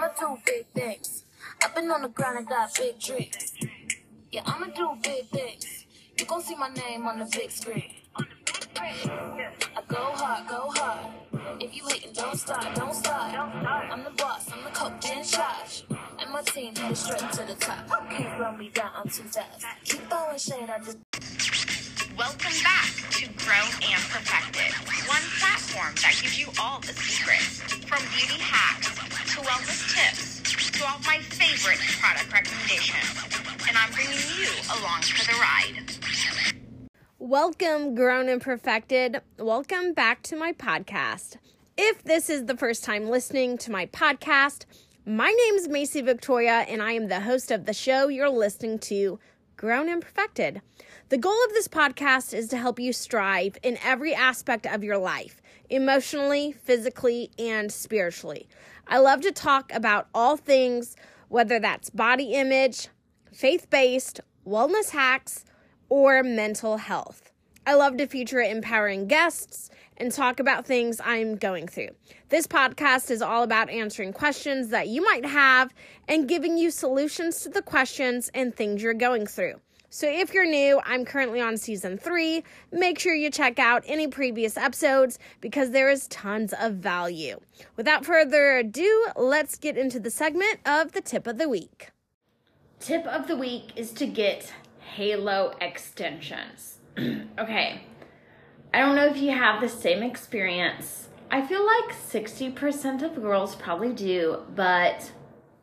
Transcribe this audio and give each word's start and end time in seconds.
I'ma 0.00 0.08
do 0.18 0.38
big 0.46 0.64
things. 0.74 1.24
I've 1.62 1.74
been 1.74 1.90
on 1.90 2.00
the 2.00 2.08
ground 2.08 2.38
and 2.38 2.46
got 2.48 2.74
big 2.74 2.98
dreams. 2.98 3.52
Yeah, 4.32 4.40
I'ma 4.46 4.68
do 4.68 4.96
big 5.02 5.26
things. 5.26 5.84
You 6.18 6.24
gon' 6.24 6.40
see 6.40 6.56
my 6.56 6.70
name 6.70 7.06
on 7.06 7.18
the 7.18 7.26
big 7.26 7.50
screen. 7.50 7.84
I 8.16 9.82
go 9.88 9.98
hard, 9.98 10.48
go 10.48 10.72
hard. 10.74 11.60
If 11.60 11.76
you 11.76 11.86
hating, 11.86 12.14
don't 12.14 12.34
stop, 12.34 12.74
don't 12.74 12.94
stop. 12.94 13.34
I'm 13.34 14.02
the 14.04 14.10
boss, 14.12 14.50
I'm 14.50 14.64
the 14.64 14.70
coach 14.70 15.04
in 15.10 15.22
charge. 15.22 15.84
And 16.18 16.32
my 16.32 16.40
team 16.44 16.74
headed 16.74 16.96
straight 16.96 17.32
to 17.32 17.44
the 17.44 17.54
top. 17.60 17.86
Can't 18.08 18.40
run 18.40 18.56
me 18.56 18.70
down, 18.70 18.92
I'm 18.96 19.06
too 19.06 19.24
fast. 19.24 19.66
Keep 19.84 20.08
throwing 20.08 20.38
shade, 20.38 20.70
I 20.70 20.78
just. 20.78 20.96
Welcome 22.16 22.56
back 22.64 22.88
to 23.10 23.26
Grown 23.44 23.68
and 23.84 24.02
Perfected, 24.08 24.72
one 25.06 25.22
platform 25.38 25.94
that 26.00 26.18
gives 26.22 26.38
you 26.40 26.46
all 26.58 26.80
the 26.80 26.94
secrets, 26.94 27.60
from 27.84 28.02
beauty 28.16 28.40
hacks 28.40 29.09
wellness 29.42 29.94
tips 29.94 30.70
to 30.70 30.84
all 30.84 30.98
my 31.06 31.18
favorite 31.18 31.78
product 32.00 32.32
recommendations. 32.32 33.04
And 33.68 33.76
I'm 33.76 33.90
bringing 33.92 34.18
you 34.38 34.48
along 34.78 35.02
for 35.02 35.24
the 35.26 35.38
ride. 35.38 36.90
Welcome, 37.18 37.94
Grown 37.94 38.28
and 38.28 38.40
Perfected. 38.40 39.20
Welcome 39.38 39.94
back 39.94 40.22
to 40.24 40.36
my 40.36 40.52
podcast. 40.52 41.36
If 41.76 42.04
this 42.04 42.28
is 42.28 42.46
the 42.46 42.56
first 42.56 42.84
time 42.84 43.08
listening 43.08 43.56
to 43.58 43.70
my 43.70 43.86
podcast, 43.86 44.66
my 45.06 45.28
name 45.28 45.54
is 45.54 45.68
Macie 45.68 46.04
Victoria, 46.04 46.66
and 46.68 46.82
I 46.82 46.92
am 46.92 47.08
the 47.08 47.20
host 47.20 47.50
of 47.50 47.64
the 47.64 47.72
show 47.72 48.08
you're 48.08 48.28
listening 48.28 48.78
to, 48.80 49.18
Grown 49.56 49.88
and 49.88 50.02
Perfected. 50.02 50.60
The 51.08 51.18
goal 51.18 51.36
of 51.46 51.52
this 51.52 51.68
podcast 51.68 52.34
is 52.34 52.48
to 52.48 52.58
help 52.58 52.78
you 52.78 52.92
strive 52.92 53.56
in 53.62 53.78
every 53.82 54.14
aspect 54.14 54.66
of 54.66 54.84
your 54.84 54.98
life, 54.98 55.40
emotionally, 55.68 56.52
physically, 56.52 57.30
and 57.38 57.72
spiritually. 57.72 58.48
I 58.92 58.98
love 58.98 59.20
to 59.20 59.30
talk 59.30 59.72
about 59.72 60.08
all 60.12 60.36
things, 60.36 60.96
whether 61.28 61.60
that's 61.60 61.90
body 61.90 62.32
image, 62.32 62.88
faith 63.32 63.70
based, 63.70 64.20
wellness 64.44 64.90
hacks, 64.90 65.44
or 65.88 66.24
mental 66.24 66.76
health. 66.76 67.30
I 67.64 67.74
love 67.74 67.98
to 67.98 68.08
feature 68.08 68.40
empowering 68.40 69.06
guests 69.06 69.70
and 69.96 70.10
talk 70.10 70.40
about 70.40 70.66
things 70.66 71.00
I'm 71.04 71.36
going 71.36 71.68
through. 71.68 71.90
This 72.30 72.48
podcast 72.48 73.12
is 73.12 73.22
all 73.22 73.44
about 73.44 73.70
answering 73.70 74.12
questions 74.12 74.70
that 74.70 74.88
you 74.88 75.04
might 75.04 75.24
have 75.24 75.72
and 76.08 76.28
giving 76.28 76.58
you 76.58 76.72
solutions 76.72 77.42
to 77.42 77.48
the 77.48 77.62
questions 77.62 78.28
and 78.34 78.52
things 78.52 78.82
you're 78.82 78.92
going 78.92 79.24
through. 79.24 79.60
So 79.92 80.08
if 80.08 80.32
you're 80.32 80.46
new, 80.46 80.80
I'm 80.86 81.04
currently 81.04 81.40
on 81.40 81.56
season 81.56 81.98
three. 81.98 82.44
Make 82.70 83.00
sure 83.00 83.12
you 83.12 83.28
check 83.28 83.58
out 83.58 83.82
any 83.88 84.06
previous 84.06 84.56
episodes 84.56 85.18
because 85.40 85.72
there 85.72 85.90
is 85.90 86.06
tons 86.06 86.54
of 86.60 86.74
value. 86.74 87.40
Without 87.76 88.06
further 88.06 88.58
ado, 88.58 89.08
let's 89.16 89.58
get 89.58 89.76
into 89.76 89.98
the 89.98 90.10
segment 90.10 90.60
of 90.64 90.92
the 90.92 91.00
tip 91.00 91.26
of 91.26 91.38
the 91.38 91.48
week. 91.48 91.90
Tip 92.78 93.04
of 93.04 93.26
the 93.26 93.34
week 93.34 93.72
is 93.74 93.90
to 93.94 94.06
get 94.06 94.52
halo 94.78 95.56
extensions. 95.60 96.78
okay, 97.38 97.82
I 98.72 98.78
don't 98.78 98.94
know 98.94 99.06
if 99.06 99.16
you 99.16 99.32
have 99.32 99.60
the 99.60 99.68
same 99.68 100.04
experience. 100.04 101.08
I 101.32 101.44
feel 101.44 101.66
like 101.66 101.96
60% 101.96 103.02
of 103.02 103.16
girls 103.16 103.56
probably 103.56 103.92
do, 103.92 104.42
but 104.54 105.10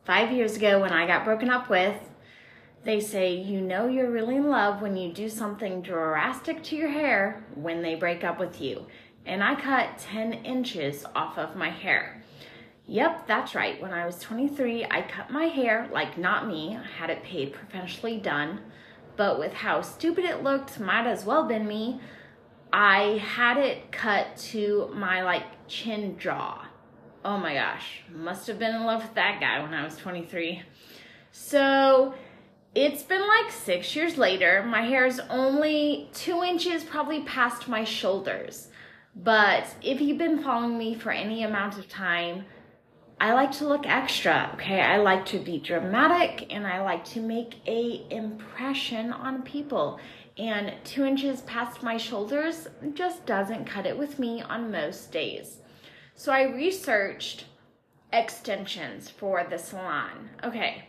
five 0.03 0.33
years 0.33 0.58
ago 0.58 0.81
when 0.81 0.92
I 0.92 1.08
got 1.08 1.23
broken 1.23 1.50
up 1.50 1.70
with, 1.70 1.95
they 2.88 3.02
say 3.02 3.35
you 3.35 3.59
know 3.59 3.89
you're 3.89 4.09
really 4.09 4.38
in 4.38 4.47
love 4.47 4.81
when 4.81 4.95
you 4.95 5.11
do 5.11 5.27
something 5.27 5.81
drastic 5.81 6.63
to 6.63 6.73
your 6.77 6.88
hair 6.88 7.43
when 7.53 7.81
they 7.81 7.95
break 7.95 8.23
up 8.23 8.39
with 8.39 8.61
you. 8.61 8.88
And 9.25 9.43
I 9.43 9.55
cut 9.55 9.97
10 9.97 10.31
inches 10.31 11.03
off 11.13 11.38
of 11.38 11.58
my 11.58 11.69
hair. 11.69 12.23
Yep, 12.85 13.27
that's 13.27 13.53
right. 13.53 13.81
When 13.81 13.91
I 13.91 14.05
was 14.05 14.19
23, 14.19 14.85
I 14.85 15.02
cut 15.02 15.30
my 15.30 15.47
hair, 15.47 15.89
like 15.91 16.17
not 16.17 16.47
me, 16.47 16.77
I 16.77 16.88
had 16.97 17.09
it 17.09 17.23
paid 17.23 17.52
professionally 17.52 18.19
done. 18.19 18.61
But 19.17 19.38
with 19.38 19.52
how 19.52 19.81
stupid 19.81 20.23
it 20.23 20.41
looked, 20.41 20.80
might 20.80 21.08
as 21.08 21.25
well 21.25 21.43
been 21.43 21.67
me, 21.67 21.99
I 22.71 23.21
had 23.21 23.58
it 23.58 23.92
cut 23.92 24.37
to 24.52 24.89
my 24.93 25.23
like 25.23 25.43
chin 25.67 26.17
jaw. 26.17 26.65
Oh 27.25 27.37
my 27.37 27.54
gosh, 27.54 28.04
must 28.09 28.48
have 28.48 28.59
been 28.59 28.73
in 28.73 28.86
love 28.86 29.02
with 29.02 29.15
that 29.15 29.42
guy 29.42 29.61
when 29.61 29.73
I 29.73 29.83
was 29.83 29.98
23. 29.98 30.61
So 31.33 32.15
it's 32.76 33.04
been 33.04 33.28
like 33.28 33.52
six 33.52 33.95
years 33.95 34.17
later. 34.17 34.64
My 34.64 34.82
hair 34.82 35.05
is 35.05 35.20
only 35.30 36.10
two 36.14 36.44
inches 36.44 36.83
probably 36.83 37.23
past 37.23 37.67
my 37.67 37.83
shoulders. 37.83 38.70
But 39.16 39.76
if 39.82 40.00
you've 40.00 40.20
been 40.20 40.44
following 40.44 40.78
me 40.78 40.94
for 40.94 41.11
any 41.11 41.44
amount 41.44 41.78
of 41.80 41.89
time, 41.89 42.45
I 43.20 43.33
like 43.33 43.52
to 43.54 43.67
look 43.67 43.88
extra, 43.88 44.52
okay? 44.54 44.80
I 44.80 44.98
like 44.98 45.26
to 45.28 45.39
be 45.39 45.58
dramatic 45.58 46.54
and 46.54 46.67
I 46.67 46.82
like 46.83 47.04
to 47.05 47.20
make 47.20 47.55
a 47.66 48.05
impression 48.11 49.11
on 49.11 49.42
people. 49.42 49.99
And 50.38 50.76
two 50.84 51.04
inches 51.04 51.42
past 51.42 51.82
my 51.82 51.98
shoulders 51.98 52.67
just 52.94 53.26
doesn't 53.26 53.66
cut 53.66 53.88
it 53.88 53.98
with 53.98 54.20
me 54.20 54.44
on 54.44 54.72
most 54.72 55.11
days. 55.11 55.58
So 56.14 56.32
I 56.32 56.44
researched 56.44 57.45
extensions 58.14 59.10
for 59.10 59.44
the 59.49 59.58
salon. 59.58 60.30
Okay, 60.44 60.86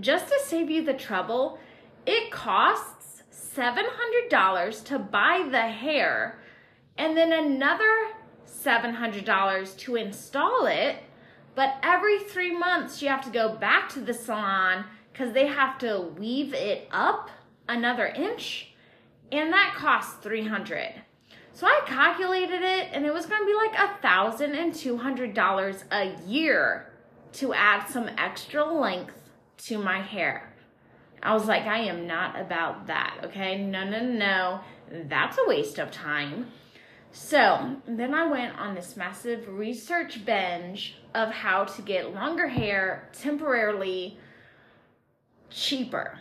just 0.00 0.28
to 0.28 0.40
save 0.44 0.70
you 0.70 0.84
the 0.84 0.94
trouble, 0.94 1.58
it 2.06 2.30
costs 2.30 3.22
$700 3.32 4.84
to 4.84 4.98
buy 4.98 5.48
the 5.50 5.60
hair 5.60 6.38
and 6.98 7.16
then 7.16 7.32
another 7.32 8.08
$700 8.46 9.76
to 9.78 9.96
install 9.96 10.66
it. 10.66 10.96
But 11.54 11.76
every 11.82 12.20
three 12.20 12.56
months, 12.56 13.02
you 13.02 13.08
have 13.08 13.24
to 13.24 13.30
go 13.30 13.56
back 13.56 13.88
to 13.90 14.00
the 14.00 14.14
salon 14.14 14.84
because 15.12 15.32
they 15.32 15.46
have 15.46 15.78
to 15.78 16.12
weave 16.18 16.54
it 16.54 16.88
up 16.92 17.30
another 17.68 18.06
inch, 18.06 18.72
and 19.30 19.52
that 19.52 19.74
costs 19.76 20.14
300 20.22 20.94
So 21.52 21.66
I 21.66 21.82
calculated 21.86 22.62
it, 22.62 22.88
and 22.92 23.04
it 23.04 23.12
was 23.12 23.26
going 23.26 23.40
to 23.40 23.46
be 23.46 23.54
like 23.54 23.74
a 23.74 24.00
thousand 24.00 24.54
and 24.54 24.74
two 24.74 24.96
hundred 24.96 25.34
dollars 25.34 25.84
a 25.90 26.16
year 26.26 26.92
to 27.34 27.52
add 27.54 27.86
some 27.86 28.10
extra 28.18 28.64
length 28.64 29.19
to 29.64 29.78
my 29.78 30.00
hair. 30.00 30.52
I 31.22 31.34
was 31.34 31.46
like, 31.46 31.64
I 31.64 31.80
am 31.80 32.06
not 32.06 32.40
about 32.40 32.86
that, 32.86 33.18
okay? 33.24 33.62
No, 33.62 33.84
no, 33.84 34.00
no. 34.00 34.60
That's 34.90 35.38
a 35.38 35.48
waste 35.48 35.78
of 35.78 35.90
time. 35.90 36.46
So 37.12 37.76
then 37.86 38.14
I 38.14 38.26
went 38.26 38.58
on 38.58 38.74
this 38.74 38.96
massive 38.96 39.48
research 39.48 40.24
binge 40.24 40.96
of 41.14 41.30
how 41.30 41.64
to 41.64 41.82
get 41.82 42.14
longer 42.14 42.48
hair 42.48 43.08
temporarily 43.12 44.18
cheaper. 45.50 46.18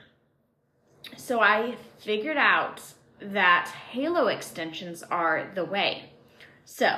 So 1.16 1.40
I 1.40 1.76
figured 2.00 2.38
out 2.38 2.82
that 3.22 3.70
halo 3.92 4.28
extensions 4.28 5.04
are 5.04 5.52
the 5.54 5.66
way. 5.66 6.10
So 6.66 6.98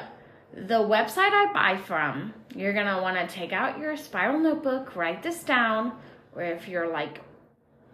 the 0.53 0.79
website 0.79 1.31
I 1.31 1.51
buy 1.53 1.77
from, 1.77 2.33
you're 2.55 2.73
gonna 2.73 3.01
wanna 3.01 3.27
take 3.27 3.53
out 3.53 3.79
your 3.79 3.95
spiral 3.97 4.39
notebook, 4.39 4.95
write 4.95 5.23
this 5.23 5.43
down, 5.43 5.93
or 6.35 6.41
if 6.41 6.67
you're 6.67 6.91
like 6.91 7.21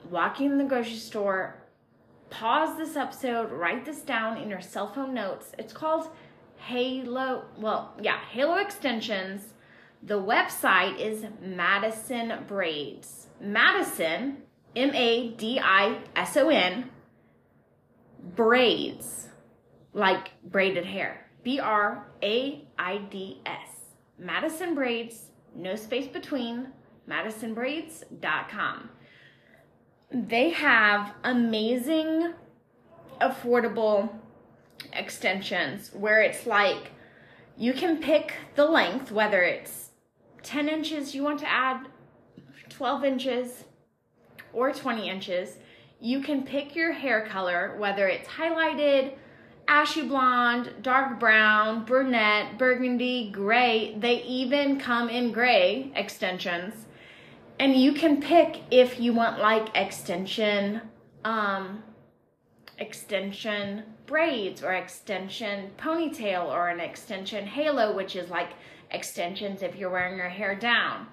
walking 0.10 0.52
in 0.52 0.58
the 0.58 0.64
grocery 0.64 0.96
store, 0.96 1.64
pause 2.30 2.78
this 2.78 2.96
episode, 2.96 3.52
write 3.52 3.86
this 3.86 4.02
down 4.02 4.38
in 4.38 4.50
your 4.50 4.62
cell 4.62 4.92
phone 4.94 5.14
notes. 5.14 5.52
It's 5.58 5.74
called 5.74 6.10
Halo, 6.58 7.46
well, 7.58 7.94
yeah, 8.02 8.20
Halo 8.32 8.56
Extensions. 8.56 9.54
The 10.04 10.20
website 10.20 11.00
is 11.00 11.26
Madison 11.42 12.44
Braids. 12.48 13.28
Madison, 13.40 14.38
M 14.76 14.92
A 14.94 15.30
D 15.32 15.60
I 15.64 16.00
S 16.16 16.38
O 16.38 16.50
N, 16.50 16.90
braids, 18.36 19.28
like 19.94 20.32
braided 20.44 20.86
hair. 20.86 21.30
B 21.44 21.60
R 21.60 22.08
A 22.22 22.66
I 22.78 22.98
D 23.10 23.42
S. 23.46 23.70
Madison 24.20 24.76
Braids, 24.76 25.32
no 25.56 25.76
space 25.76 26.08
between, 26.08 26.68
madisonbraids.com. 27.08 28.90
They 30.12 30.52
have 30.52 31.14
amazing, 31.24 32.34
affordable 33.20 34.10
extensions 34.94 35.92
where 35.94 36.22
it's 36.22 36.46
like 36.46 36.92
you 37.58 37.74
can 37.74 37.98
pick 37.98 38.34
the 38.56 38.66
length, 38.66 39.12
whether 39.12 39.42
it's 39.42 39.90
10 40.44 40.70
inches 40.70 41.16
you 41.16 41.24
want 41.24 41.40
to 41.40 41.50
add, 41.50 41.88
12 42.70 43.04
inches, 43.04 43.64
or 44.54 44.72
20 44.72 45.10
inches. 45.10 45.58
You 46.00 46.22
can 46.22 46.44
pick 46.44 46.76
your 46.76 46.94
hair 46.94 47.26
color, 47.26 47.76
whether 47.78 48.08
it's 48.08 48.28
highlighted, 48.28 49.14
ashy 49.68 50.08
blonde, 50.08 50.72
dark 50.82 51.20
brown, 51.20 51.84
brunette, 51.84 52.58
burgundy, 52.58 53.30
gray. 53.32 53.98
They 53.98 54.22
even 54.24 54.80
come 54.80 55.10
in 55.10 55.32
gray 55.32 55.92
extensions 55.96 56.87
and 57.60 57.76
you 57.76 57.94
can 57.94 58.22
pick 58.22 58.62
if 58.72 59.00
you 59.00 59.14
want 59.14 59.40
like 59.40 59.76
extension 59.76 60.82
um 61.26 61.84
extension 62.78 63.84
braids 64.06 64.64
or 64.64 64.74
extension 64.74 65.72
ponytail 65.78 66.46
or 66.46 66.70
an 66.70 66.80
extension 66.80 67.46
halo 67.46 67.96
which 67.96 68.16
is 68.16 68.30
like 68.30 68.50
extensions 68.92 69.62
if 69.62 69.76
you're 69.76 69.90
wearing 69.90 70.18
your 70.18 70.30
hair 70.30 70.56
down 70.56 71.08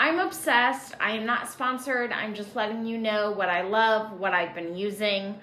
I'm 0.00 0.18
obsessed. 0.18 0.94
I 0.98 1.10
am 1.10 1.26
not 1.26 1.50
sponsored. 1.50 2.10
I'm 2.10 2.34
just 2.34 2.56
letting 2.56 2.86
you 2.86 2.96
know 2.96 3.32
what 3.32 3.50
I 3.50 3.60
love, 3.60 4.18
what 4.18 4.32
I've 4.32 4.54
been 4.54 4.74
using. 4.74 5.34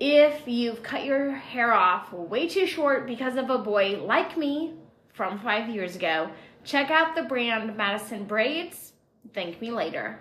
If 0.00 0.42
you've 0.48 0.82
cut 0.82 1.04
your 1.04 1.30
hair 1.30 1.72
off 1.72 2.12
way 2.12 2.48
too 2.48 2.66
short 2.66 3.06
because 3.06 3.36
of 3.36 3.48
a 3.48 3.58
boy 3.58 4.02
like 4.02 4.36
me 4.36 4.74
from 5.14 5.38
five 5.38 5.68
years 5.68 5.94
ago, 5.94 6.30
check 6.64 6.90
out 6.90 7.14
the 7.14 7.22
brand 7.22 7.76
Madison 7.76 8.24
Braids. 8.24 8.94
Thank 9.34 9.60
me 9.60 9.70
later. 9.70 10.18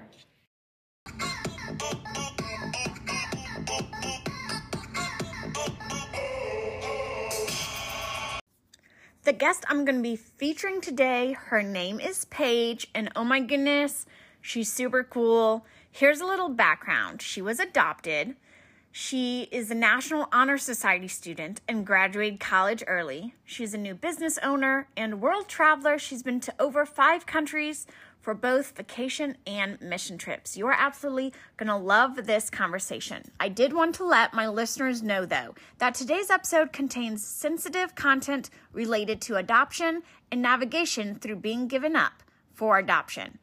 The 9.23 9.33
guest 9.33 9.65
I'm 9.67 9.85
going 9.85 9.95
to 9.95 10.03
be 10.03 10.15
featuring 10.15 10.81
today, 10.81 11.33
her 11.33 11.63
name 11.63 11.99
is 11.99 12.25
Paige, 12.25 12.87
and 12.93 13.11
oh 13.15 13.23
my 13.23 13.39
goodness, 13.39 14.05
she's 14.39 14.71
super 14.71 15.03
cool. 15.03 15.65
Here's 15.91 16.21
a 16.21 16.27
little 16.27 16.49
background 16.49 17.23
she 17.23 17.41
was 17.41 17.59
adopted. 17.59 18.35
She 18.91 19.49
is 19.51 19.71
a 19.71 19.75
National 19.75 20.29
Honor 20.31 20.57
Society 20.57 21.07
student 21.07 21.59
and 21.67 21.85
graduated 21.85 22.39
college 22.39 22.83
early. 22.85 23.33
She's 23.43 23.73
a 23.73 23.77
new 23.77 23.93
business 23.93 24.37
owner 24.43 24.87
and 24.95 25.19
world 25.19 25.47
traveler. 25.47 25.97
She's 25.97 26.23
been 26.23 26.39
to 26.39 26.53
over 26.59 26.85
five 26.85 27.25
countries 27.25 27.87
for 28.25 28.33
both 28.33 28.75
vacation 28.75 29.37
and 29.45 29.79
mission 29.79 30.17
trips. 30.17 30.57
You 30.57 30.65
are 30.65 30.75
absolutely 30.75 31.31
going 31.57 31.67
to 31.67 31.75
love 31.75 32.25
this 32.25 32.49
conversation. 32.49 33.29
I 33.39 33.49
did 33.49 33.71
want 33.71 33.93
to 33.95 34.03
let 34.03 34.33
my 34.33 34.47
listeners 34.47 35.03
know, 35.03 35.27
though, 35.27 35.53
that 35.77 35.93
today's 35.93 36.31
episode 36.31 36.73
contains 36.73 37.23
sensitive 37.23 37.93
content 37.93 38.49
related 38.73 39.21
to 39.21 39.35
adoption 39.35 40.01
and 40.31 40.41
navigation 40.41 41.13
through 41.13 41.35
being 41.35 41.67
given 41.67 41.95
up 41.95 42.23
for 42.51 42.79
adoption. 42.79 43.37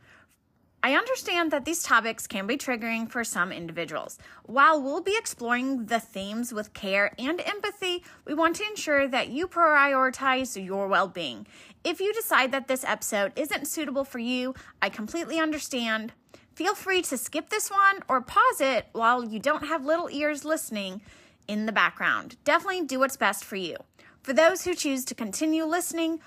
I 0.84 0.94
understand 0.96 1.52
that 1.52 1.64
these 1.64 1.84
topics 1.84 2.26
can 2.26 2.48
be 2.48 2.56
triggering 2.56 3.08
for 3.08 3.22
some 3.22 3.52
individuals. 3.52 4.18
While 4.44 4.82
we'll 4.82 5.00
be 5.00 5.16
exploring 5.16 5.86
the 5.86 6.00
themes 6.00 6.52
with 6.52 6.72
care 6.72 7.14
and 7.20 7.40
empathy, 7.40 8.02
we 8.24 8.34
want 8.34 8.56
to 8.56 8.66
ensure 8.66 9.06
that 9.06 9.28
you 9.28 9.46
prioritize 9.46 10.64
your 10.64 10.88
well 10.88 11.06
being. 11.06 11.46
If 11.84 12.00
you 12.00 12.12
decide 12.12 12.50
that 12.50 12.66
this 12.66 12.82
episode 12.82 13.32
isn't 13.36 13.68
suitable 13.68 14.04
for 14.04 14.18
you, 14.18 14.54
I 14.80 14.88
completely 14.88 15.38
understand. 15.38 16.14
Feel 16.56 16.74
free 16.74 17.02
to 17.02 17.16
skip 17.16 17.50
this 17.50 17.70
one 17.70 18.02
or 18.08 18.20
pause 18.20 18.60
it 18.60 18.86
while 18.90 19.24
you 19.24 19.38
don't 19.38 19.66
have 19.66 19.84
little 19.84 20.10
ears 20.10 20.44
listening 20.44 21.00
in 21.46 21.66
the 21.66 21.72
background. 21.72 22.36
Definitely 22.42 22.86
do 22.86 22.98
what's 22.98 23.16
best 23.16 23.44
for 23.44 23.56
you. 23.56 23.76
For 24.22 24.32
those 24.32 24.64
who 24.64 24.74
choose 24.74 25.04
to 25.06 25.14
continue 25.14 25.64
listening, 25.64 26.20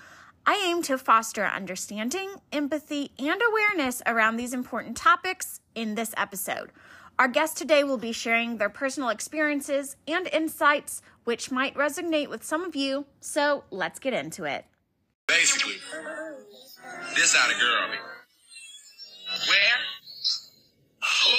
I 0.48 0.64
aim 0.64 0.80
to 0.82 0.96
foster 0.96 1.44
understanding, 1.44 2.36
empathy, 2.52 3.10
and 3.18 3.40
awareness 3.50 4.00
around 4.06 4.36
these 4.36 4.54
important 4.54 4.96
topics 4.96 5.60
in 5.74 5.96
this 5.96 6.14
episode. 6.16 6.70
Our 7.18 7.26
guests 7.26 7.58
today 7.58 7.82
will 7.82 7.98
be 7.98 8.12
sharing 8.12 8.58
their 8.58 8.68
personal 8.68 9.08
experiences 9.08 9.96
and 10.06 10.28
insights, 10.28 11.02
which 11.24 11.50
might 11.50 11.74
resonate 11.74 12.28
with 12.28 12.44
some 12.44 12.62
of 12.62 12.76
you. 12.76 13.06
So 13.20 13.64
let's 13.72 13.98
get 13.98 14.12
into 14.12 14.44
it. 14.44 14.64
Basically, 15.26 15.74
this 17.16 17.34
out 17.34 17.52
of 17.52 17.58
girl. 17.58 17.88
Where? 19.48 19.78
Who? 21.02 21.36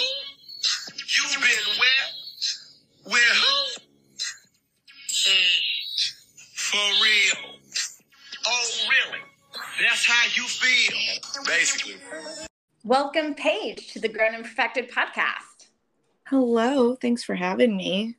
You 1.15 1.23
been 1.39 1.79
where? 1.79 3.13
Where 3.13 3.33
who? 3.33 3.81
Mm. 5.29 5.67
For 6.55 6.77
real. 7.01 7.56
Oh, 8.49 8.87
really? 8.89 9.19
That's 9.81 10.05
how 10.05 10.25
you 10.33 10.47
feel. 10.47 11.43
Basically. 11.45 11.95
Welcome, 12.85 13.35
Paige, 13.35 13.91
to 13.91 13.99
the 13.99 14.07
Grown 14.07 14.35
and 14.35 14.45
Perfected 14.45 14.89
podcast. 14.89 15.67
Hello, 16.27 16.95
thanks 16.95 17.25
for 17.25 17.35
having 17.35 17.75
me. 17.75 18.15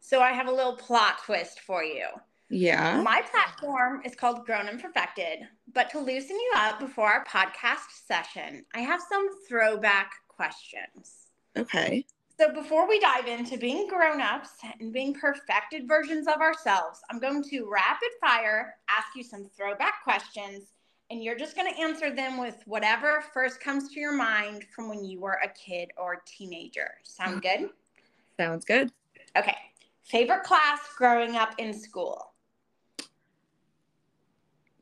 So, 0.00 0.22
I 0.22 0.32
have 0.32 0.48
a 0.48 0.50
little 0.50 0.76
plot 0.76 1.18
twist 1.26 1.60
for 1.60 1.84
you. 1.84 2.06
Yeah. 2.48 3.02
My 3.02 3.22
platform 3.30 4.00
is 4.02 4.14
called 4.14 4.46
Grown 4.46 4.68
and 4.68 4.80
Perfected, 4.80 5.40
but 5.74 5.90
to 5.90 5.98
loosen 5.98 6.36
you 6.36 6.52
up 6.56 6.80
before 6.80 7.12
our 7.12 7.24
podcast 7.26 8.06
session, 8.06 8.64
I 8.74 8.80
have 8.80 9.02
some 9.06 9.28
throwback 9.46 10.12
questions. 10.28 11.28
Okay. 11.54 12.06
So, 12.36 12.52
before 12.52 12.88
we 12.88 12.98
dive 12.98 13.28
into 13.28 13.56
being 13.56 13.86
grown 13.86 14.20
ups 14.20 14.50
and 14.80 14.92
being 14.92 15.14
perfected 15.14 15.86
versions 15.86 16.26
of 16.26 16.40
ourselves, 16.40 17.00
I'm 17.08 17.20
going 17.20 17.44
to 17.44 17.70
rapid 17.70 18.08
fire 18.20 18.74
ask 18.88 19.06
you 19.14 19.22
some 19.22 19.48
throwback 19.56 20.02
questions, 20.02 20.72
and 21.10 21.22
you're 21.22 21.38
just 21.38 21.54
going 21.54 21.72
to 21.72 21.80
answer 21.80 22.12
them 22.12 22.38
with 22.38 22.60
whatever 22.66 23.22
first 23.32 23.60
comes 23.60 23.92
to 23.92 24.00
your 24.00 24.12
mind 24.16 24.64
from 24.74 24.88
when 24.88 25.04
you 25.04 25.20
were 25.20 25.38
a 25.44 25.48
kid 25.48 25.90
or 25.96 26.22
teenager. 26.26 26.90
Sound 27.04 27.40
good? 27.40 27.70
Sounds 28.36 28.64
good. 28.64 28.90
Okay. 29.38 29.56
Favorite 30.02 30.42
class 30.42 30.80
growing 30.98 31.36
up 31.36 31.54
in 31.58 31.72
school? 31.72 32.32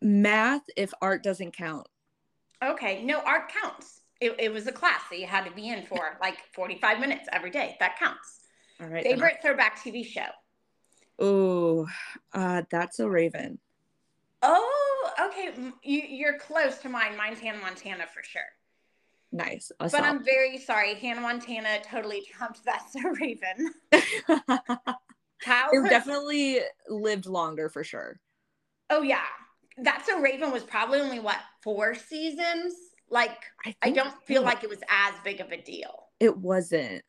Math 0.00 0.62
if 0.75 0.94
art 1.02 1.22
doesn't 1.22 1.54
count. 1.54 1.87
Okay. 2.64 3.04
No, 3.04 3.20
art 3.20 3.52
counts. 3.52 4.01
It, 4.23 4.37
it 4.39 4.53
was 4.53 4.69
a 4.69 4.73
class 4.73 5.01
that 5.11 5.19
you 5.19 5.27
had 5.27 5.45
to 5.45 5.51
be 5.51 5.69
in 5.69 5.85
for 5.85 6.17
like 6.21 6.37
45 6.55 7.01
minutes 7.01 7.29
every 7.33 7.51
day. 7.51 7.77
That 7.81 7.99
counts. 7.99 8.41
All 8.81 8.87
right. 8.87 9.03
Favorite 9.03 9.39
throwback 9.43 9.79
TV 9.83 10.07
show? 10.07 10.29
Oh, 11.19 11.87
uh, 12.33 12.63
That's 12.71 12.97
So 12.97 13.09
Raven. 13.09 13.59
Oh, 14.43 15.11
okay. 15.27 15.53
You, 15.83 16.03
you're 16.09 16.39
close 16.39 16.79
to 16.79 16.89
mine. 16.89 17.17
Mine's 17.17 17.41
Hannah 17.41 17.59
Montana 17.59 18.05
for 18.13 18.23
sure. 18.23 18.43
Nice. 19.33 19.73
A 19.81 19.89
But. 19.89 20.03
I'm 20.03 20.25
very 20.25 20.59
sorry. 20.59 20.95
Hannah 20.95 21.21
Montana 21.21 21.79
totally 21.85 22.23
trumped 22.31 22.65
that 22.65 22.87
so 22.93 23.01
Raven. 23.09 23.73
it 23.93 25.91
definitely 25.91 26.61
lived 26.89 27.27
longer 27.27 27.69
for 27.69 27.83
sure. 27.83 28.21
oh, 28.91 29.03
yeah. 29.03 29.23
That's 29.79 30.07
So 30.07 30.21
Raven 30.21 30.53
was 30.53 30.63
probably 30.63 31.01
only 31.01 31.19
what, 31.19 31.39
four 31.63 31.95
seasons? 31.95 32.75
Like, 33.12 33.38
I 33.67 33.75
think 33.82 33.97
don't 33.97 34.14
feel 34.25 34.43
like 34.43 34.64
it 34.64 34.70
was 34.70 34.81
as 34.88 35.14
big 35.23 35.41
of 35.41 35.53
a 35.53 35.61
deal. 35.61 36.06
it 36.19 36.37
wasn't. 36.37 37.03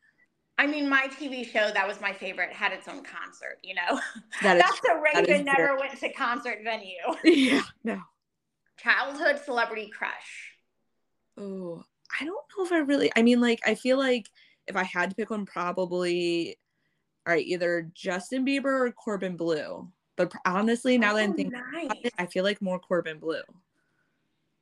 I 0.56 0.68
mean, 0.68 0.88
my 0.88 1.08
TV 1.18 1.44
show 1.50 1.68
that 1.72 1.88
was 1.88 2.00
my 2.00 2.12
favorite 2.12 2.52
had 2.52 2.72
its 2.72 2.86
own 2.86 3.02
concert, 3.02 3.58
you 3.64 3.74
know? 3.74 3.98
That 4.42 4.58
That's 4.58 4.74
is 4.78 5.26
Raven 5.26 5.44
never 5.44 5.76
went 5.76 5.98
to 5.98 6.12
concert 6.12 6.58
venue. 6.62 6.94
yeah. 7.24 7.62
No. 7.82 8.00
Childhood 8.78 9.40
celebrity 9.44 9.90
crush. 9.96 10.52
Oh, 11.38 11.82
I 12.20 12.24
don't 12.24 12.36
know 12.56 12.64
if 12.64 12.70
I 12.72 12.78
really. 12.78 13.10
I 13.16 13.22
mean, 13.22 13.40
like, 13.40 13.60
I 13.66 13.74
feel 13.74 13.98
like 13.98 14.28
if 14.68 14.76
I 14.76 14.84
had 14.84 15.10
to 15.10 15.16
pick 15.16 15.30
one, 15.30 15.46
probably, 15.46 16.56
all 17.26 17.32
right, 17.34 17.44
either 17.44 17.90
Justin 17.94 18.44
Bieber 18.46 18.86
or 18.86 18.92
Corbin 18.92 19.36
Bleu. 19.36 19.88
But 20.16 20.32
honestly, 20.46 20.98
now 20.98 21.14
that 21.14 21.24
I'm 21.24 21.32
Oh, 21.32 21.34
thinking, 21.34 21.60
nice. 21.72 21.90
it, 22.04 22.12
I 22.18 22.26
feel 22.26 22.44
like 22.44 22.62
more 22.62 22.78
Corbin 22.78 23.18
Bleu. 23.18 23.42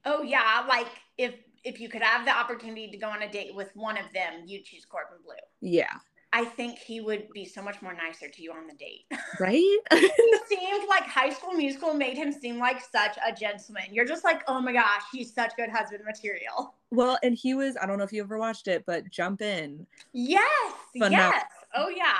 Oh 0.04 0.22
yeah, 0.22 0.64
like 0.68 0.88
if 1.18 1.34
if 1.64 1.80
you 1.80 1.88
could 1.88 2.02
have 2.02 2.24
the 2.24 2.36
opportunity 2.36 2.90
to 2.90 2.96
go 2.96 3.08
on 3.08 3.22
a 3.22 3.30
date 3.30 3.54
with 3.54 3.70
one 3.74 3.96
of 3.96 4.12
them, 4.12 4.42
you'd 4.46 4.64
choose 4.64 4.84
Corbin 4.84 5.18
Bleu. 5.24 5.34
Yeah. 5.60 5.92
I 6.34 6.46
think 6.46 6.78
he 6.78 7.02
would 7.02 7.28
be 7.34 7.44
so 7.44 7.62
much 7.62 7.82
more 7.82 7.92
nicer 7.92 8.26
to 8.26 8.42
you 8.42 8.52
on 8.52 8.66
the 8.66 8.74
date. 8.74 9.04
Right? 9.38 9.78
he 9.92 10.38
seemed 10.48 10.88
like 10.88 11.04
High 11.04 11.30
School 11.30 11.52
Musical 11.52 11.94
made 11.94 12.16
him 12.16 12.32
seem 12.32 12.58
like 12.58 12.80
such 12.80 13.16
a 13.26 13.32
gentleman. 13.32 13.84
You're 13.90 14.06
just 14.06 14.24
like, 14.24 14.42
oh 14.48 14.60
my 14.60 14.72
gosh, 14.72 15.02
he's 15.12 15.32
such 15.34 15.54
good 15.56 15.68
husband 15.70 16.02
material. 16.06 16.74
well, 16.90 17.18
and 17.22 17.34
he 17.34 17.54
was, 17.54 17.76
I 17.80 17.86
don't 17.86 17.98
know 17.98 18.04
if 18.04 18.12
you 18.12 18.22
ever 18.22 18.38
watched 18.38 18.66
it, 18.68 18.84
but 18.86 19.10
Jump 19.10 19.42
In. 19.42 19.86
Yes, 20.12 20.72
Phenomenal. 20.92 21.32
yes. 21.32 21.44
Oh 21.74 21.88
yeah. 21.88 22.16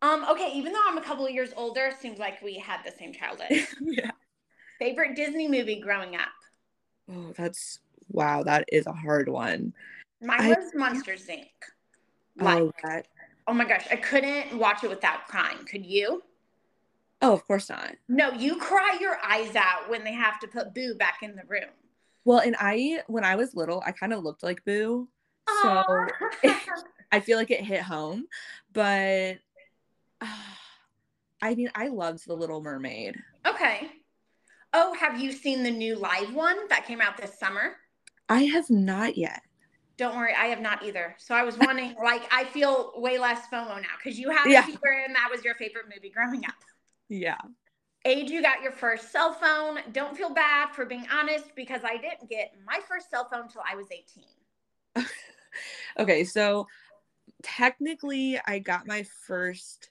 Um. 0.00 0.24
Okay. 0.30 0.52
Even 0.54 0.72
though 0.72 0.82
I'm 0.86 0.98
a 0.98 1.02
couple 1.02 1.26
of 1.26 1.32
years 1.32 1.50
older, 1.56 1.86
it 1.86 1.98
seems 2.00 2.18
like 2.18 2.40
we 2.42 2.54
had 2.56 2.80
the 2.84 2.92
same 2.92 3.12
childhood. 3.12 3.66
yeah. 3.80 4.10
Favorite 4.78 5.16
Disney 5.16 5.48
movie 5.48 5.80
growing 5.80 6.14
up? 6.14 6.28
Oh, 7.10 7.32
that's, 7.36 7.80
wow, 8.10 8.42
that 8.42 8.64
is 8.70 8.86
a 8.86 8.92
hard 8.92 9.28
one. 9.28 9.72
Mine 10.20 10.40
I- 10.40 10.48
was 10.48 10.74
Monsters 10.74 11.26
Inc. 11.26 11.46
Like, 12.40 12.62
oh, 12.62 12.72
that, 12.84 13.08
oh 13.48 13.52
my 13.52 13.64
gosh, 13.64 13.86
I 13.90 13.96
couldn't 13.96 14.56
watch 14.58 14.84
it 14.84 14.90
without 14.90 15.26
crying. 15.26 15.58
Could 15.68 15.84
you? 15.84 16.22
oh, 17.20 17.32
of 17.32 17.44
course 17.48 17.68
not. 17.68 17.96
No, 18.08 18.30
you 18.30 18.56
cry 18.58 18.96
your 19.00 19.16
eyes 19.26 19.56
out 19.56 19.90
when 19.90 20.04
they 20.04 20.12
have 20.12 20.38
to 20.40 20.46
put 20.46 20.72
Boo 20.72 20.94
back 20.94 21.18
in 21.22 21.34
the 21.34 21.42
room. 21.48 21.70
Well, 22.24 22.38
and 22.38 22.54
I, 22.60 23.02
when 23.08 23.24
I 23.24 23.34
was 23.34 23.56
little, 23.56 23.82
I 23.84 23.90
kind 23.90 24.12
of 24.12 24.22
looked 24.22 24.44
like 24.44 24.64
Boo. 24.64 25.08
So 25.62 25.84
I 27.12 27.20
feel 27.20 27.38
like 27.38 27.50
it 27.50 27.64
hit 27.64 27.80
home, 27.82 28.26
but 28.72 29.38
uh, 30.20 30.26
I 31.42 31.54
mean, 31.54 31.70
I 31.74 31.88
loved 31.88 32.26
The 32.26 32.34
Little 32.34 32.60
Mermaid. 32.60 33.16
okay. 33.46 33.90
Oh, 34.72 34.94
have 34.94 35.20
you 35.20 35.32
seen 35.32 35.62
the 35.62 35.70
new 35.70 35.96
live 35.96 36.34
one 36.34 36.68
that 36.68 36.86
came 36.86 37.00
out 37.00 37.16
this 37.16 37.38
summer? 37.38 37.76
I 38.28 38.44
have 38.44 38.68
not 38.68 39.16
yet. 39.16 39.40
Don't 39.96 40.16
worry, 40.16 40.34
I 40.34 40.46
have 40.46 40.60
not 40.60 40.84
either. 40.84 41.16
So 41.18 41.34
I 41.34 41.42
was 41.42 41.56
wondering, 41.58 41.94
like, 42.02 42.22
I 42.32 42.44
feel 42.44 42.92
way 42.96 43.18
less 43.18 43.46
FOMO 43.52 43.80
now 43.80 43.88
because 44.02 44.18
you 44.18 44.30
have 44.30 44.46
Yeah. 44.48 44.60
it 44.60 44.78
here 44.82 45.04
and 45.06 45.14
that 45.16 45.28
was 45.30 45.44
your 45.44 45.54
favorite 45.54 45.86
movie 45.92 46.10
growing 46.10 46.44
up. 46.44 46.54
Yeah. 47.08 47.38
age 48.04 48.30
you 48.30 48.42
got 48.42 48.62
your 48.62 48.72
first 48.72 49.10
cell 49.10 49.32
phone. 49.32 49.78
Don't 49.92 50.16
feel 50.16 50.30
bad 50.30 50.70
for 50.74 50.84
being 50.84 51.06
honest 51.10 51.46
because 51.56 51.80
I 51.84 51.96
didn't 51.96 52.28
get 52.28 52.52
my 52.66 52.80
first 52.88 53.10
cell 53.10 53.28
phone 53.30 53.42
until 53.42 53.62
I 53.70 53.74
was 53.74 53.86
18. 54.96 55.06
okay, 55.98 56.24
so 56.24 56.66
technically 57.42 58.38
I 58.46 58.58
got 58.58 58.86
my 58.86 59.04
first 59.26 59.90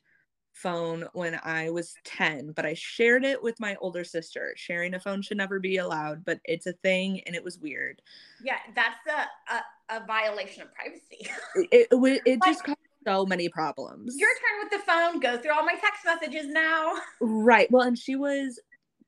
phone 0.61 1.05
when 1.13 1.39
I 1.43 1.69
was 1.69 1.95
10, 2.03 2.51
but 2.51 2.65
I 2.65 2.73
shared 2.73 3.23
it 3.23 3.41
with 3.41 3.59
my 3.59 3.75
older 3.79 4.03
sister. 4.03 4.53
Sharing 4.55 4.93
a 4.93 4.99
phone 4.99 5.21
should 5.21 5.37
never 5.37 5.59
be 5.59 5.77
allowed, 5.77 6.25
but 6.25 6.39
it's 6.45 6.65
a 6.67 6.73
thing 6.73 7.21
and 7.25 7.35
it 7.35 7.43
was 7.43 7.59
weird. 7.59 8.01
Yeah, 8.43 8.57
that's 8.75 8.97
a, 9.07 9.53
a, 9.53 9.97
a 10.01 10.05
violation 10.05 10.63
of 10.63 10.73
privacy. 10.73 11.29
It, 11.71 11.87
it, 11.91 12.21
it 12.25 12.39
just 12.43 12.63
caused 12.63 12.77
so 13.05 13.25
many 13.25 13.49
problems. 13.49 14.15
Your 14.17 14.29
turn 14.29 14.59
with 14.63 14.71
the 14.71 14.85
phone. 14.85 15.19
Go 15.19 15.37
through 15.37 15.53
all 15.53 15.63
my 15.63 15.75
text 15.75 16.05
messages 16.05 16.47
now. 16.47 16.93
Right. 17.21 17.69
Well, 17.71 17.83
and 17.83 17.97
she 17.97 18.15
was 18.15 18.59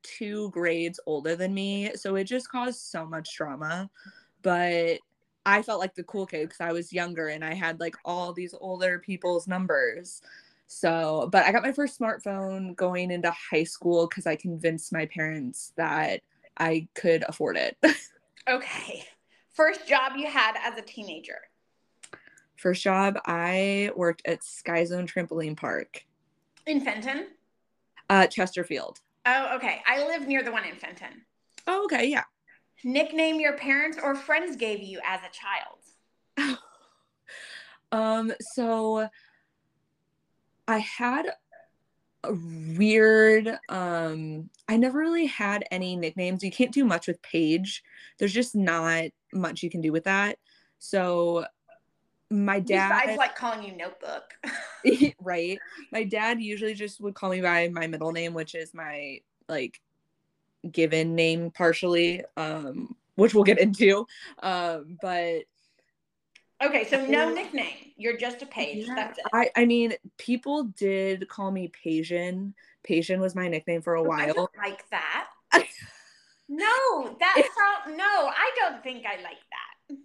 two 0.02 0.50
grades 0.50 0.98
older 1.06 1.36
than 1.36 1.52
me, 1.52 1.92
so 1.96 2.16
it 2.16 2.24
just 2.24 2.50
caused 2.50 2.80
so 2.80 3.04
much 3.06 3.36
drama. 3.36 3.90
But 4.42 4.98
I 5.44 5.62
felt 5.62 5.80
like 5.80 5.94
the 5.94 6.04
cool 6.04 6.26
kid 6.26 6.48
because 6.48 6.60
I 6.60 6.72
was 6.72 6.92
younger 6.92 7.28
and 7.28 7.44
I 7.44 7.54
had 7.54 7.80
like 7.80 7.96
all 8.04 8.32
these 8.32 8.54
older 8.58 8.98
people's 8.98 9.46
numbers. 9.46 10.22
So, 10.72 11.28
but 11.32 11.44
I 11.44 11.50
got 11.50 11.64
my 11.64 11.72
first 11.72 11.98
smartphone 11.98 12.76
going 12.76 13.10
into 13.10 13.32
high 13.32 13.64
school 13.64 14.06
because 14.06 14.24
I 14.24 14.36
convinced 14.36 14.92
my 14.92 15.04
parents 15.06 15.72
that 15.76 16.20
I 16.56 16.86
could 16.94 17.24
afford 17.26 17.56
it. 17.56 17.76
okay. 18.48 19.04
First 19.52 19.88
job 19.88 20.12
you 20.16 20.28
had 20.28 20.54
as 20.62 20.78
a 20.78 20.82
teenager? 20.82 21.40
First 22.54 22.84
job, 22.84 23.18
I 23.26 23.90
worked 23.96 24.22
at 24.24 24.44
Sky 24.44 24.84
Zone 24.84 25.08
Trampoline 25.08 25.56
Park. 25.56 26.06
In 26.66 26.80
Fenton? 26.80 27.26
Uh, 28.08 28.28
Chesterfield. 28.28 29.00
Oh, 29.26 29.56
okay. 29.56 29.82
I 29.88 30.06
live 30.06 30.28
near 30.28 30.44
the 30.44 30.52
one 30.52 30.64
in 30.64 30.76
Fenton. 30.76 31.22
Oh, 31.66 31.84
okay. 31.86 32.06
Yeah. 32.06 32.24
Nickname 32.84 33.40
your 33.40 33.56
parents 33.56 33.98
or 34.00 34.14
friends 34.14 34.54
gave 34.54 34.84
you 34.84 35.00
as 35.04 35.18
a 35.20 36.38
child? 36.46 36.58
um, 37.92 38.32
so 38.54 39.08
I 40.70 40.78
had 40.78 41.26
a 42.22 42.32
weird 42.76 43.58
um 43.68 44.50
I 44.68 44.76
never 44.76 44.98
really 44.98 45.26
had 45.26 45.64
any 45.70 45.96
nicknames. 45.96 46.44
You 46.44 46.52
can't 46.52 46.72
do 46.72 46.84
much 46.84 47.08
with 47.08 47.20
Paige. 47.22 47.82
There's 48.18 48.32
just 48.32 48.54
not 48.54 49.04
much 49.32 49.62
you 49.62 49.70
can 49.70 49.80
do 49.80 49.90
with 49.90 50.04
that. 50.04 50.38
So 50.78 51.44
my 52.30 52.60
dad 52.60 53.00
Besides 53.00 53.18
like 53.18 53.34
calling 53.34 53.64
you 53.64 53.76
notebook. 53.76 54.34
right. 55.20 55.58
My 55.90 56.04
dad 56.04 56.40
usually 56.40 56.74
just 56.74 57.00
would 57.00 57.14
call 57.14 57.30
me 57.30 57.40
by 57.40 57.68
my 57.68 57.88
middle 57.88 58.12
name, 58.12 58.32
which 58.32 58.54
is 58.54 58.72
my 58.72 59.20
like 59.48 59.80
given 60.70 61.16
name 61.16 61.50
partially, 61.50 62.22
um, 62.36 62.94
which 63.16 63.34
we'll 63.34 63.42
get 63.42 63.58
into. 63.58 64.06
Um, 64.40 64.98
but 65.02 65.42
Okay, 66.62 66.84
so 66.84 67.04
no 67.06 67.32
nickname. 67.32 67.92
You're 67.96 68.16
just 68.16 68.42
a 68.42 68.46
page. 68.46 68.86
Yeah, 68.86 68.94
That's 68.94 69.18
it. 69.18 69.24
I, 69.32 69.50
I 69.56 69.64
mean, 69.64 69.94
people 70.18 70.64
did 70.64 71.26
call 71.28 71.50
me 71.50 71.70
Paisian. 71.84 72.52
Paisian 72.88 73.18
was 73.18 73.34
my 73.34 73.48
nickname 73.48 73.82
for 73.82 73.94
a 73.94 74.02
I 74.02 74.06
while. 74.06 74.34
don't 74.34 74.50
like 74.58 74.88
that. 74.90 75.28
no, 76.48 77.16
that 77.18 77.34
sound 77.56 77.96
no, 77.96 78.04
I 78.04 78.50
don't 78.58 78.82
think 78.82 79.04
I 79.06 79.22
like 79.22 79.38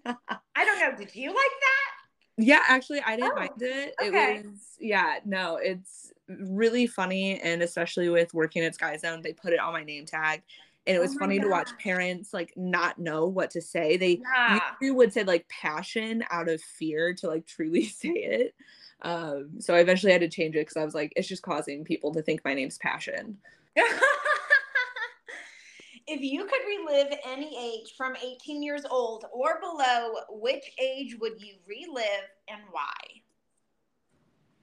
that. 0.05 0.17
I 0.55 0.65
don't 0.65 0.79
know. 0.79 0.95
Did 0.97 1.13
you 1.15 1.29
like 1.29 1.35
that? 1.35 1.91
Yeah, 2.38 2.62
actually, 2.67 3.01
I 3.01 3.15
didn't 3.15 3.31
Oh, 3.33 3.39
mind 3.39 3.51
it. 3.62 3.95
okay. 4.01 4.38
It 4.38 4.45
was, 4.45 4.77
yeah, 4.79 5.19
no, 5.25 5.57
it's 5.57 6.12
really 6.27 6.85
funny. 6.88 7.39
And 7.39 7.62
especially 7.62 8.09
with 8.09 8.33
working 8.33 8.63
at 8.63 8.75
Sky 8.75 8.97
Zone, 8.97 9.21
they 9.21 9.33
put 9.33 9.53
it 9.53 9.59
on 9.59 9.71
my 9.74 9.83
name 9.83 10.05
tag. 10.05 10.43
And 10.88 10.96
it 10.96 11.00
Oh 11.00 11.04
was 11.04 11.13
my 11.15 11.20
funny 11.20 11.39
to 11.39 11.48
watch 11.48 11.77
parents 11.77 12.34
like 12.34 12.54
not 12.56 13.00
know 13.00 13.25
what 13.25 13.51
to 13.51 13.62
say. 13.62 13.98
They 13.98 14.22
Yeah. 14.48 14.60
would 14.82 15.13
say 15.13 15.24
like 15.24 15.48
passion 15.50 16.24
out 16.30 16.48
of 16.50 16.62
fear 16.62 17.13
to 17.15 17.27
like 17.27 17.46
truly 17.48 17.86
say 17.86 18.10
it. 18.10 18.56
Um, 19.01 19.60
so 19.60 19.75
I 19.75 19.80
eventually 19.80 20.12
had 20.12 20.22
to 20.22 20.30
change 20.30 20.56
it 20.56 20.60
because 20.62 20.77
I 20.77 20.86
was 20.86 20.96
like, 20.96 21.13
it's 21.15 21.27
just 21.27 21.44
causing 21.44 21.84
people 21.84 22.13
to 22.13 22.22
think 22.22 22.44
my 22.46 22.54
name's 22.54 22.77
passion. 22.77 23.38
if 26.08 26.22
you 26.22 26.46
could 26.46 26.62
relive 26.68 27.13
any 27.25 27.58
age 27.58 27.94
from 27.98 28.15
18 28.15 28.63
years 28.63 28.86
old 28.89 29.25
or 29.34 29.60
below, 29.60 30.13
which 30.30 30.72
age 30.80 31.18
would 31.20 31.42
you 31.42 31.56
relive 31.68 32.30
and 32.48 32.62
why? 32.72 32.94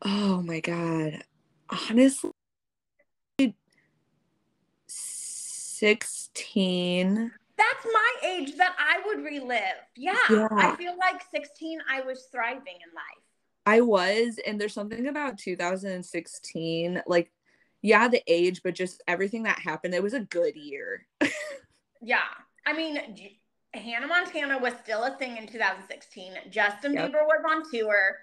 Oh 0.03 0.43
my 0.43 0.61
god. 0.61 1.25
Honestly 1.69 2.31
16. 5.83 7.33
That's 7.59 7.87
my 7.93 8.13
age 8.25 8.57
that 8.57 8.75
I 8.79 9.03
would 9.05 9.25
relive. 9.25 9.59
Yeah, 9.97 10.15
Yeah. 10.31 10.47
I 10.53 10.77
feel 10.77 10.95
like 10.97 11.23
16, 11.35 11.81
I 11.91 12.03
was 12.03 12.29
thriving 12.31 12.61
in 12.67 12.95
life. 12.95 13.25
I 13.67 13.81
was 13.81 14.39
and 14.47 14.61
there's 14.61 14.75
something 14.75 15.07
about 15.09 15.39
2016 15.39 17.03
like 17.07 17.31
yeah, 17.81 18.07
the 18.09 18.23
age 18.29 18.61
but 18.63 18.75
just 18.77 19.03
everything 19.09 19.43
that 19.45 19.59
happened. 19.59 19.95
It 19.95 20.03
was 20.03 20.15
a 20.15 20.21
good 20.21 20.57
year. 20.57 21.07
Yeah. 22.05 22.19
I 22.67 22.73
mean, 22.73 22.99
Hannah 23.73 24.09
Montana 24.09 24.59
was 24.59 24.73
still 24.83 25.05
a 25.05 25.17
thing 25.19 25.37
in 25.37 25.47
2016. 25.47 26.33
Justin 26.51 26.95
Yep. 26.95 27.11
Bieber 27.13 27.25
was 27.25 27.45
on 27.49 27.63
tour. 27.71 28.17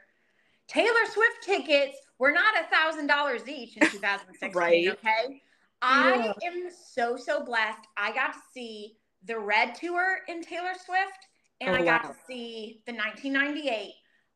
Taylor 0.67 1.05
Swift 1.13 1.43
tickets 1.43 1.97
were 2.19 2.31
not 2.31 2.53
a 2.59 2.67
thousand 2.75 3.07
dollars 3.07 3.47
each 3.47 3.77
in 3.77 3.89
2016. 3.89 4.51
Right. 4.53 4.89
Okay. 4.89 5.41
I 5.81 6.17
Yeah. 6.17 6.33
am 6.43 6.69
so 6.71 7.15
so 7.17 7.43
blessed. 7.43 7.87
I 7.97 8.11
got 8.13 8.33
to 8.33 8.39
see 8.53 8.97
the 9.23 9.39
Red 9.39 9.75
tour 9.75 10.19
in 10.27 10.41
Taylor 10.41 10.73
Swift, 10.85 11.27
and 11.61 11.75
Oh, 11.75 11.79
I 11.79 11.83
got 11.83 12.03
wow. 12.03 12.09
to 12.09 12.15
see 12.27 12.81
the 12.85 12.93
1998. 12.93 13.93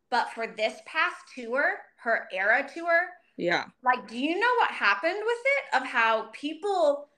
But 0.10 0.30
for 0.34 0.48
this 0.48 0.80
past 0.86 1.16
tour, 1.36 1.80
her 2.04 2.28
era 2.32 2.68
tour, 2.74 3.10
Yeah. 3.38 3.66
like, 3.84 4.08
do 4.08 4.18
you 4.18 4.40
know 4.40 4.54
what 4.60 4.72
happened 4.72 5.20
with 5.26 5.40
it? 5.46 5.82
Of 5.82 5.88
how 5.88 6.30
people 6.34 7.10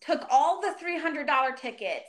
took 0.00 0.22
all 0.30 0.60
the 0.60 0.74
$300 0.80 1.56
tickets 1.56 2.08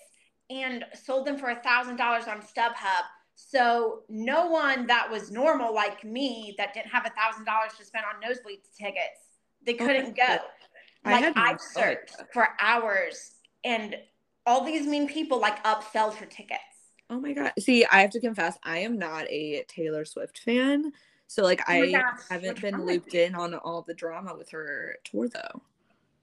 and 0.50 0.86
sold 0.94 1.26
them 1.26 1.38
for 1.38 1.48
$1,000 1.50 2.28
on 2.28 2.42
StubHub. 2.42 3.04
So 3.36 4.02
no 4.10 4.48
one 4.48 4.86
that 4.88 5.10
was 5.10 5.32
normal 5.32 5.74
like 5.74 6.04
me 6.04 6.54
that 6.58 6.74
didn't 6.74 6.92
have 6.92 7.06
$1,000 7.06 7.78
to 7.78 7.86
spend 7.86 8.06
on 8.06 8.20
nosebleed 8.20 8.60
tickets, 8.78 9.30
they 9.66 9.76
Oh, 9.80 9.86
couldn't 9.86 10.16
go. 10.16 10.24
I 10.24 10.40
Like 11.06 11.24
had 11.24 11.34
I've 11.36 11.58
oh. 11.60 11.80
searched 11.80 12.14
idea. 12.16 12.28
for 12.34 12.48
hours 12.60 13.34
and 13.64 13.96
all 14.46 14.64
these 14.64 14.88
mean 14.88 15.08
people 15.08 15.40
like 15.40 15.64
upsell 15.64 16.14
for 16.14 16.26
tickets. 16.26 16.62
Oh 17.10 17.20
my 17.20 17.34
god. 17.34 17.54
See, 17.60 17.86
I 17.86 18.02
have 18.02 18.12
to 18.12 18.20
confess 18.20 18.58
I 18.64 18.80
am 18.80 18.98
not 18.98 19.30
a 19.30 19.64
Taylor 19.68 20.06
Swift 20.06 20.40
fan. 20.40 20.92
So 21.28 21.44
like 21.44 21.62
Oh 21.68 21.74
I 21.74 21.92
gosh, 21.92 22.20
haven't 22.30 22.62
been 22.62 22.86
looped 22.86 23.14
in 23.14 23.36
on 23.36 23.54
all 23.56 23.82
the 23.82 23.94
drama 23.94 24.36
with 24.36 24.50
her 24.52 24.98
tour 25.04 25.28
though. 25.28 25.62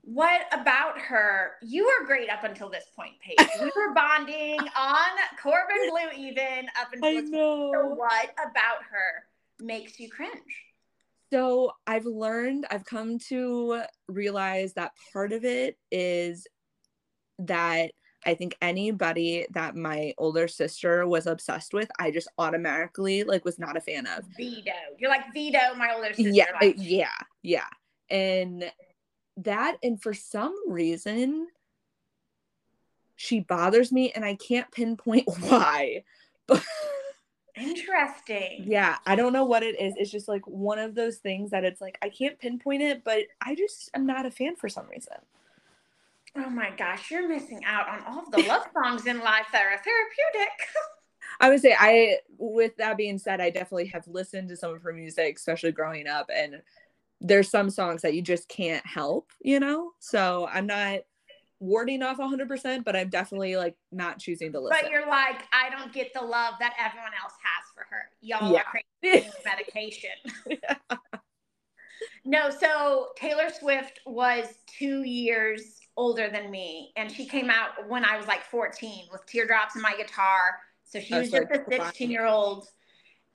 What 0.02 0.42
about 0.52 0.98
her? 0.98 1.52
You 1.60 1.84
were 1.84 2.06
great 2.06 2.30
up 2.30 2.42
until 2.42 2.70
this 2.70 2.86
point, 2.96 3.12
Paige. 3.20 3.46
We 3.60 3.70
were 3.76 3.92
bonding 3.92 4.58
on 4.58 5.10
Corbin 5.42 5.90
Bleu 5.90 6.16
even 6.16 6.66
up 6.80 6.92
until 6.92 7.10
this 7.10 7.30
point. 7.30 7.74
So 7.74 7.94
what 7.94 8.30
about 8.42 8.82
her 8.90 9.26
makes 9.60 10.00
you 10.00 10.08
cringe? 10.08 10.32
So 11.30 11.72
I've 11.86 12.06
learned, 12.06 12.66
I've 12.70 12.84
come 12.84 13.18
to 13.28 13.82
realize 14.08 14.74
that 14.74 14.92
part 15.12 15.32
of 15.32 15.44
it 15.44 15.76
is 15.90 16.46
that 17.40 17.90
I 18.24 18.34
think 18.34 18.56
anybody 18.60 19.46
that 19.52 19.76
my 19.76 20.12
older 20.18 20.48
sister 20.48 21.06
was 21.06 21.26
obsessed 21.26 21.72
with, 21.72 21.90
I 21.98 22.10
just 22.10 22.28
automatically 22.38 23.24
like 23.24 23.44
was 23.44 23.58
not 23.58 23.76
a 23.76 23.80
fan 23.80 24.06
of. 24.06 24.24
Vito. 24.36 24.72
You're 24.98 25.10
like 25.10 25.32
Vito, 25.32 25.74
my 25.76 25.92
older 25.94 26.12
sister. 26.12 26.30
Yeah, 26.30 26.46
like, 26.60 26.76
yeah, 26.78 27.08
yeah. 27.42 27.68
And 28.10 28.70
that, 29.38 29.76
and 29.82 30.00
for 30.02 30.14
some 30.14 30.54
reason, 30.70 31.48
she 33.16 33.40
bothers 33.40 33.92
me, 33.92 34.12
and 34.12 34.24
I 34.24 34.34
can't 34.34 34.70
pinpoint 34.72 35.26
why. 35.40 36.04
But 36.46 36.64
Interesting. 37.60 38.64
yeah, 38.66 38.96
I 39.06 39.16
don't 39.16 39.32
know 39.32 39.44
what 39.44 39.62
it 39.62 39.80
is. 39.80 39.94
It's 39.96 40.10
just 40.10 40.28
like 40.28 40.46
one 40.46 40.78
of 40.78 40.94
those 40.94 41.18
things 41.18 41.50
that 41.50 41.64
it's 41.64 41.80
like 41.80 41.98
I 42.02 42.08
can't 42.08 42.38
pinpoint 42.38 42.82
it, 42.82 43.04
but 43.04 43.24
I 43.40 43.54
just 43.54 43.90
am 43.94 44.06
not 44.06 44.26
a 44.26 44.30
fan 44.30 44.56
for 44.56 44.68
some 44.68 44.86
reason. 44.88 45.16
Oh 46.36 46.50
my 46.50 46.70
gosh, 46.76 47.10
you're 47.10 47.28
missing 47.28 47.64
out 47.64 47.88
on 47.88 48.02
all 48.06 48.20
of 48.20 48.30
the 48.30 48.42
love 48.48 48.64
songs 48.74 49.06
in 49.06 49.20
life 49.20 49.46
that 49.52 49.62
are 49.62 49.82
therapeutic. 49.82 50.58
I 51.40 51.48
would 51.48 51.60
say 51.60 51.74
I 51.78 52.18
with 52.38 52.76
that 52.76 52.96
being 52.96 53.18
said, 53.18 53.40
I 53.40 53.50
definitely 53.50 53.86
have 53.86 54.06
listened 54.06 54.48
to 54.50 54.56
some 54.56 54.74
of 54.74 54.82
her 54.82 54.92
music, 54.92 55.36
especially 55.36 55.72
growing 55.72 56.06
up, 56.06 56.30
and 56.34 56.62
there's 57.20 57.50
some 57.50 57.70
songs 57.70 58.02
that 58.02 58.14
you 58.14 58.22
just 58.22 58.48
can't 58.48 58.86
help, 58.86 59.32
you 59.40 59.58
know? 59.58 59.92
So 59.98 60.48
I'm 60.52 60.66
not 60.66 61.00
warding 61.60 62.02
off 62.02 62.18
100%, 62.18 62.84
but 62.84 62.94
I'm 62.96 63.08
definitely 63.08 63.56
like 63.56 63.76
not 63.90 64.18
choosing 64.18 64.52
to 64.52 64.60
listen. 64.60 64.78
but 64.82 64.90
you're 64.90 65.08
like, 65.08 65.42
I 65.52 65.70
don't 65.70 65.92
get 65.92 66.12
the 66.14 66.20
love 66.22 66.54
that 66.60 66.74
everyone 66.78 67.10
else 67.22 67.34
has 67.42 67.64
for 67.74 67.86
her. 67.90 68.10
Y'all 68.20 68.52
Yeah. 68.52 68.60
are 68.60 68.82
crazy 69.02 69.28
medication. 69.44 70.10
No, 72.24 72.50
so 72.50 73.08
Taylor 73.16 73.48
Swift 73.50 74.00
was 74.06 74.58
two 74.66 75.02
years 75.02 75.78
older 75.96 76.28
than 76.30 76.50
me, 76.50 76.92
and 76.96 77.10
she 77.10 77.26
came 77.26 77.50
out 77.50 77.88
when 77.88 78.04
I 78.04 78.16
was 78.16 78.26
like 78.26 78.44
14 78.44 79.06
with 79.10 79.24
teardrops 79.26 79.76
in 79.76 79.82
my 79.82 79.94
guitar. 79.96 80.58
So 80.84 81.00
she 81.00 81.14
was 81.14 81.30
That's 81.30 81.48
just 81.48 81.68
like 81.70 81.80
a 81.80 81.84
16 81.86 82.10
year 82.10 82.26
old. 82.26 82.68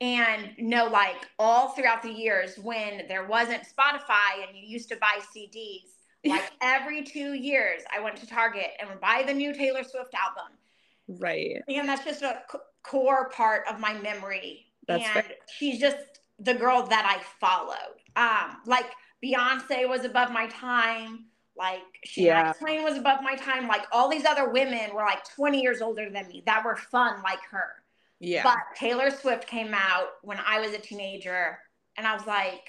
And 0.02 0.52
no, 0.58 0.86
like 0.88 1.28
all 1.40 1.70
throughout 1.70 2.02
the 2.04 2.12
years 2.12 2.58
when 2.58 3.08
there 3.08 3.26
wasn't 3.26 3.64
Spotify 3.64 4.46
and 4.48 4.56
you 4.58 4.68
used 4.68 4.90
to 4.90 4.98
buy 4.98 5.20
CDs, 5.36 5.93
like 6.26 6.52
every 6.62 7.04
two 7.04 7.34
years 7.34 7.82
I 7.96 8.00
went 8.02 8.18
to 8.18 8.28
Target 8.28 8.68
and 8.80 8.90
would 8.90 9.02
buy 9.02 9.24
the 9.26 9.34
new 9.34 9.54
Taylor 9.54 9.84
Swift 9.84 10.14
album. 10.14 10.52
Right. 11.08 11.62
And 11.68 11.88
that's 11.88 12.06
just 12.06 12.22
a 12.22 12.42
c- 12.52 12.60
core 12.84 13.30
part 13.30 13.64
of 13.70 13.80
my 13.80 13.94
memory. 13.94 14.68
That's 14.88 15.04
and 15.16 15.26
she's 15.58 15.80
just 15.80 15.98
the 16.40 16.54
girl 16.54 16.84
that 16.88 17.06
I 17.06 17.22
followed. 17.40 18.00
Um, 18.16 18.58
like 18.66 18.86
Beyonce 19.24 19.88
was 19.88 20.06
above 20.06 20.32
my 20.32 20.48
time. 20.48 21.26
Like 21.56 21.82
Shania 22.08 22.26
Yeah. 22.26 22.54
Twain 22.54 22.84
was 22.84 22.98
above 22.98 23.22
my 23.22 23.36
time. 23.36 23.68
Like 23.68 23.86
all 23.92 24.10
these 24.10 24.26
other 24.26 24.50
women 24.50 24.94
were 24.94 25.02
like 25.02 25.24
20 25.36 25.62
years 25.62 25.82
older 25.82 26.10
than 26.10 26.28
me 26.28 26.44
that 26.46 26.64
were 26.66 26.76
fun 26.76 27.22
like 27.22 27.42
her. 27.52 27.84
Yeah. 28.20 28.44
But 28.44 28.58
Taylor 28.76 29.12
Swift 29.12 29.48
came 29.48 29.74
out 29.74 30.08
when 30.22 30.40
I 30.46 30.62
was 30.62 30.72
a 30.72 30.78
teenager, 30.78 31.60
and 31.98 32.08
I 32.08 32.16
was 32.16 32.26
like, 32.26 32.64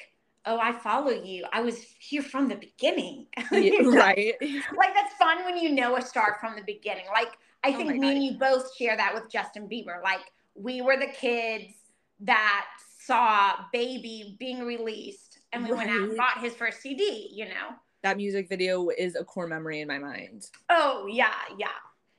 "Oh, 0.46 0.58
I 0.58 0.72
follow 0.72 1.10
you. 1.10 1.44
I 1.52 1.60
was 1.60 1.82
here 1.98 2.22
from 2.22 2.48
the 2.48 2.56
beginning." 2.56 3.26
Yeah, 3.52 3.82
right. 3.82 4.34
like 4.40 4.94
that's 4.94 5.14
fun 5.18 5.44
when 5.44 5.56
you 5.56 5.72
know 5.72 5.96
a 5.96 6.02
star 6.02 6.36
from 6.40 6.56
the 6.56 6.62
beginning. 6.62 7.04
Like 7.12 7.32
I 7.62 7.70
Oh 7.70 7.76
think 7.76 7.90
my 7.90 7.98
me 7.98 8.12
and 8.12 8.24
you 8.24 8.38
both 8.38 8.74
share 8.76 8.96
that 8.96 9.14
with 9.14 9.30
Justin 9.30 9.68
Bieber. 9.68 10.02
Like 10.02 10.32
we 10.54 10.80
were 10.80 10.96
the 10.96 11.06
kids 11.06 11.74
that 12.20 12.66
saw 13.00 13.54
Baby 13.72 14.36
being 14.38 14.64
released, 14.64 15.38
and 15.52 15.64
we 15.64 15.72
went 15.72 15.90
out 15.90 16.02
and 16.02 16.16
bought 16.16 16.40
his 16.40 16.54
first 16.54 16.80
CD. 16.80 17.30
You 17.32 17.46
know? 17.46 17.76
That 18.02 18.16
music 18.16 18.48
video 18.48 18.88
is 18.90 19.16
a 19.16 19.24
core 19.24 19.46
memory 19.46 19.80
in 19.80 19.88
my 19.88 19.98
mind. 19.98 20.46
Oh 20.68 21.06
yeah, 21.10 21.32
yeah. 21.58 21.68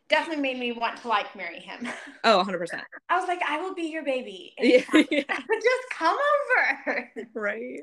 Definitely 0.08 0.44
made 0.44 0.60
me 0.60 0.72
want 0.72 1.02
to 1.02 1.08
like 1.08 1.36
marry 1.36 1.60
him. 1.60 1.88
Oh, 2.24 2.44
100%. 2.46 2.82
I 3.10 3.20
was 3.20 3.28
like, 3.28 3.42
I 3.48 3.62
will 3.62 3.76
be 3.76 3.84
your 3.84 4.04
baby. 4.04 4.54
Yeah. 4.60 4.82
Just 4.92 5.90
come 5.98 6.18
over. 6.18 7.12
right. 7.34 7.82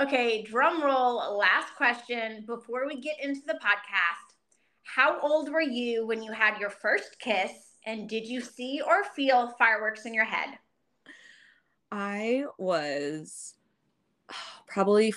Okay, 0.00 0.42
drum 0.42 0.82
roll. 0.82 1.38
Last 1.38 1.74
question 1.76 2.44
before 2.46 2.86
we 2.86 3.00
get 3.00 3.16
into 3.22 3.40
the 3.46 3.54
podcast. 3.54 4.34
How 4.82 5.20
old 5.20 5.50
were 5.50 5.60
you 5.60 6.06
when 6.06 6.22
you 6.22 6.32
had 6.32 6.58
your 6.58 6.70
first 6.70 7.18
kiss? 7.18 7.52
And 7.84 8.08
did 8.08 8.26
you 8.26 8.40
see 8.40 8.80
or 8.86 9.04
feel 9.16 9.54
fireworks 9.58 10.06
in 10.06 10.14
your 10.14 10.24
head? 10.24 10.58
I 11.90 12.44
was 12.58 13.54
probably 14.66 15.12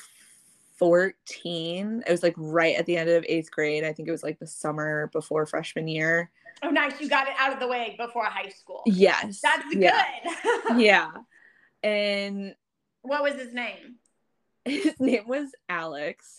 14. 0.78 2.04
It 2.06 2.12
was 2.12 2.24
like 2.24 2.36
right 2.38 2.76
at 2.76 2.86
the 2.86 2.98
end 2.98 3.10
of 3.10 3.26
eighth 3.28 3.52
grade. 3.52 3.84
I 3.84 3.94
think 3.94 4.08
it 4.08 4.12
was 4.12 4.24
like 4.24 4.40
the 4.40 4.48
summer 4.48 5.08
before 5.14 5.46
freshman 5.46 5.88
year. 5.88 6.32
Oh, 6.64 6.70
nice. 6.70 7.00
You 7.00 7.10
got 7.10 7.28
it 7.28 7.34
out 7.38 7.54
of 7.54 7.60
the 7.60 7.68
way 7.68 7.96
before 7.98 8.26
high 8.26 8.50
school. 8.50 8.82
Yes. 8.86 9.42
That's 9.42 9.66
yeah. 9.74 10.04
good. 10.24 10.78
yeah. 10.82 11.12
And 11.84 12.56
what 13.02 13.24
was 13.24 13.36
his 13.36 13.54
name? 13.54 13.98
his 14.66 14.94
name 15.00 15.28
was 15.28 15.52
Alex. 15.70 16.36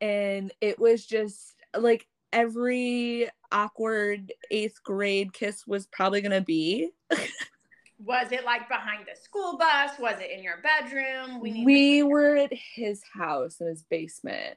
And 0.00 0.52
it 0.60 0.78
was 0.78 1.04
just 1.04 1.56
like 1.76 2.06
every 2.32 3.28
awkward 3.50 4.32
eighth 4.50 4.82
grade 4.84 5.32
kiss 5.32 5.66
was 5.66 5.86
probably 5.86 6.20
going 6.20 6.32
to 6.32 6.40
be. 6.40 6.90
Was 8.04 8.30
it 8.32 8.44
like 8.44 8.68
behind 8.68 9.06
the 9.12 9.20
school 9.20 9.58
bus? 9.58 9.92
Was 9.98 10.20
it 10.20 10.30
in 10.30 10.42
your 10.42 10.58
bedroom? 10.62 11.40
We, 11.40 11.64
need 11.64 12.02
were 12.04 12.36
at 12.36 12.52
his 12.52 13.02
house 13.12 13.60
in 13.60 13.66
his 13.66 13.82
basement. 13.82 14.56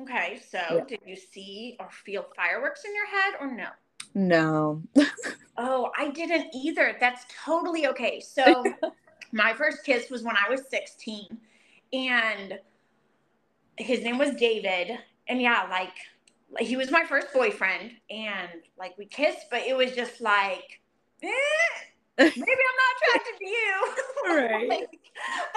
Okay, 0.00 0.40
so 0.48 0.58
Yeah. 0.58 0.84
did 0.88 1.00
you 1.04 1.16
see 1.16 1.76
or 1.80 1.90
feel 1.90 2.26
fireworks 2.36 2.84
in 2.84 2.94
your 2.94 3.06
head 3.06 3.34
or 3.40 3.50
no? 3.52 3.68
No. 4.14 4.82
Oh, 5.62 5.90
I 5.98 6.08
didn't 6.08 6.54
either. 6.54 6.96
That's 7.00 7.26
totally 7.44 7.86
okay. 7.88 8.18
So, 8.20 8.64
my 9.32 9.52
first 9.52 9.84
kiss 9.84 10.08
was 10.08 10.22
when 10.22 10.34
I 10.34 10.48
was 10.48 10.62
16, 10.70 11.26
and 11.92 12.58
his 13.76 14.02
name 14.02 14.16
was 14.16 14.34
David. 14.36 14.98
And 15.28 15.42
yeah, 15.42 15.66
like, 15.68 15.92
like, 16.50 16.64
he 16.64 16.78
was 16.78 16.90
my 16.90 17.04
first 17.04 17.26
boyfriend, 17.34 17.90
and 18.08 18.48
like 18.78 18.96
we 18.96 19.04
kissed, 19.04 19.50
but 19.50 19.60
it 19.66 19.76
was 19.76 19.92
just 19.92 20.22
like, 20.22 20.80
eh, 21.22 21.28
maybe 22.24 22.40
I'm 22.40 22.76
not 22.82 22.96
attracted 22.98 23.38
to 23.38 23.48
you. 23.48 23.94
Right. 24.22 24.68
Like, 24.68 24.88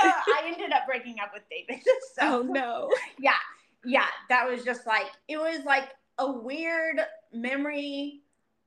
uh, 0.03 0.11
I 0.11 0.43
ended 0.47 0.71
up 0.71 0.85
breaking 0.87 1.17
up 1.21 1.31
with 1.33 1.43
David. 1.49 1.83
So, 2.15 2.21
oh 2.21 2.41
no. 2.41 2.89
yeah 3.19 3.33
yeah 3.85 4.05
that 4.29 4.49
was 4.49 4.63
just 4.63 4.87
like 4.87 5.07
it 5.27 5.37
was 5.37 5.63
like 5.65 5.89
a 6.19 6.31
weird 6.31 6.97
memory 7.33 8.21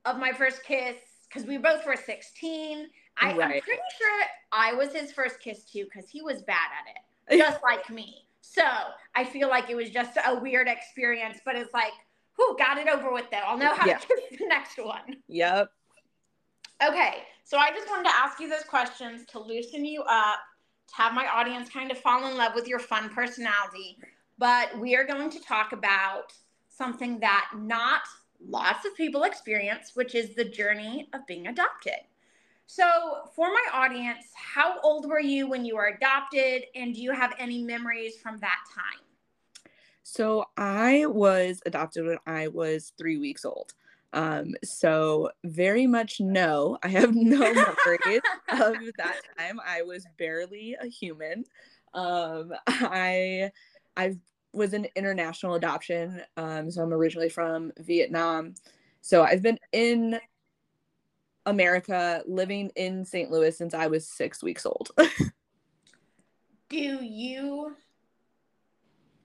of 0.05 0.19
my 0.19 0.33
first 0.33 0.63
kiss 0.65 0.97
because 1.29 1.47
we 1.49 1.57
both 1.59 1.87
were 1.87 1.97
16 1.97 2.87
I, 3.19 3.31
i'm 3.31 3.39
Right. 3.39 3.63
pretty 3.63 3.81
sure 3.99 4.23
i 4.53 4.75
was 4.75 4.93
his 4.93 5.13
first 5.13 5.41
kiss 5.41 5.65
too 5.65 5.85
because 5.85 6.11
he 6.11 6.21
was 6.23 6.43
bad 6.43 6.69
at 6.79 7.35
it 7.37 7.39
just 7.43 7.63
like 7.63 7.89
me 7.89 8.27
so 8.43 8.63
i 9.15 9.25
feel 9.25 9.49
like 9.49 9.71
it 9.71 9.75
was 9.77 9.89
just 9.91 10.19
a 10.27 10.39
weird 10.39 10.69
experience 10.69 11.39
but 11.47 11.57
it's 11.57 11.73
like 11.73 11.93
who 12.37 12.57
got 12.59 12.77
it 12.79 12.89
over 12.89 13.11
with 13.13 13.25
though 13.31 13.39
i'll 13.39 13.57
know 13.59 13.75
how 13.75 13.87
Yeah. 13.87 13.97
to 13.99 14.07
kiss 14.07 14.39
the 14.39 14.47
next 14.47 14.77
one 14.79 15.17
Yep. 15.29 15.71
Okay, 16.87 17.23
so 17.47 17.59
I 17.59 17.71
just 17.71 17.89
wanted 17.89 18.09
to 18.09 18.17
ask 18.17 18.41
you 18.41 18.49
those 18.51 18.65
questions 18.65 19.25
to 19.27 19.39
loosen 19.39 19.85
you 19.85 20.03
up, 20.03 20.41
to 20.89 20.95
have 20.97 21.15
my 21.15 21.29
audience 21.29 21.69
kind 21.71 21.93
of 21.93 21.99
fall 21.99 22.27
in 22.29 22.37
love 22.37 22.57
with 22.57 22.67
your 22.67 22.81
fun 22.81 23.09
personality. 23.09 23.99
But 24.37 24.77
we 24.81 24.97
are 24.97 25.05
going 25.05 25.31
to 25.31 25.41
talk 25.41 25.71
about 25.71 26.33
something 26.69 27.21
that 27.21 27.53
not 27.57 28.01
lots 28.45 28.85
of 28.85 28.97
people 28.97 29.23
experience, 29.23 29.93
which 29.95 30.17
is 30.17 30.35
the 30.35 30.45
journey 30.45 31.09
of 31.15 31.25
being 31.29 31.47
adopted. 31.47 32.01
So, 32.67 33.31
for 33.37 33.47
my 33.47 33.65
audience, 33.73 34.27
how 34.35 34.81
old 34.81 35.09
were 35.09 35.21
you 35.21 35.49
when 35.49 35.65
you 35.65 35.77
were 35.77 35.87
adopted, 35.87 36.65
and 36.75 36.93
do 36.93 37.01
you 37.01 37.13
have 37.13 37.33
any 37.39 37.63
memories 37.63 38.17
from 38.21 38.39
that 38.39 38.59
time? 38.75 39.07
So 40.03 40.47
I 40.57 41.07
was 41.07 41.63
adopted 41.65 42.07
when 42.07 42.19
I 42.27 42.49
was 42.49 42.93
three 42.99 43.19
weeks 43.19 43.45
old. 43.45 43.75
Um, 44.17 44.55
so 44.65 45.31
very 45.45 45.87
much 45.87 46.21
no, 46.21 46.79
I 46.83 46.89
have 46.89 47.15
no 47.15 47.39
memories 47.39 48.23
of 48.49 48.77
that 48.97 49.21
time. 49.39 49.61
I 49.65 49.83
was 49.83 50.07
barely 50.19 50.75
a 50.81 50.87
human. 50.87 51.45
Um, 51.93 52.53
I 52.67 53.51
I 53.95 54.17
was 54.55 54.73
an 54.73 54.87
international 54.97 55.55
adoption. 55.55 56.23
Um, 56.39 56.71
so 56.71 56.83
I'm 56.83 56.95
originally 56.95 57.29
from 57.29 57.73
Vietnam. 57.79 58.55
So 59.03 59.23
I've 59.23 59.43
been 59.43 59.59
in 59.73 60.19
America, 61.45 62.23
living 62.27 62.71
in 62.75 63.05
St. 63.05 63.31
Louis 63.31 63.57
since 63.57 63.75
I 63.75 63.87
was 63.87 64.09
six 64.09 64.43
weeks 64.43 64.65
old. 64.65 64.93
do 66.71 66.79
you 66.79 67.77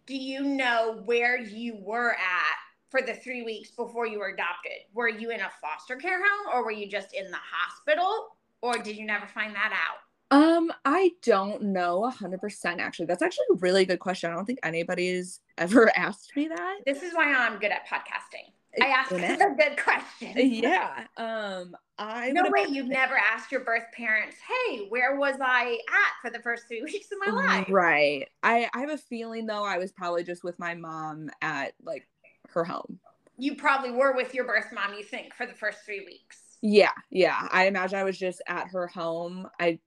do 0.06 0.17
you 0.17 0.43
know 0.43 1.01
where 1.06 1.39
you 1.39 1.77
were 1.82 2.12
at 2.12 2.58
for 2.91 3.01
the 3.01 3.13
three 3.15 3.41
weeks 3.41 3.71
before 3.71 4.06
you 4.06 4.19
were 4.19 4.27
adopted 4.30 4.73
were 4.93 5.08
you 5.10 5.32
in 5.32 5.39
a 5.39 5.49
foster 5.62 5.95
care 5.95 6.19
home 6.19 6.54
or 6.54 6.63
were 6.63 6.71
you 6.71 6.88
just 6.89 7.13
in 7.13 7.32
the 7.32 7.38
hospital 7.41 8.36
or 8.62 8.77
did 8.77 8.95
you 8.97 9.06
never 9.06 9.25
find 9.27 9.56
that 9.56 9.71
out 9.73 9.99
Um, 10.38 10.71
I 10.86 11.12
don't 11.23 11.62
know 11.63 12.06
a 12.06 12.10
hundred 12.10 12.39
percent 12.41 12.80
actually. 12.80 13.08
That's 13.08 13.21
actually 13.21 13.45
a 13.54 13.56
really 13.56 13.86
good 13.86 13.99
question. 13.99 14.30
I 14.32 14.36
don't 14.36 14.45
think 14.45 14.60
anybody's 14.63 15.39
ever 15.58 15.91
asked 15.97 16.36
me 16.36 16.47
that. 16.47 16.77
this 16.86 17.01
is 17.04 17.13
why 17.13 17.25
i'm 17.34 17.60
good 17.60 17.71
at 17.71 17.88
podcasting 17.88 18.47
i 18.82 18.86
ask 18.88 19.12
Isn't 19.12 19.38
the 19.39 19.56
good 19.58 19.77
questions 19.77 20.36
Yeah. 20.36 21.06
Um, 21.17 21.75
I 21.97 22.32
no 22.32 22.43
way 22.49 22.65
you've 22.69 22.88
never 22.88 23.15
asked 23.17 23.51
your 23.51 23.62
birth 23.62 23.84
parents 23.93 24.38
hey 24.47 24.86
where 24.89 25.17
was 25.17 25.36
i 25.41 25.77
at 25.89 26.12
for 26.21 26.30
the 26.36 26.41
first 26.41 26.63
three 26.67 26.82
weeks 26.82 27.08
of 27.12 27.17
my 27.25 27.32
life 27.34 27.67
Right. 27.69 28.27
I 28.41 28.69
I 28.73 28.80
have 28.80 28.89
a 28.89 28.97
feeling 28.97 29.45
though 29.45 29.63
I 29.65 29.77
was 29.77 29.91
probably 29.91 30.23
just 30.23 30.43
with 30.43 30.58
my 30.58 30.73
mom 30.73 31.30
at 31.41 31.73
like 31.84 32.08
her 32.53 32.63
home. 32.63 32.99
you 33.37 33.55
probably 33.55 33.91
were 33.91 34.13
with 34.15 34.33
your 34.33 34.45
birth 34.45 34.67
mom 34.73 34.93
you 34.93 35.03
think 35.03 35.33
for 35.33 35.45
the 35.45 35.53
first 35.53 35.79
three 35.85 36.03
weeks 36.05 36.37
Yeah, 36.61 36.91
yeah. 37.09 37.47
I 37.51 37.65
imagine 37.67 37.97
I 37.97 38.03
was 38.03 38.17
just 38.19 38.41
at 38.47 38.67
her 38.67 38.85
home. 38.87 39.47
I 39.59 39.79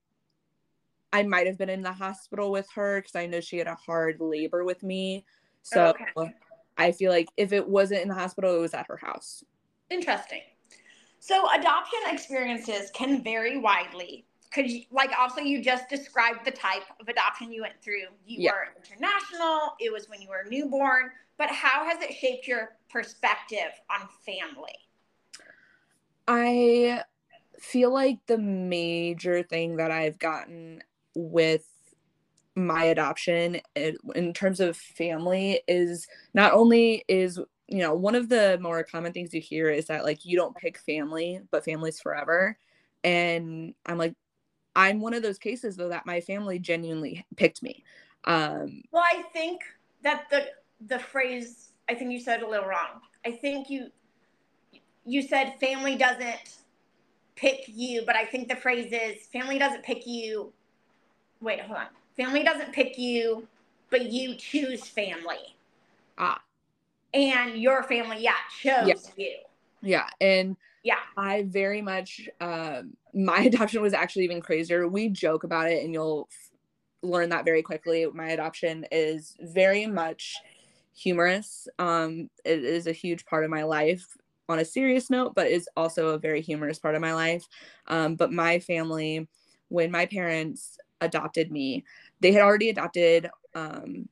I 1.13 1.23
might 1.23 1.47
have 1.47 1.57
been 1.59 1.69
in 1.69 1.83
the 1.83 1.93
hospital 1.93 2.51
with 2.51 2.69
her 2.75 3.01
because 3.01 3.15
I 3.15 3.27
know 3.27 3.41
she 3.41 3.59
had 3.59 3.69
a 3.69 3.77
hard 3.77 4.17
labor 4.19 4.65
with 4.65 4.83
me. 4.83 5.25
So 5.63 5.95
oh, 6.17 6.23
Okay. 6.23 6.35
I 6.77 6.91
feel 6.91 7.13
like 7.13 7.29
if 7.37 7.53
it 7.53 7.69
wasn't 7.69 8.03
in 8.03 8.09
the 8.09 8.15
hospital, 8.15 8.57
it 8.57 8.59
was 8.59 8.75
at 8.75 8.87
her 8.89 8.97
house. 8.97 9.45
Interesting. 9.91 10.41
So 11.21 11.47
adoption 11.55 12.01
experiences 12.09 12.91
can 12.93 13.23
vary 13.23 13.57
widely. 13.59 14.27
Could 14.53 14.69
you 14.71 14.83
like 14.91 15.11
also 15.17 15.41
you 15.41 15.63
just 15.63 15.89
described 15.89 16.45
the 16.45 16.51
type 16.51 16.83
of 17.01 17.07
adoption 17.09 17.53
you 17.53 17.63
went 17.63 17.81
through. 17.81 18.07
You 18.27 18.43
Yeah. 18.43 18.51
were 18.53 18.67
international, 18.77 19.75
it 19.79 19.93
was 19.93 20.09
when 20.09 20.21
you 20.21 20.29
were 20.29 20.45
newborn, 20.49 21.11
but 21.39 21.51
how 21.51 21.85
has 21.85 22.03
it 22.03 22.15
shaped 22.15 22.47
your 22.47 22.77
perspective 22.91 23.73
on 23.91 24.09
family? 24.25 24.79
I 26.27 27.03
feel 27.59 27.93
like 27.93 28.19
the 28.27 28.39
major 28.39 29.43
thing 29.43 29.77
that 29.77 29.91
I've 29.91 30.19
gotten 30.19 30.83
with 31.15 31.67
my 32.57 32.85
adoption 32.85 33.61
in 33.75 34.33
terms 34.33 34.61
of 34.61 34.77
family 34.77 35.61
is 35.67 36.07
not 36.35 36.53
only 36.53 37.05
is 37.09 37.39
you 37.67 37.79
know 37.79 37.95
one 37.95 38.15
of 38.15 38.29
the 38.29 38.59
more 38.61 38.85
common 38.85 39.13
things 39.13 39.35
you 39.35 39.41
hear 39.41 39.71
is 39.71 39.87
that 39.87 40.05
like 40.05 40.25
you 40.25 40.37
don't 40.37 40.57
pick 40.57 40.79
family 40.79 41.41
but 41.51 41.65
family's 41.65 42.01
forever 42.01 42.57
and 43.03 43.75
i'm 43.87 43.99
like 43.99 44.15
i'm 44.77 45.01
one 45.01 45.15
of 45.15 45.23
those 45.23 45.39
cases 45.39 45.75
though 45.75 45.89
that 45.89 46.07
my 46.07 46.21
family 46.21 46.61
genuinely 46.61 47.27
picked 47.37 47.61
me 47.61 47.83
um 48.25 48.83
Well, 48.93 49.03
I 49.03 49.23
think 49.33 49.63
that 50.03 50.27
the 50.31 50.47
the 50.87 50.99
phrase 50.99 51.71
I 51.89 51.95
think 51.95 52.13
you 52.13 52.21
said 52.21 52.43
a 52.43 52.49
little 52.49 52.67
wrong. 52.67 53.01
I 53.27 53.33
think 53.33 53.69
you 53.71 53.89
you 55.05 55.23
said 55.23 55.55
family 55.61 55.97
doesn't 55.97 56.57
pick 57.37 57.65
you, 57.67 58.03
but 58.07 58.17
I 58.17 58.25
think 58.25 58.49
the 58.49 58.57
phrase 58.57 58.93
is 58.93 59.27
family 59.27 59.59
doesn't 59.59 59.83
pick 59.83 60.07
you. 60.07 60.53
Wait, 61.41 61.61
hold 61.61 61.79
on. 61.79 61.87
Family 62.17 62.43
doesn't 62.43 62.73
pick 62.73 62.97
you, 62.97 63.47
but 63.91 64.11
you 64.11 64.35
choose 64.37 64.85
family. 64.87 65.57
ah 66.19 66.41
And 67.13 67.57
your 67.59 67.83
family, 67.83 68.23
yeah, 68.23 68.35
chose 68.63 68.89
Yeah. 68.89 69.25
you. 69.25 69.37
yeah 69.83 70.09
and 70.21 70.57
Yeah. 70.83 71.01
I 71.17 71.43
very 71.43 71.83
much 71.83 72.29
um 72.41 72.97
my 73.15 73.41
adoption 73.43 73.83
was 73.83 73.93
actually 73.95 74.25
even 74.25 74.41
crazier. 74.41 74.89
We 74.89 75.09
joke 75.09 75.45
about 75.45 75.71
it 75.71 75.85
and 75.85 75.93
you'll 75.93 76.29
f- 76.31 76.51
learn 77.03 77.29
that 77.31 77.45
very 77.45 77.63
quickly. 77.63 78.07
My 78.13 78.29
adoption 78.31 78.87
is 78.91 79.37
very 79.41 79.87
much 79.87 80.35
humorous. 80.95 81.69
Um 81.79 82.31
it 82.45 82.65
is 82.65 82.87
a 82.87 82.93
huge 82.93 83.27
part 83.27 83.45
of 83.45 83.51
my 83.51 83.65
life 83.65 84.07
on 84.49 84.59
a 84.59 84.65
serious 84.65 85.11
note, 85.11 85.35
but 85.35 85.47
is 85.49 85.69
also 85.77 86.09
a 86.09 86.19
very 86.19 86.41
humorous 86.41 86.79
part 86.79 86.95
of 86.95 87.01
my 87.01 87.15
life. 87.15 87.47
Um 87.87 88.17
but 88.17 88.33
my 88.33 88.59
family 88.59 89.29
when 89.69 89.91
my 89.91 90.07
parents 90.07 90.79
adopted 91.01 91.51
me, 91.51 91.85
they 92.21 92.33
had 92.33 92.43
already 92.43 92.71
adopted 92.71 93.31
um 93.55 94.09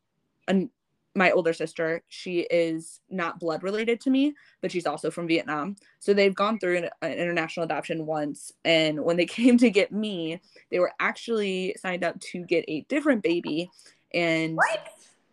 an 0.48 0.70
my 1.14 1.30
older 1.30 1.52
sister. 1.52 2.02
She 2.08 2.40
is 2.40 3.00
not 3.10 3.38
blood 3.38 3.62
related 3.62 4.00
to 4.02 4.10
me, 4.10 4.34
but 4.60 4.72
she's 4.72 4.86
also 4.86 5.10
from 5.10 5.28
Vietnam. 5.28 5.76
So 5.98 6.14
they've 6.14 6.34
gone 6.34 6.58
through 6.58 6.78
an, 6.78 6.88
an 7.02 7.12
international 7.12 7.64
adoption 7.64 8.06
once. 8.06 8.52
And 8.64 9.04
when 9.04 9.16
they 9.16 9.26
came 9.38 9.58
to 9.58 9.70
get 9.70 9.92
me, 9.92 10.40
they 10.70 10.78
were 10.78 10.92
actually 11.00 11.76
signed 11.78 12.04
up 12.04 12.18
to 12.20 12.44
get 12.44 12.64
a 12.68 12.82
different 12.88 13.22
baby. 13.22 13.70
And 14.14 14.56
What? 14.56 14.91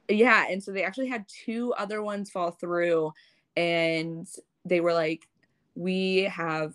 Yeah, 0.10 0.45
and 0.50 0.62
so 0.62 0.72
they 0.72 0.84
actually 0.84 1.08
had 1.08 1.26
two 1.28 1.74
other 1.78 2.02
ones 2.02 2.30
fall 2.30 2.52
through. 2.52 3.13
And 3.56 4.28
they 4.65 4.82
were 4.82 4.93
like, 4.93 5.28
we 5.76 6.24
have, 6.24 6.74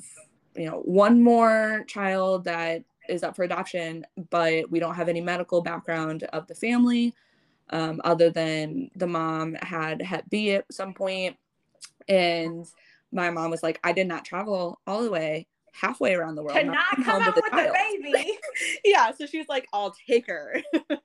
you 0.56 0.66
know, 0.66 0.80
one 0.84 1.22
more 1.22 1.84
child 1.88 2.44
that 2.44 2.84
is 3.08 3.22
up 3.22 3.36
for 3.36 3.42
adoption, 3.42 4.04
but 4.30 4.70
we 4.70 4.78
don't 4.78 4.94
have 4.94 5.08
any 5.08 5.20
medical 5.20 5.60
background 5.60 6.22
of 6.32 6.46
the 6.46 6.54
family 6.54 7.14
um, 7.70 8.00
other 8.04 8.30
than 8.30 8.90
the 8.96 9.06
mom 9.06 9.54
had 9.54 10.00
Hep 10.02 10.28
B 10.30 10.52
at 10.52 10.64
some 10.72 10.94
point, 10.94 11.36
and 12.08 12.66
my 13.12 13.30
mom 13.30 13.50
was 13.50 13.62
like, 13.62 13.80
"I 13.84 13.92
did 13.92 14.06
not 14.06 14.24
travel 14.24 14.80
all 14.86 15.02
the 15.02 15.10
way 15.10 15.46
halfway 15.72 16.14
around 16.14 16.36
the 16.36 16.42
world 16.42 16.56
To 16.56 16.64
not 16.64 16.96
come 17.02 17.22
up 17.22 17.34
with 17.34 17.44
the 17.44 17.74
baby. 17.74 18.38
yeah, 18.84 19.10
so 19.12 19.26
she 19.26 19.38
was 19.38 19.48
like, 19.48 19.66
"I'll 19.72 19.94
take 20.06 20.26
her." 20.26 20.62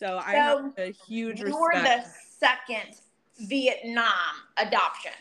so 0.00 0.18
I 0.24 0.32
have 0.32 0.72
a 0.78 0.92
huge 0.92 1.40
You 1.40 1.60
were 1.60 1.74
the 1.74 2.02
second 2.38 2.96
Vietnam 3.40 4.08
adoption. 4.56 5.12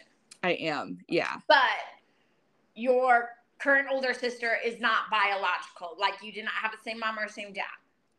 I 0.42 0.52
am, 0.52 1.00
yeah, 1.10 1.36
but 1.50 1.60
your 2.76 3.32
current 3.60 3.90
older 3.92 4.14
sister 4.14 4.58
is 4.66 4.80
not 4.80 5.10
biological. 5.12 5.98
Like 6.00 6.24
you 6.24 6.32
did 6.32 6.46
not 6.46 6.54
have 6.54 6.72
the 6.72 6.78
same 6.82 7.00
mom 7.00 7.20
or 7.20 7.28
same 7.28 7.52
dad. 7.52 7.66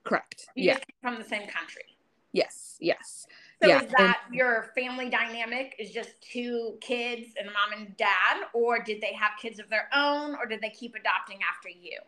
correct. 0.05 0.49
You 0.55 0.66
Yeah, 0.66 0.79
from 1.01 1.16
the 1.16 1.25
same 1.25 1.49
country. 1.49 1.85
yes, 2.33 2.77
yes. 2.79 3.27
So 3.62 3.68
Yeah, 3.68 3.81
is 3.83 3.90
that 3.92 4.20
your 4.31 4.70
family 4.75 5.09
dynamic? 5.09 5.77
Is 5.79 5.90
just 5.90 6.20
two 6.20 6.77
kids 6.83 7.29
and 7.38 7.49
a 7.49 7.53
mom 7.53 7.73
and 7.79 7.96
dad, 7.96 8.44
or 8.53 8.83
did 8.83 9.01
they 9.01 9.14
have 9.14 9.33
kids 9.40 9.59
of 9.59 9.70
their 9.70 9.88
own, 9.94 10.35
or 10.35 10.44
did 10.44 10.61
they 10.61 10.70
keep 10.70 10.94
adopting 10.94 11.38
after 11.42 11.70
you? 11.70 11.99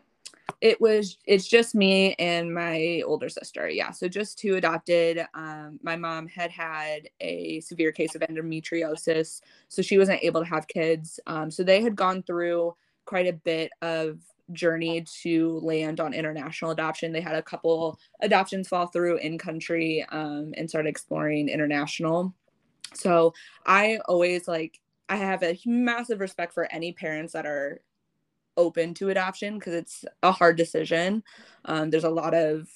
It 0.60 0.80
was 0.80 1.18
it's 1.24 1.48
just 1.48 1.74
me 1.74 2.14
and 2.14 2.52
my 2.52 3.02
older 3.06 3.28
sister 3.28 3.68
yeah. 3.68 3.90
So 3.90 4.08
just 4.08 4.38
two 4.38 4.56
adopted 4.56 5.26
um, 5.34 5.78
my 5.82 5.96
mom 5.96 6.28
had 6.28 6.50
had 6.50 7.08
a 7.20 7.60
severe 7.60 7.92
case 7.92 8.14
of 8.14 8.22
endometriosis 8.22 9.40
so 9.68 9.82
she 9.82 9.98
wasn't 9.98 10.22
able 10.22 10.42
to 10.42 10.48
have 10.48 10.68
kids 10.68 11.20
um, 11.26 11.50
so 11.50 11.62
they 11.62 11.82
had 11.82 11.96
gone 11.96 12.22
through 12.22 12.74
quite 13.04 13.26
a 13.26 13.32
bit 13.32 13.70
of 13.82 14.18
journey 14.52 15.04
to 15.22 15.58
land 15.60 15.98
on 16.00 16.12
international 16.12 16.72
adoption. 16.72 17.12
They 17.12 17.20
had 17.20 17.36
a 17.36 17.42
couple 17.42 17.98
adoptions 18.20 18.68
fall 18.68 18.86
through 18.86 19.16
in 19.18 19.38
country 19.38 20.04
um, 20.10 20.52
and 20.56 20.68
started 20.68 20.88
exploring 20.88 21.48
international. 21.48 22.34
So 22.94 23.32
i 23.64 23.98
always 24.06 24.46
like 24.46 24.80
i 25.08 25.16
have 25.16 25.42
a 25.42 25.58
massive 25.64 26.20
respect 26.20 26.52
for 26.52 26.70
any 26.70 26.92
parents 26.92 27.32
that 27.32 27.46
are 27.46 27.80
open 28.56 28.94
to 28.94 29.10
adoption 29.10 29.58
because 29.58 29.74
it's 29.74 30.04
a 30.22 30.32
hard 30.32 30.56
decision. 30.56 31.22
Um, 31.64 31.90
there's 31.90 32.04
a 32.04 32.10
lot 32.10 32.34
of 32.34 32.68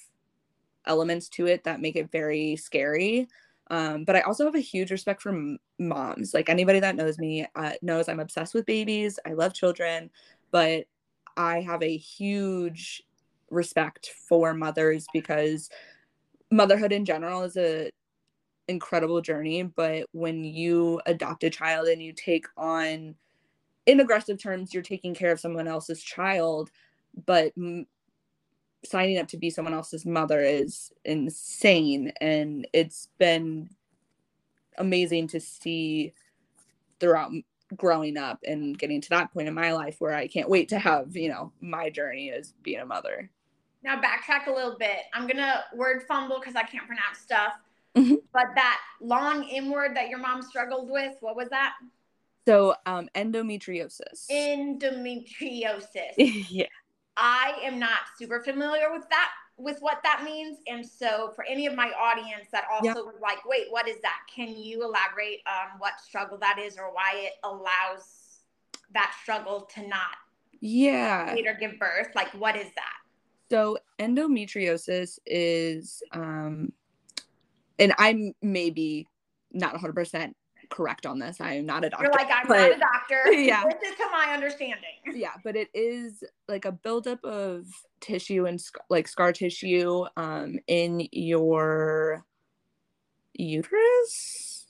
elements 0.85 1.29
to 1.29 1.47
it 1.47 1.63
that 1.65 1.81
make 1.81 1.95
it 1.95 2.11
very 2.11 2.55
scary. 2.55 3.27
Um, 3.69 4.05
but 4.05 4.15
I 4.15 4.21
also 4.21 4.45
have 4.45 4.55
a 4.55 4.59
huge 4.59 4.91
respect 4.91 5.21
for 5.21 5.29
m- 5.29 5.59
moms. 5.77 6.33
Like 6.33 6.49
anybody 6.49 6.79
that 6.79 6.95
knows 6.95 7.19
me 7.19 7.45
uh, 7.55 7.73
knows 7.81 8.07
I'm 8.07 8.21
obsessed 8.21 8.53
with 8.53 8.65
babies. 8.65 9.19
I 9.25 9.33
love 9.33 9.53
children, 9.53 10.09
but 10.51 10.85
I 11.35 11.61
have 11.61 11.83
a 11.83 11.97
huge 11.97 13.03
respect 13.49 14.11
for 14.27 14.53
mothers 14.53 15.05
because 15.13 15.69
motherhood 16.49 16.93
in 16.93 17.05
general 17.05 17.43
is 17.43 17.57
a 17.57 17.91
incredible 18.69 19.21
journey. 19.21 19.63
But 19.63 20.05
when 20.13 20.43
you 20.43 21.01
adopt 21.05 21.43
a 21.43 21.49
child 21.49 21.87
and 21.87 22.01
you 22.01 22.13
take 22.13 22.47
on 22.55 23.15
in 23.87 23.99
aggressive 23.99 24.37
terms 24.37 24.73
you're 24.73 24.83
taking 24.83 25.15
care 25.15 25.31
of 25.31 25.39
someone 25.39 25.67
else's 25.67 26.03
child 26.03 26.69
but 27.25 27.51
m- 27.57 27.87
signing 28.85 29.17
up 29.17 29.27
to 29.27 29.37
be 29.37 29.49
someone 29.49 29.73
else's 29.73 30.05
mother 30.05 30.39
is 30.41 30.91
insane 31.03 32.13
and 32.21 32.67
it's 32.73 33.09
been 33.17 33.67
amazing 34.77 35.27
to 35.27 35.39
see 35.39 36.13
throughout 36.99 37.31
growing 37.75 38.17
up 38.17 38.39
and 38.45 38.77
getting 38.77 39.01
to 39.01 39.09
that 39.09 39.33
point 39.33 39.47
in 39.47 39.53
my 39.53 39.73
life 39.73 39.95
where 39.99 40.13
I 40.13 40.27
can't 40.27 40.49
wait 40.49 40.69
to 40.69 40.79
have, 40.79 41.15
you 41.17 41.29
know, 41.29 41.51
my 41.59 41.89
journey 41.89 42.31
as 42.31 42.53
being 42.63 42.79
a 42.79 42.85
mother. 42.85 43.29
Now 43.83 43.99
backtrack 43.99 44.47
a 44.47 44.51
little 44.51 44.77
bit. 44.77 44.99
I'm 45.13 45.27
gonna 45.27 45.63
word 45.75 46.03
fumble 46.07 46.39
because 46.39 46.55
I 46.55 46.63
can't 46.63 46.85
pronounce 46.87 47.19
stuff. 47.19 47.53
Mhm. 47.95 48.21
But 48.31 48.47
that 48.55 48.79
long 49.01 49.49
M 49.49 49.69
word 49.69 49.95
that 49.97 50.07
your 50.09 50.19
mom 50.19 50.41
struggled 50.43 50.89
with, 50.89 51.17
what 51.21 51.35
was 51.35 51.49
that? 51.49 51.73
So, 52.47 52.75
um 52.85 53.09
endometriosis. 53.13 54.29
Endometriosis. 54.31 56.13
yeah. 56.49 56.67
I 57.17 57.59
am 57.63 57.77
not 57.77 57.99
super 58.17 58.39
familiar 58.41 58.89
with 58.93 59.03
that 59.09 59.31
with 59.57 59.79
what 59.81 59.97
that 60.03 60.23
means. 60.23 60.59
And 60.67 60.85
so 60.85 61.31
for 61.35 61.43
any 61.43 61.65
of 61.65 61.75
my 61.75 61.91
audience 61.99 62.47
that 62.53 62.65
also 62.71 62.85
Yeah. 62.85 62.93
was 62.93 63.15
like, 63.21 63.43
wait, 63.45 63.65
what 63.69 63.87
is 63.87 63.99
that? 64.01 64.19
Can 64.33 64.55
you 64.55 64.83
elaborate 64.83 65.39
on 65.47 65.79
what 65.79 65.99
struggle 65.99 66.37
that 66.37 66.57
is 66.57 66.77
or 66.77 66.93
why 66.93 67.13
it 67.15 67.33
allows 67.43 68.37
that 68.93 69.13
struggle 69.21 69.69
to 69.75 69.85
not 69.85 70.15
Yeah. 70.61 71.33
later 71.35 71.57
give 71.59 71.77
birth? 71.79 72.09
Like 72.15 72.29
what 72.33 72.55
is 72.55 72.71
that? 72.75 72.93
So 73.49 73.77
endometriosis 73.99 75.19
is 75.25 76.01
um 76.13 76.71
and 77.77 77.93
I'm 77.97 78.33
maybe 78.41 79.05
not 79.51 79.75
100% 79.75 80.33
correct 80.69 81.05
on 81.05 81.19
this. 81.19 81.39
I 81.41 81.53
am 81.53 81.65
not 81.65 81.83
a 81.85 81.89
doctor. 81.89 82.05
You're 82.05 82.13
like, 82.13 82.29
I'm 82.31 82.47
but- 82.47 82.57
not 82.57 82.71
a 82.75 82.79
doctor. 82.79 83.31
Yeah. 83.33 83.63
This 83.65 83.91
is 83.91 83.97
to 83.97 84.07
my 84.11 84.33
understanding. 84.33 84.89
yeah, 85.15 85.33
but 85.43 85.55
it 85.55 85.69
is 85.73 86.23
like 86.47 86.65
a 86.65 86.71
buildup 86.71 87.23
of 87.23 87.65
tissue 88.01 88.45
and 88.45 88.59
sc- 88.59 88.77
like 88.89 89.07
scar 89.07 89.33
tissue 89.33 90.05
um 90.17 90.59
in 90.67 91.07
your 91.11 92.23
uterus 93.33 94.67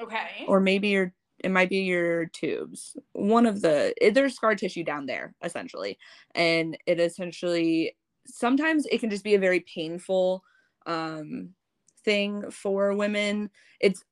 Okay. 0.00 0.44
or 0.48 0.60
maybe 0.60 0.88
your 0.88 1.12
it 1.40 1.50
might 1.50 1.68
be 1.68 1.78
your 1.80 2.26
tubes. 2.26 2.96
One 3.12 3.44
of 3.46 3.60
the 3.60 3.94
there's 4.14 4.34
scar 4.34 4.54
tissue 4.54 4.82
down 4.82 5.04
there 5.06 5.34
essentially, 5.42 5.98
and 6.34 6.76
it 6.86 6.98
essentially 7.00 7.96
sometimes 8.26 8.86
it 8.86 8.98
can 8.98 9.10
just 9.10 9.24
be 9.24 9.34
a 9.34 9.38
very 9.38 9.60
painful 9.60 10.42
um 10.86 11.50
thing 12.04 12.50
for 12.50 12.94
women. 12.94 13.50
It's 13.80 14.02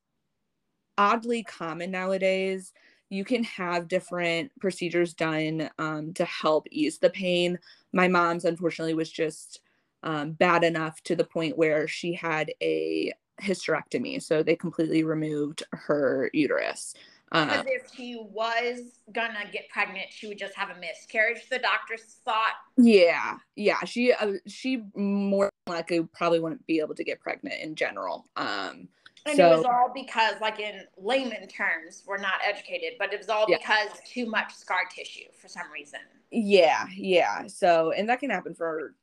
oddly 0.98 1.42
common 1.42 1.90
nowadays. 1.90 2.72
You 3.10 3.24
can 3.24 3.44
have 3.44 3.88
different 3.88 4.52
procedures 4.60 5.12
done 5.12 5.68
um, 5.78 6.14
to 6.14 6.24
help 6.24 6.66
ease 6.70 6.98
the 6.98 7.10
pain. 7.10 7.58
My 7.92 8.08
mom's 8.08 8.44
unfortunately 8.44 8.94
was 8.94 9.10
just 9.10 9.60
um, 10.02 10.32
bad 10.32 10.64
enough 10.64 11.02
to 11.04 11.14
the 11.14 11.24
point 11.24 11.58
where 11.58 11.86
she 11.86 12.14
had 12.14 12.52
a 12.62 13.12
hysterectomy. 13.40 14.22
So 14.22 14.42
they 14.42 14.56
completely 14.56 15.04
removed 15.04 15.62
her 15.72 16.30
uterus. 16.32 16.94
Because 17.30 17.60
Um, 17.60 17.66
if 17.66 17.90
she 17.96 18.22
was 18.30 18.98
gonna 19.12 19.50
get 19.50 19.68
pregnant, 19.70 20.06
she 20.10 20.26
would 20.26 20.38
just 20.38 20.54
have 20.54 20.68
a 20.68 20.78
miscarriage. 20.78 21.48
The 21.48 21.58
doctors 21.58 22.18
thought. 22.24 22.54
yeah, 22.76 23.38
yeah. 23.56 23.82
She 23.84 24.12
uh, 24.12 24.34
she 24.46 24.82
more 24.94 25.48
likely 25.66 26.02
probably 26.14 26.40
wouldn't 26.40 26.66
be 26.66 26.80
able 26.80 26.94
to 26.94 27.04
get 27.04 27.20
pregnant 27.20 27.60
in 27.60 27.74
general. 27.74 28.26
Um, 28.36 28.88
And 29.26 29.36
so 29.36 29.52
it 29.52 29.56
was 29.56 29.64
all 29.64 29.90
because, 29.94 30.34
like 30.40 30.58
in 30.58 30.82
layman 30.96 31.46
terms, 31.48 32.02
we're 32.06 32.18
not 32.18 32.40
educated, 32.44 32.94
but 32.98 33.12
it 33.12 33.18
was 33.18 33.28
all 33.28 33.46
Yeah. 33.48 33.58
because 33.58 33.88
too 34.06 34.26
much 34.26 34.54
scar 34.54 34.80
tissue 34.94 35.26
for 35.40 35.48
some 35.48 35.70
reason. 35.72 36.00
yeah, 36.30 36.86
yeah. 36.96 37.46
So 37.46 37.92
and 37.92 38.08
that 38.08 38.20
can 38.20 38.30
happen 38.30 38.54
for 38.54 38.94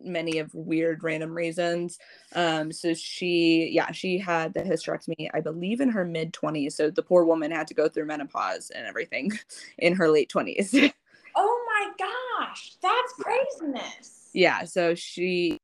many 0.00 0.38
of 0.38 0.54
weird 0.54 1.04
random 1.04 1.34
reasons. 1.34 1.98
Um, 2.34 2.72
so 2.72 2.94
she 2.94 3.68
yeah 3.72 3.92
she 3.92 4.16
had 4.18 4.54
the 4.54 4.62
hysterectomy 4.62 5.28
I 5.34 5.40
believe 5.40 5.80
in 5.82 5.90
her 5.90 6.04
mid 6.04 6.32
twenties. 6.32 6.74
So 6.74 6.90
the 6.90 7.02
poor 7.02 7.24
woman 7.24 7.50
had 7.50 7.66
to 7.66 7.74
go 7.74 7.88
through 7.88 8.06
menopause 8.06 8.70
and 8.70 8.86
everything 8.86 9.32
in 9.78 9.94
her 9.96 10.08
late 10.08 10.28
twenties. 10.30 10.74
Oh 11.38 11.64
my 11.66 11.90
gosh, 11.98 12.76
that's 12.80 13.12
craziness. 13.20 14.30
yeah 14.32 14.64
so 14.64 14.94
she 14.94 15.58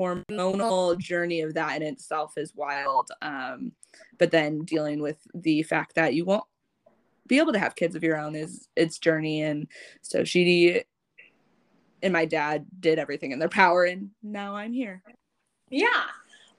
hormonal 0.00 0.98
journey 0.98 1.42
of 1.42 1.54
that 1.54 1.76
in 1.76 1.82
itself 1.82 2.38
is 2.38 2.54
wild 2.54 3.10
um 3.22 3.72
but 4.18 4.30
then 4.30 4.60
dealing 4.64 5.02
with 5.02 5.18
the 5.34 5.62
fact 5.62 5.94
that 5.94 6.14
you 6.14 6.24
won't 6.24 6.44
be 7.26 7.38
able 7.38 7.52
to 7.52 7.58
have 7.58 7.76
kids 7.76 7.94
of 7.94 8.02
your 8.02 8.16
own 8.16 8.34
is 8.34 8.68
its 8.76 8.98
journey 8.98 9.42
and 9.42 9.66
so 10.00 10.24
she 10.24 10.82
and 12.02 12.12
my 12.12 12.24
dad 12.24 12.64
did 12.80 12.98
everything 12.98 13.30
in 13.30 13.38
their 13.38 13.48
power 13.48 13.84
and 13.84 14.10
now 14.22 14.56
i'm 14.56 14.72
here 14.72 15.02
Yeah. 15.70 16.04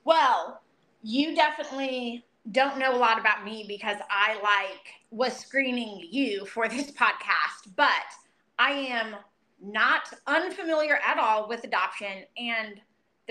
Well, 0.04 0.62
you 1.02 1.34
definitely 1.34 2.24
don't 2.50 2.78
know 2.78 2.94
a 2.94 2.98
lot 2.98 3.20
about 3.20 3.44
me 3.44 3.64
because 3.68 3.98
I 4.10 4.34
like 4.42 4.94
was 5.10 5.36
screening 5.36 6.08
you 6.10 6.46
for 6.46 6.68
this 6.68 6.90
podcast, 6.90 7.70
but 7.76 7.90
I 8.58 8.70
am 8.72 9.14
not 9.62 10.12
unfamiliar 10.26 10.98
at 11.06 11.18
all 11.18 11.48
with 11.48 11.64
adoption 11.64 12.24
and 12.36 12.80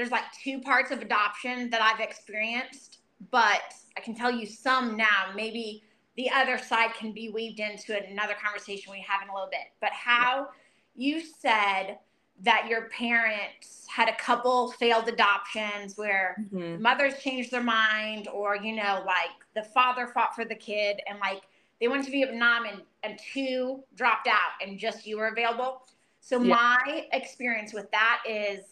there's 0.02 0.12
like 0.12 0.24
two 0.44 0.60
parts 0.60 0.90
of 0.90 1.00
adoption 1.00 1.70
that 1.70 1.80
I've 1.80 2.00
experienced, 2.00 3.02
but 3.30 3.62
I 3.96 4.02
can 4.02 4.16
tell 4.16 4.32
you 4.32 4.48
some 4.48 4.98
now. 4.98 5.32
Maybe 5.36 5.84
the 6.18 6.28
other 6.32 6.58
side 6.58 6.96
can 6.96 7.12
be 7.14 7.30
weaved 7.30 7.60
into 7.60 7.96
another 8.10 8.34
conversation 8.44 8.92
we 8.92 9.06
have 9.08 9.22
in 9.22 9.30
a 9.30 9.34
little 9.34 9.50
bit. 9.52 9.68
But 9.80 9.92
how 9.92 10.48
you 10.96 11.22
said 11.22 12.00
that 12.42 12.66
your 12.68 12.90
parents 12.90 13.86
had 13.88 14.10
a 14.10 14.16
couple 14.16 14.72
failed 14.72 15.08
adoptions 15.08 15.96
where 16.00 16.36
Mhm. 16.52 16.80
mothers 16.80 17.22
changed 17.22 17.52
their 17.52 17.62
mind 17.62 18.28
or 18.28 18.56
you 18.56 18.76
know 18.76 19.04
like 19.06 19.30
the 19.54 19.62
father 19.62 20.08
fought 20.08 20.34
for 20.34 20.46
the 20.46 20.56
kid 20.56 21.00
and 21.08 21.20
like 21.20 21.44
they 21.80 21.88
went 21.88 22.04
to 22.06 22.10
vietnam 22.10 22.66
and, 22.66 22.82
and 23.04 23.20
two 23.20 23.84
dropped 23.96 24.26
out 24.28 24.54
and 24.62 24.80
just 24.80 25.06
you 25.06 25.18
were 25.18 25.28
available 25.28 25.86
so 26.20 26.42
Yeah. 26.42 26.56
my 26.56 27.08
experience 27.14 27.74
with 27.74 27.92
that 27.92 28.24
is 28.28 28.71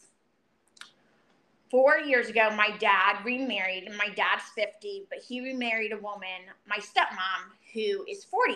four 1.70 1.98
years 1.98 2.30
ago 2.30 2.50
my 2.56 2.76
dad 2.78 3.24
remarried 3.24 3.84
and 3.84 3.98
my 3.98 4.10
dad's 4.10 4.44
50 4.56 5.08
but 5.10 5.20
he 5.20 5.42
remarried 5.42 5.92
a 5.92 5.98
woman 5.98 6.42
my 6.68 6.78
stepmom 6.78 7.52
who 7.74 8.06
is 8.08 8.24
40 8.24 8.56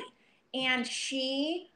and 0.54 0.86
she 0.86 1.70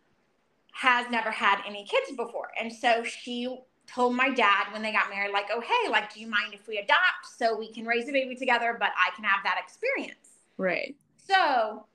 has 0.73 1.09
never 1.09 1.31
had 1.31 1.61
any 1.65 1.85
kids 1.85 2.15
before 2.15 2.49
and 2.59 2.71
so 2.71 3.03
she 3.03 3.59
told 3.87 4.15
my 4.15 4.29
dad 4.29 4.71
when 4.71 4.81
they 4.81 4.91
got 4.91 5.09
married, 5.09 5.31
like, 5.31 5.47
oh, 5.51 5.61
hey, 5.61 5.89
like, 5.89 6.13
do 6.13 6.19
you 6.19 6.27
mind 6.27 6.53
if 6.53 6.67
we 6.67 6.77
adopt 6.77 7.25
so 7.37 7.57
we 7.57 7.71
can 7.71 7.85
raise 7.85 8.07
a 8.07 8.11
baby 8.11 8.35
together, 8.35 8.75
but 8.79 8.91
I 8.97 9.15
can 9.15 9.23
have 9.23 9.43
that 9.43 9.57
experience? 9.63 10.41
right 10.57 10.95
So 11.17 11.85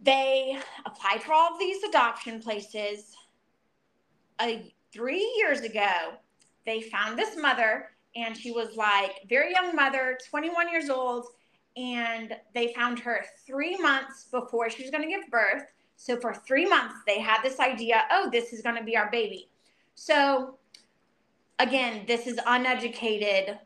they 0.00 0.58
applied 0.86 1.22
for 1.22 1.32
all 1.32 1.52
of 1.52 1.58
these 1.58 1.82
adoption 1.84 2.40
places. 2.40 3.14
A, 4.40 4.72
three 4.92 5.34
years 5.38 5.60
ago, 5.60 6.14
they 6.64 6.80
found 6.82 7.18
this 7.18 7.36
mother, 7.36 7.90
and 8.16 8.36
she 8.36 8.50
was 8.50 8.76
like, 8.76 9.12
very 9.28 9.52
young 9.52 9.74
mother, 9.74 10.18
21 10.28 10.70
years 10.70 10.90
old, 10.90 11.26
and 11.76 12.34
they 12.54 12.72
found 12.74 12.98
her 12.98 13.24
three 13.46 13.76
months 13.76 14.24
before 14.30 14.68
she 14.70 14.82
was 14.82 14.90
going 14.90 15.02
to 15.02 15.08
give 15.08 15.28
birth. 15.30 15.62
So 15.96 16.18
for 16.18 16.34
three 16.34 16.66
months, 16.66 16.96
they 17.06 17.20
had 17.20 17.42
this 17.42 17.60
idea 17.60 18.04
oh, 18.10 18.28
this 18.30 18.52
is 18.52 18.62
going 18.62 18.76
to 18.76 18.84
be 18.84 18.96
our 18.96 19.10
baby. 19.10 19.48
So 19.94 20.58
again, 21.58 22.04
this 22.06 22.26
is 22.26 22.38
uneducated 22.46 23.58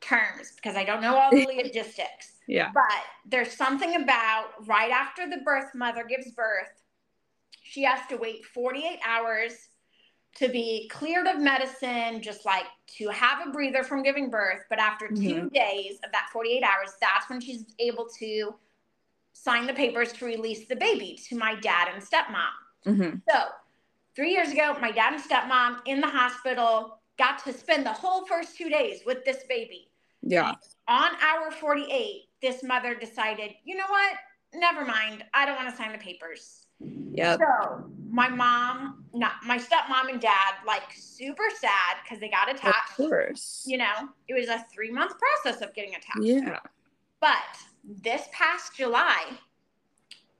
terms 0.00 0.52
because 0.56 0.76
I 0.76 0.84
don't 0.84 1.00
know 1.00 1.16
all 1.16 1.30
the 1.30 1.46
logistics. 1.62 2.32
yeah 2.46 2.70
But 2.74 3.04
there's 3.26 3.52
something 3.52 4.02
about 4.02 4.50
right 4.66 4.90
after 4.90 5.28
the 5.28 5.38
birth 5.38 5.74
mother 5.74 6.04
gives 6.04 6.30
birth, 6.32 6.82
she 7.62 7.82
has 7.84 8.00
to 8.08 8.16
wait 8.16 8.44
48 8.44 8.98
hours 9.06 9.68
to 10.36 10.48
be 10.48 10.88
cleared 10.92 11.26
of 11.26 11.38
medicine, 11.40 12.20
just 12.20 12.44
like 12.44 12.64
to 12.98 13.08
have 13.08 13.46
a 13.46 13.50
breather 13.50 13.84
from 13.84 14.02
giving 14.02 14.30
birth. 14.30 14.64
But 14.68 14.80
after 14.80 15.08
two 15.08 15.48
days 15.50 15.98
of 16.04 16.10
that 16.12 16.28
48 16.32 16.62
hours, 16.62 16.92
that's 17.00 17.30
when 17.30 17.40
she's 17.40 17.64
able 17.78 18.08
to 18.18 18.54
sign 19.32 19.66
the 19.66 19.74
papers 19.74 20.12
to 20.14 20.24
release 20.24 20.66
the 20.66 20.76
baby 20.76 21.18
to 21.28 21.36
my 21.36 21.54
dad 21.56 21.88
and 21.92 22.02
stepmom. 22.02 22.50
hmm 22.84 23.16
So, 23.28 23.44
three 24.16 24.32
years 24.32 24.50
ago, 24.50 24.76
my 24.80 24.90
dad 24.90 25.14
and 25.14 25.22
stepmom 25.22 25.78
in 25.86 26.00
the 26.00 26.08
hospital 26.08 27.00
got 27.16 27.44
to 27.44 27.52
spend 27.52 27.86
the 27.86 27.92
whole 27.92 28.26
first 28.26 28.56
two 28.56 28.68
days 28.68 29.00
with 29.06 29.24
this 29.24 29.44
baby. 29.48 29.90
yeah 30.22 30.54
On 30.88 31.10
hour 31.22 31.50
48, 31.52 32.22
this 32.42 32.62
mother 32.64 32.94
decided, 32.94 33.52
you 33.64 33.76
know 33.76 33.86
what? 33.88 34.14
Never 34.52 34.84
mind. 34.84 35.24
I 35.32 35.46
don't 35.46 35.56
want 35.56 35.70
to 35.70 35.76
sign 35.76 35.92
the 35.92 35.98
papers. 35.98 36.66
Yeah. 37.12 37.36
So, 37.36 37.90
my 38.14 38.28
mom, 38.28 39.04
not 39.12 39.32
my 39.44 39.58
stepmom 39.58 40.08
and 40.08 40.20
dad, 40.20 40.54
like 40.64 40.82
super 40.96 41.48
sad 41.58 41.96
because 42.02 42.20
they 42.20 42.28
got 42.28 42.48
attached. 42.48 42.98
of 43.00 43.08
course 43.10 43.64
You 43.66 43.78
know, 43.78 44.08
it 44.28 44.34
was 44.34 44.48
a 44.48 44.64
three 44.72 44.90
month 44.92 45.14
process 45.18 45.60
of 45.62 45.74
getting 45.74 45.94
attached. 45.94 46.22
yeah 46.22 46.60
But 47.20 47.42
this 47.84 48.28
past 48.32 48.76
July, 48.76 49.24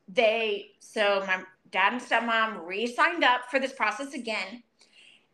they 0.09 0.71
so 0.79 1.25
my 1.27 1.43
dad 1.71 1.93
and 1.95 2.03
stepmom 2.03 2.65
re-signed 2.65 3.25
up 3.25 3.43
for 3.51 3.59
this 3.59 3.73
process 3.73 4.15
again. 4.15 4.63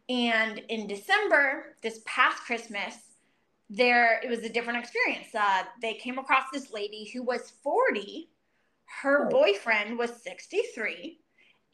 And 0.09 0.61
in 0.70 0.87
December, 0.87 1.76
this 1.83 2.00
past 2.07 2.38
Christmas, 2.38 2.94
there 3.68 4.20
it 4.24 4.31
was 4.31 4.40
a 4.40 4.48
different 4.48 4.79
experience. 4.79 5.29
Uh, 5.35 5.64
they 5.83 5.94
came 5.94 6.18
across 6.18 6.44
this 6.53 6.72
lady 6.72 7.11
who 7.12 7.22
was 7.22 7.53
40. 7.62 8.31
Her 9.03 9.26
Oh. 9.26 9.29
boyfriend 9.31 9.98
was 9.98 10.11
63. 10.22 11.19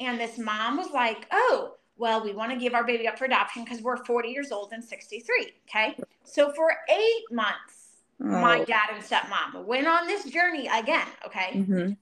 And 0.00 0.20
this 0.20 0.38
mom 0.38 0.76
was 0.76 0.90
like, 0.92 1.26
oh, 1.30 1.74
well, 1.96 2.22
we 2.22 2.32
want 2.32 2.52
to 2.52 2.59
give 2.59 2.74
our 2.74 2.85
baby 2.85 3.09
up 3.09 3.18
for 3.18 3.24
adoption 3.24 3.64
because 3.64 3.80
we're 3.80 4.04
40 4.04 4.28
years 4.28 4.52
old 4.52 4.72
and 4.72 4.85
63. 4.85 5.52
Okay. 5.68 5.96
So 6.24 6.52
for 6.52 6.74
eight 6.90 7.24
months, 7.32 8.02
my 8.18 8.61
Oh. 8.61 8.64
dad 8.64 8.90
and 8.92 9.02
stepmom 9.02 9.64
went 9.64 9.87
on 9.87 10.06
this 10.06 10.24
journey 10.24 10.66
again. 10.68 11.06
Okay. 11.24 11.52
Mhm. 11.54 11.96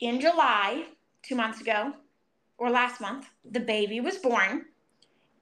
In 0.00 0.20
July, 0.20 0.86
two 1.22 1.34
months 1.36 1.60
ago, 1.60 1.94
or 2.58 2.70
last 2.70 3.00
month, 3.00 3.28
the 3.44 3.60
baby 3.60 4.00
was 4.00 4.18
born. 4.18 4.66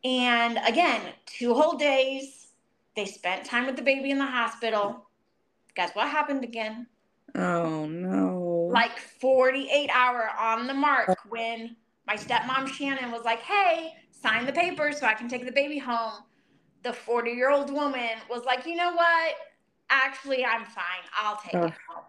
And 0.05 0.59
again, 0.67 1.01
two 1.27 1.55
whole 1.55 1.77
days, 1.77 2.53
they 2.97 3.05
spent 3.07 3.45
time 3.45 3.67
with 3.67 3.77
the 3.77 3.83
baby 3.83 4.11
in 4.11 4.19
the 4.19 4.27
hospital. 4.27 5.09
Guess 5.75 5.95
what 5.95 6.09
happened 6.09 6.45
again? 6.45 6.87
oh 7.37 7.87
no 7.87 8.40
Mm-hmm. 8.71 8.75
Like 8.75 8.99
48 8.99 9.91
hour 9.93 10.31
on 10.39 10.67
the 10.67 10.75
mark 10.75 11.19
when 11.29 11.77
my 12.07 12.17
stepmom 12.17 12.69
Shannon 12.69 13.11
was 13.11 13.25
like, 13.25 13.41
hey, 13.41 13.93
sign 14.11 14.47
the 14.47 14.53
papers 14.53 15.01
so 15.01 15.07
I 15.07 15.15
can 15.15 15.29
take 15.29 15.45
the 15.45 15.53
baby 15.53 15.79
home. 15.79 16.23
The 16.83 16.93
40 16.93 17.31
year 17.33 17.51
old 17.51 17.73
woman 17.73 18.11
was 18.29 18.45
like, 18.45 18.65
you 18.67 18.77
know 18.77 18.93
what? 18.93 19.35
Actually, 19.91 20.45
I'm 20.45 20.65
fine. 20.65 21.05
I'll 21.17 21.37
take 21.37 21.55
it 21.55 21.75
home. 21.89 22.05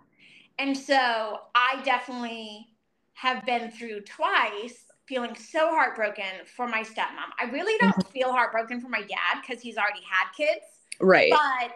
And 0.59 0.77
so 0.77 1.39
I 1.55 1.81
definitely 1.83 2.67
have 3.13 3.45
been 3.45 3.71
through 3.71 4.01
twice 4.01 4.85
feeling 5.07 5.35
so 5.35 5.69
heartbroken 5.69 6.45
for 6.55 6.67
my 6.67 6.83
stepmom. 6.83 7.31
I 7.39 7.45
really 7.51 7.77
don't 7.79 7.95
mm-hmm. 7.95 8.11
feel 8.11 8.31
heartbroken 8.31 8.79
for 8.79 8.87
my 8.87 9.01
dad 9.01 9.41
because 9.41 9.61
he's 9.61 9.77
already 9.77 10.03
had 10.09 10.31
kids. 10.37 10.65
right 10.99 11.31
But 11.31 11.71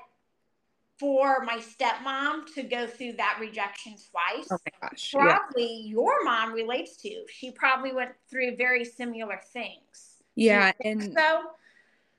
for 0.99 1.41
my 1.43 1.57
stepmom 1.57 2.45
to 2.53 2.63
go 2.63 2.87
through 2.87 3.13
that 3.13 3.37
rejection 3.39 3.95
twice, 4.11 4.47
oh 4.51 4.57
my 4.65 4.89
gosh 4.89 5.13
yeah 5.13 5.37
probably 5.39 5.81
your 5.85 6.23
mom 6.23 6.53
relates 6.53 6.97
to. 6.97 7.25
She 7.29 7.51
probably 7.51 7.93
went 7.93 8.11
through 8.29 8.55
very 8.55 8.85
similar 8.85 9.39
things. 9.53 10.23
yeah 10.35 10.71
Do 10.71 10.89
you 10.89 10.95
think 10.95 11.03
and 11.03 11.13
so 11.17 11.41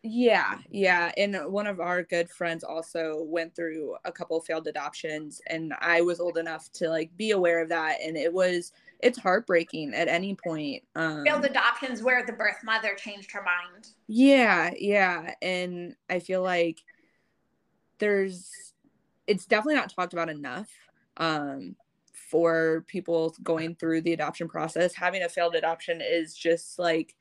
Yeah, 0.03 0.59
yeah. 0.71 1.11
And 1.17 1.37
one 1.53 1.67
of 1.67 1.81
our 1.81 2.03
good 2.05 2.31
friends 2.31 2.63
also 2.63 3.23
went 3.25 3.57
through 3.57 3.97
a 4.05 4.13
couple 4.13 4.41
failed 4.41 4.69
adoptions 4.69 5.41
and 5.49 5.75
I 5.81 6.01
was 6.03 6.21
old 6.21 6.39
enough 6.39 6.71
to 6.75 6.89
like 6.89 7.17
be 7.17 7.33
aware 7.33 7.61
of 7.63 7.71
that 7.71 7.99
and 8.05 8.17
it 8.17 8.33
was 8.33 8.73
it's 9.01 9.19
heartbreaking 9.19 9.95
at 9.95 10.09
any 10.09 10.35
point. 10.37 10.85
Um 10.95 11.25
failed 11.25 11.45
adoptions 11.45 12.03
where 12.03 12.25
the 12.25 12.33
birth 12.33 12.63
mother 12.65 12.95
changed 12.95 13.33
her 13.33 13.43
mind. 13.43 13.89
Yeah, 14.07 14.71
yeah. 14.79 15.35
And 15.43 15.97
I 16.09 16.21
feel 16.21 16.43
like 16.43 16.85
there's 17.99 18.75
it's 19.27 19.47
definitely 19.47 19.75
not 19.75 19.93
talked 19.95 20.13
about 20.13 20.29
enough. 20.29 20.69
Um 21.17 21.77
for 22.31 22.85
people 22.89 23.35
going 23.43 23.75
through 23.77 24.01
the 24.01 24.13
adoption 24.13 24.49
process. 24.49 24.95
Having 24.95 25.23
a 25.23 25.29
failed 25.29 25.55
adoption 25.55 26.01
is 26.01 26.35
just 26.35 26.79
like 26.79 27.15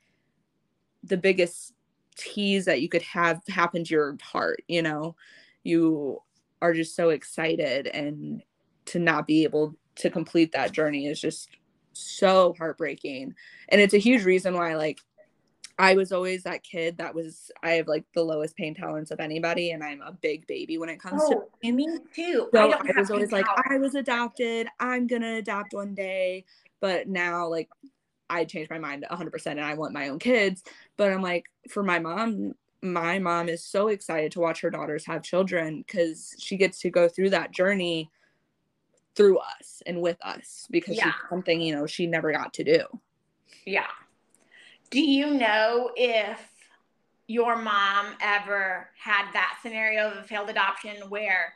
the 1.04 1.16
biggest 1.16 1.74
tease 2.16 2.64
that 2.64 2.80
you 2.80 2.88
could 2.88 3.02
have 3.02 3.40
happen 3.48 3.84
to 3.84 3.94
your 3.94 4.16
heart, 4.22 4.62
you 4.66 4.82
know. 4.82 5.14
You 5.62 6.22
are 6.62 6.72
just 6.72 6.96
so 6.96 7.10
excited 7.10 7.86
and 7.88 8.42
to 8.86 8.98
not 8.98 9.26
be 9.26 9.44
able 9.44 9.76
to 9.96 10.10
complete 10.10 10.52
that 10.52 10.72
journey 10.72 11.06
is 11.06 11.20
just 11.20 11.50
so 11.92 12.54
heartbreaking. 12.58 13.34
And 13.68 13.80
it's 13.80 13.94
a 13.94 13.98
huge 13.98 14.24
reason 14.24 14.54
why 14.54 14.74
like 14.74 15.00
I 15.78 15.94
was 15.94 16.10
always 16.10 16.42
that 16.44 16.62
kid 16.62 16.96
that 16.98 17.14
was 17.14 17.50
I 17.62 17.72
have 17.72 17.86
like 17.86 18.04
the 18.14 18.22
lowest 18.22 18.56
pain 18.56 18.74
tolerance 18.74 19.10
of 19.10 19.20
anybody 19.20 19.72
and 19.72 19.84
I'm 19.84 20.00
a 20.00 20.12
big 20.12 20.46
baby 20.46 20.78
when 20.78 20.88
it 20.88 20.98
comes 21.00 21.22
Oh, 21.24 21.48
to 21.62 21.72
me 21.72 21.98
too. 22.14 22.48
So 22.54 22.70
don't 22.70 22.96
I, 22.96 23.00
was 23.00 23.10
always 23.10 23.30
like, 23.32 23.44
tolerance. 23.44 23.66
I 23.70 23.78
was 23.78 23.94
adopted. 23.94 24.68
I'm 24.80 25.06
gonna 25.06 25.36
adopt 25.36 25.74
one 25.74 25.94
day. 25.94 26.44
But 26.80 27.08
now, 27.08 27.46
like, 27.48 27.68
I 28.28 28.44
changed 28.44 28.70
my 28.70 28.78
mind 28.78 29.06
100%, 29.10 29.46
and 29.46 29.60
I 29.60 29.74
want 29.74 29.92
my 29.94 30.08
own 30.08 30.18
kids. 30.18 30.62
But 30.96 31.10
I'm 31.12 31.22
like, 31.22 31.46
for 31.70 31.82
my 31.82 31.98
mom, 31.98 32.54
my 32.82 33.18
mom 33.18 33.48
is 33.48 33.64
so 33.64 33.88
excited 33.88 34.32
to 34.32 34.40
watch 34.40 34.60
her 34.60 34.70
daughters 34.70 35.06
have 35.06 35.22
children 35.22 35.82
because 35.86 36.34
she 36.38 36.56
gets 36.56 36.78
to 36.80 36.90
go 36.90 37.08
through 37.08 37.30
that 37.30 37.50
journey 37.50 38.10
through 39.14 39.38
us 39.38 39.82
and 39.86 40.00
with 40.02 40.18
us 40.22 40.66
because 40.70 40.96
Yeah. 40.96 41.04
she's 41.04 41.14
something 41.30 41.60
you 41.60 41.74
know 41.74 41.86
she 41.86 42.06
never 42.06 42.32
got 42.32 42.52
to 42.54 42.64
do. 42.64 42.84
Yeah. 43.64 43.86
Do 44.90 45.00
you 45.00 45.34
know 45.34 45.90
if 45.96 46.40
your 47.26 47.56
mom 47.56 48.14
ever 48.20 48.88
had 48.98 49.32
that 49.32 49.58
scenario 49.62 50.10
of 50.10 50.18
a 50.18 50.22
failed 50.22 50.48
adoption 50.48 50.96
where, 51.08 51.54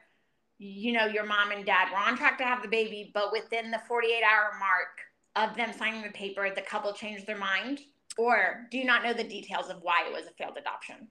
you 0.58 0.92
know, 0.92 1.06
your 1.06 1.24
mom 1.24 1.52
and 1.52 1.64
dad 1.64 1.90
were 1.90 1.98
on 1.98 2.16
track 2.16 2.38
to 2.38 2.44
have 2.44 2.62
the 2.62 2.68
baby, 2.68 3.10
but 3.14 3.32
within 3.32 3.70
the 3.70 3.80
48 3.86 4.22
hour 4.22 4.52
mark 4.58 5.00
of 5.36 5.56
them 5.56 5.72
signing 5.76 6.02
the 6.02 6.10
paper, 6.10 6.50
the 6.54 6.62
couple 6.62 6.92
changed 6.92 7.26
their 7.26 7.38
mind? 7.38 7.80
Or 8.18 8.66
do 8.70 8.78
you 8.78 8.84
not 8.84 9.04
know 9.04 9.12
the 9.12 9.24
details 9.24 9.70
of 9.70 9.78
why 9.82 10.04
it 10.06 10.12
was 10.12 10.26
a 10.26 10.32
failed 10.32 10.58
adoption? 10.58 11.08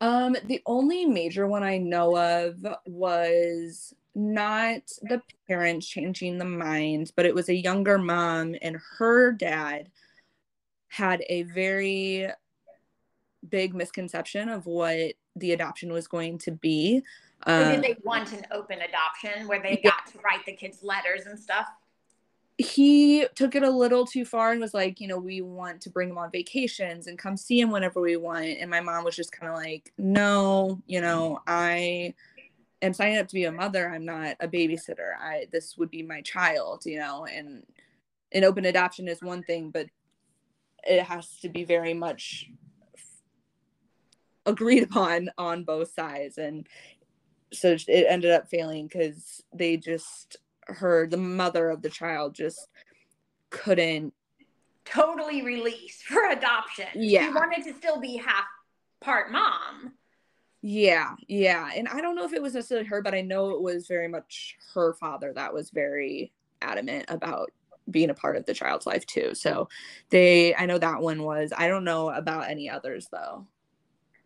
Um, 0.00 0.36
the 0.44 0.60
only 0.66 1.04
major 1.04 1.46
one 1.46 1.62
I 1.62 1.78
know 1.78 2.16
of 2.16 2.66
was 2.86 3.94
not 4.14 4.82
the 5.02 5.22
parents 5.46 5.86
changing 5.86 6.38
the 6.38 6.44
mind, 6.44 7.12
but 7.14 7.26
it 7.26 7.34
was 7.34 7.48
a 7.48 7.54
younger 7.54 7.98
mom 7.98 8.56
and 8.60 8.76
her 8.98 9.30
dad 9.30 9.90
had 10.90 11.24
a 11.28 11.44
very 11.44 12.28
big 13.48 13.74
misconception 13.74 14.48
of 14.48 14.66
what 14.66 15.14
the 15.36 15.52
adoption 15.52 15.92
was 15.92 16.06
going 16.06 16.36
to 16.38 16.50
be. 16.50 17.02
Um, 17.46 17.80
did 17.80 17.82
they 17.82 17.96
want 18.02 18.32
an 18.32 18.44
open 18.50 18.80
adoption 18.82 19.48
where 19.48 19.62
they 19.62 19.80
Yeah. 19.82 19.90
got 19.90 20.06
to 20.12 20.18
write 20.18 20.44
the 20.44 20.52
kids 20.52 20.82
letters 20.82 21.26
and 21.26 21.38
stuff? 21.38 21.66
he 22.58 23.26
took 23.34 23.54
it 23.54 23.62
a 23.62 23.70
little 23.70 24.04
too 24.04 24.22
far 24.24 24.52
and 24.52 24.60
was 24.60 24.74
like, 24.74 25.00
you 25.00 25.08
know, 25.08 25.18
we 25.18 25.40
want 25.40 25.80
to 25.80 25.88
bring 25.88 26.10
him 26.10 26.18
on 26.18 26.30
vacations 26.30 27.06
and 27.06 27.18
come 27.18 27.34
see 27.34 27.58
him 27.58 27.70
whenever 27.70 28.02
we 28.02 28.16
want. 28.16 28.44
And 28.44 28.70
my 28.70 28.82
mom 28.82 29.02
was 29.02 29.16
just 29.16 29.32
kind 29.32 29.50
of 29.50 29.56
like, 29.56 29.92
no, 29.96 30.78
you 30.86 31.00
know, 31.00 31.40
I 31.46 32.12
am 32.82 32.92
signing 32.92 33.16
up 33.16 33.28
to 33.28 33.34
be 33.34 33.44
a 33.44 33.52
mother. 33.52 33.88
I'm 33.88 34.04
not 34.04 34.36
a 34.40 34.48
babysitter. 34.48 35.16
I 35.18 35.46
this 35.50 35.78
would 35.78 35.90
be 35.90 36.02
my 36.02 36.20
child, 36.20 36.84
you 36.84 36.98
know, 36.98 37.24
and 37.24 37.64
an 38.32 38.44
open 38.44 38.66
adoption 38.66 39.08
is 39.08 39.22
one 39.22 39.42
thing, 39.42 39.70
but 39.70 39.86
it 40.86 41.02
has 41.04 41.38
to 41.40 41.48
be 41.48 41.64
very 41.64 41.94
much 41.94 42.48
agreed 44.46 44.82
upon 44.82 45.30
on 45.38 45.64
both 45.64 45.92
sides. 45.92 46.38
And 46.38 46.66
so 47.52 47.76
it 47.88 48.06
ended 48.08 48.30
up 48.30 48.48
failing 48.48 48.86
because 48.86 49.42
they 49.54 49.76
just 49.76 50.36
her 50.66 51.06
the 51.06 51.16
mother 51.16 51.68
of 51.68 51.82
the 51.82 51.90
child 51.90 52.34
just 52.34 52.68
couldn't 53.50 54.14
Totally 54.84 55.42
release 55.42 56.00
for 56.02 56.24
adoption. 56.30 56.86
yeah 56.94 57.26
She 57.26 57.34
wanted 57.34 57.64
to 57.64 57.74
still 57.74 58.00
be 58.00 58.16
half 58.16 58.44
part 59.00 59.30
mom. 59.32 59.92
yeah 60.62 61.14
yeah 61.26 61.70
and 61.74 61.88
i 61.88 62.00
don't 62.00 62.14
know 62.14 62.24
if 62.24 62.32
it 62.32 62.42
was 62.42 62.54
necessarily 62.54 62.86
her 62.86 63.02
but 63.02 63.14
i 63.14 63.20
know 63.20 63.50
it 63.50 63.60
was 63.62 63.86
very 63.88 64.06
much 64.08 64.56
her 64.74 64.92
father 64.94 65.32
that 65.34 65.52
was 65.52 65.70
very 65.70 66.32
adamant 66.62 67.04
about 67.08 67.50
being 67.90 68.10
a 68.10 68.14
part 68.14 68.36
of 68.36 68.46
the 68.46 68.54
child's 68.54 68.86
life 68.86 69.06
too 69.06 69.34
so 69.34 69.68
they 70.10 70.54
i 70.56 70.66
know 70.66 70.78
that 70.78 71.00
one 71.00 71.22
was 71.22 71.52
i 71.56 71.68
don't 71.68 71.84
know 71.84 72.10
about 72.10 72.48
any 72.48 72.68
others 72.68 73.08
though 73.12 73.46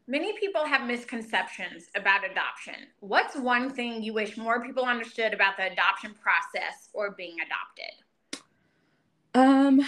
Many 0.06 0.38
people 0.38 0.66
have 0.66 0.86
misconceptions 0.86 1.88
about 1.96 2.30
adoption. 2.30 2.74
What's 3.00 3.36
one 3.36 3.70
thing 3.70 4.02
you 4.02 4.12
wish 4.12 4.36
more 4.36 4.62
people 4.62 4.84
understood 4.84 5.32
about 5.32 5.56
the 5.56 5.72
adoption 5.72 6.14
process 6.14 6.90
or 6.92 7.12
being 7.12 7.36
adopted? 7.40 8.42
um 9.34 9.80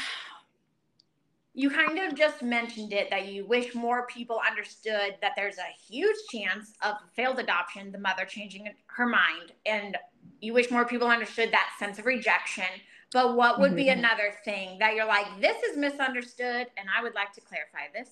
You 1.52 1.68
kind 1.70 1.98
of 1.98 2.14
just 2.14 2.42
mentioned 2.42 2.94
it 2.94 3.10
that 3.10 3.28
you 3.28 3.46
wish 3.46 3.74
more 3.74 4.06
people 4.06 4.40
understood 4.46 5.16
that 5.20 5.32
there's 5.36 5.58
a 5.58 5.92
huge 5.92 6.16
chance 6.30 6.72
of 6.82 6.96
failed 7.14 7.38
adoption, 7.38 7.92
the 7.92 7.98
mother 7.98 8.24
changing 8.24 8.68
her 8.86 9.06
mind, 9.06 9.52
and 9.66 9.98
you 10.40 10.54
wish 10.54 10.70
more 10.70 10.86
people 10.86 11.08
understood 11.08 11.50
that 11.52 11.74
sense 11.78 11.98
of 11.98 12.06
rejection. 12.06 12.64
But 13.12 13.36
what 13.36 13.60
would 13.60 13.76
be 13.76 13.86
Mhm. 13.86 13.98
another 13.98 14.32
thing 14.44 14.78
that 14.78 14.94
you're 14.94 15.06
like, 15.06 15.40
this 15.40 15.62
is 15.62 15.76
misunderstood, 15.76 16.70
and 16.76 16.88
I 16.94 17.02
would 17.02 17.14
like 17.14 17.32
to 17.34 17.40
clarify 17.40 17.88
this? 17.92 18.10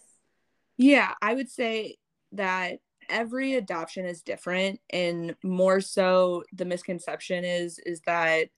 Yeah, 0.76 1.14
I 1.20 1.34
would 1.34 1.50
say 1.50 1.98
that 2.32 2.80
every 3.08 3.54
adoption 3.54 4.06
is 4.06 4.22
different 4.22 4.80
and 4.90 5.36
more 5.42 5.78
so 5.80 6.42
the 6.54 6.64
misconception 6.64 7.44
is 7.44 7.78
is 7.80 8.00
that 8.06 8.48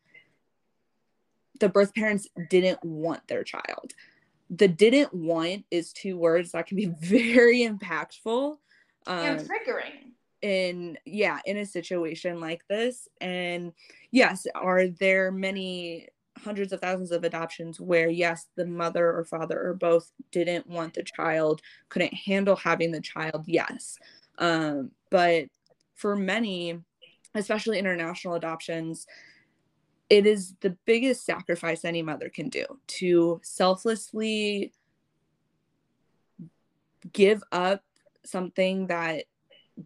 the 1.59 1.69
birth 1.69 1.93
parents 1.95 2.29
didn't 2.49 2.83
want 2.85 3.27
their 3.27 3.43
child. 3.43 3.93
The 4.51 4.69
didn't 4.69 5.13
want 5.13 5.65
is 5.71 5.93
two 5.93 6.17
words 6.17 6.53
that 6.53 6.67
can 6.67 6.77
be 6.77 6.87
very 7.01 7.61
impactful. 7.61 8.59
and 9.09 9.41
Um, 9.41 9.47
triggering. 9.47 10.13
in 10.43 10.97
yeah 11.05 11.41
in 11.45 11.57
a 11.57 11.67
situation 11.67 12.41
like 12.41 12.61
this 12.69 13.09
and 13.21 13.73
yes 14.11 14.47
are 14.55 14.87
there 14.87 15.33
many 15.33 16.09
hundreds 16.43 16.73
of 16.73 16.81
thousands 16.81 17.13
of 17.13 17.25
adoptions 17.25 17.81
where 17.81 18.09
yes 18.09 18.47
the 18.57 18.67
mother 18.67 19.13
or 19.13 19.25
father 19.25 19.61
or 19.61 19.75
both 19.75 20.13
didn't 20.31 20.67
want 20.67 20.95
the 20.95 21.03
child 21.03 21.63
couldn't 21.89 22.15
handle 22.15 22.57
having 22.57 22.93
the 22.93 23.01
child 23.01 23.45
yes. 23.47 23.99
Um, 24.39 24.91
but 25.11 25.47
for 25.95 26.15
many 26.17 26.79
especially 27.35 27.79
international 27.79 28.35
adoptions 28.35 29.07
it 30.09 30.27
is 30.27 30.55
the 30.61 30.77
biggest 30.85 31.25
sacrifice 31.25 31.85
any 31.85 32.03
mother 32.03 32.29
can 32.29 32.49
do 32.49 32.65
to 32.87 33.41
selflessly 33.43 34.73
give 37.13 37.43
up 37.53 37.83
something 38.25 38.87
that 38.89 39.25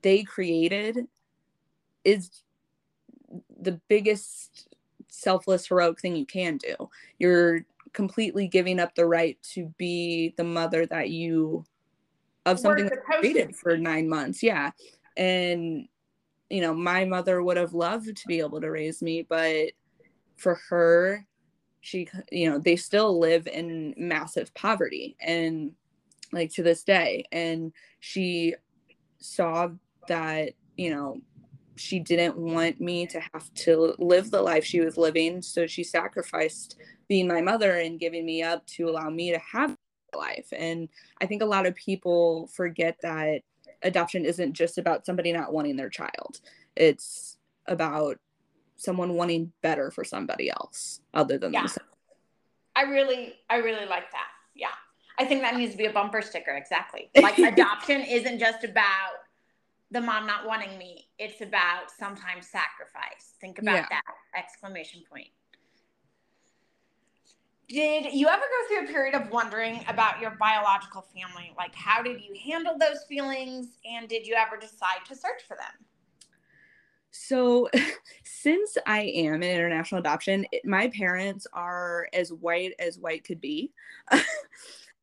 they 0.02 0.22
created 0.22 1.06
is 2.04 2.42
the 3.60 3.80
biggest 3.88 4.68
selfless 5.10 5.66
heroic 5.66 6.00
thing 6.00 6.16
you 6.16 6.26
can 6.26 6.56
do. 6.56 6.74
You're 7.18 7.66
completely 7.92 8.48
giving 8.48 8.80
up 8.80 8.94
the 8.94 9.06
right 9.06 9.36
to 9.54 9.66
be 9.76 10.34
the 10.36 10.44
mother 10.44 10.86
that 10.86 11.10
you 11.10 11.64
of 12.46 12.58
something 12.58 12.86
that 12.86 13.04
created 13.04 13.54
for 13.54 13.76
nine 13.76 14.08
months 14.08 14.42
yeah. 14.42 14.70
And 15.16 15.88
you 16.48 16.60
know 16.60 16.72
my 16.72 17.04
mother 17.04 17.42
would 17.42 17.56
have 17.56 17.74
loved 17.74 18.16
to 18.16 18.28
be 18.28 18.40
able 18.40 18.60
to 18.60 18.70
raise 18.70 19.02
me 19.02 19.22
but 19.28 19.70
for 20.36 20.58
her 20.68 21.24
she 21.80 22.08
you 22.32 22.48
know 22.48 22.58
they 22.58 22.76
still 22.76 23.18
live 23.18 23.46
in 23.46 23.94
massive 23.96 24.52
poverty 24.54 25.16
and 25.20 25.72
like 26.32 26.52
to 26.54 26.62
this 26.62 26.82
day. 26.82 27.24
And 27.32 27.72
she 28.00 28.54
saw 29.18 29.68
that 30.08 30.52
you 30.76 30.90
know 30.90 31.20
she 31.80 31.98
didn't 31.98 32.36
want 32.36 32.80
me 32.80 33.06
to 33.06 33.20
have 33.32 33.52
to 33.54 33.94
live 33.98 34.30
the 34.30 34.40
life 34.40 34.64
she 34.64 34.80
was 34.80 34.96
living 34.96 35.40
so 35.42 35.66
she 35.66 35.82
sacrificed 35.82 36.76
being 37.08 37.26
my 37.26 37.40
mother 37.40 37.78
and 37.78 37.98
giving 38.00 38.24
me 38.24 38.42
up 38.42 38.64
to 38.66 38.88
allow 38.88 39.08
me 39.10 39.32
to 39.32 39.38
have 39.38 39.76
a 40.14 40.18
life 40.18 40.48
and 40.56 40.88
i 41.20 41.26
think 41.26 41.42
a 41.42 41.46
lot 41.46 41.66
of 41.66 41.74
people 41.74 42.48
forget 42.52 42.96
that 43.02 43.42
adoption 43.82 44.24
isn't 44.24 44.52
just 44.52 44.78
about 44.78 45.06
somebody 45.06 45.32
not 45.32 45.52
wanting 45.52 45.76
their 45.76 45.88
child 45.88 46.40
it's 46.76 47.38
about 47.66 48.18
someone 48.76 49.14
wanting 49.14 49.52
better 49.62 49.90
for 49.90 50.04
somebody 50.04 50.50
else 50.50 51.00
other 51.14 51.38
than 51.38 51.52
Yeah. 51.52 51.60
themselves 51.60 51.86
I 52.76 52.82
really, 52.82 53.34
I 53.50 53.56
really 53.56 53.84
like 53.86 54.10
that. 54.12 54.28
Yeah. 54.54 54.68
I 55.18 55.24
think 55.24 55.42
that 55.42 55.56
needs 55.56 55.72
to 55.72 55.76
be 55.76 55.86
a 55.86 55.92
bumper 55.92 56.22
sticker. 56.22 56.52
Exactly. 56.52 57.10
Like 57.20 57.36
adoption 57.38 58.00
isn't 58.00 58.38
just 58.38 58.64
about 58.64 59.16
the 59.90 60.00
mom 60.00 60.26
not 60.26 60.46
wanting 60.46 60.78
me. 60.78 61.08
It's 61.18 61.40
about 61.40 61.90
sometimes 61.98 62.46
sacrifice. 62.46 63.34
Think 63.40 63.58
about 63.58 63.74
Yeah. 63.74 63.88
that 63.88 64.14
exclamation 64.36 65.02
point. 65.08 65.28
Did 67.68 68.12
you 68.12 68.26
ever 68.26 68.42
go 68.42 68.68
through 68.68 68.84
a 68.88 68.92
period 68.92 69.14
of 69.14 69.30
wondering 69.30 69.84
about 69.86 70.20
your 70.20 70.32
biological 70.32 71.02
family? 71.02 71.52
Like, 71.56 71.74
how 71.74 72.02
did 72.02 72.20
you 72.20 72.34
handle 72.34 72.76
those 72.76 73.04
feelings? 73.08 73.78
And 73.84 74.08
did 74.08 74.26
you 74.26 74.34
ever 74.34 74.56
decide 74.56 75.04
to 75.06 75.14
search 75.14 75.42
for 75.46 75.56
them? 75.56 75.86
So, 77.12 77.68
since 78.24 78.76
I 78.86 79.02
am 79.02 79.34
an 79.34 79.42
international 79.44 80.00
adoption, 80.00 80.46
it, 80.50 80.64
my 80.64 80.88
parents 80.88 81.46
are 81.52 82.08
as 82.12 82.32
white 82.32 82.74
as 82.78 82.98
white 82.98 83.22
could 83.24 83.40
be. 83.40 83.72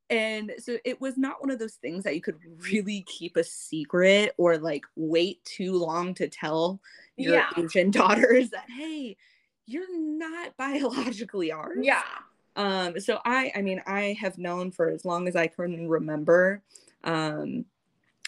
and 0.10 0.54
so 0.60 0.78
it 0.86 1.02
was 1.02 1.18
not 1.18 1.42
one 1.42 1.50
of 1.50 1.60
those 1.60 1.76
things 1.76 2.04
that 2.04 2.16
you 2.16 2.22
could 2.22 2.38
really 2.72 3.02
keep 3.08 3.36
a 3.38 3.44
secret 3.44 4.34
or 4.38 4.58
like 4.58 4.86
wait 4.96 5.44
too 5.44 5.74
long 5.74 6.14
to 6.16 6.28
tell 6.28 6.80
your 7.18 7.36
Yeah. 7.36 7.50
Asian 7.58 7.92
daughters 8.02 8.52
that, 8.52 8.70
hey, 8.70 9.18
you're 9.66 9.98
not 10.00 10.56
biologically 10.58 11.52
ours. 11.52 11.80
Yeah. 11.82 12.04
Um, 12.56 13.00
so 13.00 13.20
I, 13.26 13.52
I 13.56 13.62
mean, 13.62 13.82
I 13.86 14.18
have 14.20 14.38
known 14.38 14.72
for 14.72 14.90
as 14.90 15.04
long 15.06 15.28
as 15.28 15.36
I 15.36 15.48
can 15.48 15.88
remember. 15.88 16.62
Um, 17.04 17.66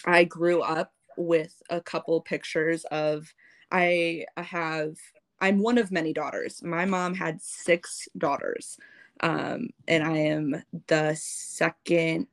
I 0.06 0.26
grew 0.26 0.62
up 0.62 0.94
with 1.18 1.62
a 1.70 1.82
couple 1.82 2.22
pictures 2.22 2.86
of. 2.86 3.34
I 3.72 4.26
have. 4.36 4.98
I'm 5.40 5.60
one 5.60 5.78
of 5.78 5.92
many 5.92 6.12
daughters. 6.12 6.64
My 6.64 6.86
mom 6.86 7.14
had 7.14 7.42
six 7.42 8.08
daughters, 8.18 8.78
um, 9.22 9.70
and 9.88 10.04
I 10.04 10.18
am 10.18 10.64
the 10.88 11.16
second 11.16 12.28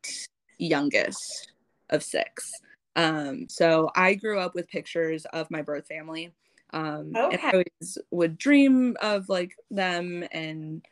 youngest 0.58 1.52
of 1.90 2.02
six. 2.02 2.52
Um, 2.96 3.46
so 3.48 3.90
I 3.94 4.14
grew 4.14 4.38
up 4.38 4.54
with 4.54 4.68
pictures 4.68 5.26
of 5.26 5.50
my 5.50 5.62
birth 5.62 5.86
family. 5.86 6.32
Um, 6.70 7.12
and 7.14 7.34
Okay. 7.34 7.48
I 7.48 7.50
always 7.52 7.98
would 8.10 8.38
dream 8.38 8.96
of 9.00 9.28
like 9.28 9.56
them 9.70 10.24
and 10.32 10.84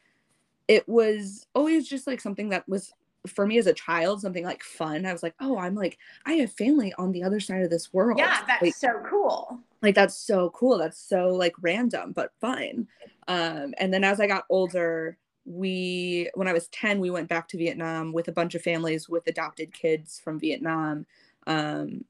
it 0.68 0.88
was 0.88 1.46
always 1.54 1.88
just 1.88 2.06
like 2.06 2.20
something 2.20 2.48
that 2.50 2.68
was 2.68 2.92
for 3.26 3.46
me 3.46 3.58
as 3.58 3.66
a 3.66 3.72
child 3.72 4.20
something 4.20 4.44
like 4.44 4.62
fun 4.62 5.06
i 5.06 5.12
was 5.12 5.22
like 5.22 5.34
oh 5.40 5.58
i'm 5.58 5.74
like 5.74 5.96
i 6.26 6.34
have 6.34 6.52
family 6.52 6.92
on 6.98 7.10
the 7.10 7.22
other 7.22 7.40
side 7.40 7.62
of 7.62 7.70
this 7.70 7.92
world 7.92 8.18
Yeah, 8.18 8.36
that's 8.46 8.62
like, 8.62 8.74
so 8.74 9.00
cool. 9.06 9.60
like 9.82 9.94
that's 9.94 10.14
so 10.14 10.50
cool 10.50 10.76
that's 10.76 10.98
so 10.98 11.28
like 11.28 11.54
random 11.62 12.12
but 12.12 12.32
fun 12.40 12.86
um 13.28 13.72
and 13.78 13.92
then 13.92 14.04
as 14.04 14.20
i 14.20 14.26
got 14.26 14.44
older 14.50 15.16
we 15.44 16.30
when 16.34 16.48
i 16.48 16.52
was 16.52 16.68
10 16.68 17.00
we 17.00 17.10
went 17.10 17.28
back 17.28 17.46
to 17.48 17.58
vietnam 17.58 18.12
with 18.12 18.28
a 18.28 18.32
bunch 18.32 18.54
of 18.54 18.62
families 18.62 19.08
with 19.08 19.26
adopted 19.26 19.72
kids 19.72 20.18
from 20.22 20.40
vietnam 20.40 21.04
um 21.46 22.04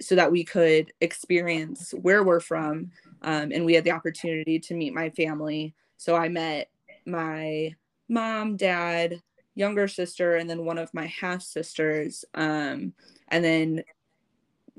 so 0.00 0.14
that 0.14 0.30
we 0.30 0.44
could 0.44 0.92
experience 1.00 1.92
where 2.02 2.22
we're 2.22 2.38
from 2.40 2.90
um, 3.22 3.50
and 3.50 3.64
we 3.64 3.72
had 3.74 3.82
the 3.82 3.90
opportunity 3.90 4.58
to 4.58 4.74
meet 4.74 4.94
my 4.94 5.10
family 5.10 5.74
so 5.96 6.14
i 6.14 6.28
met 6.28 6.68
my 7.06 7.74
mom 8.08 8.56
dad 8.56 9.20
younger 9.54 9.88
sister 9.88 10.36
and 10.36 10.48
then 10.48 10.64
one 10.64 10.78
of 10.78 10.92
my 10.94 11.06
half 11.06 11.42
sisters 11.42 12.24
um, 12.34 12.92
and 13.28 13.42
then 13.44 13.82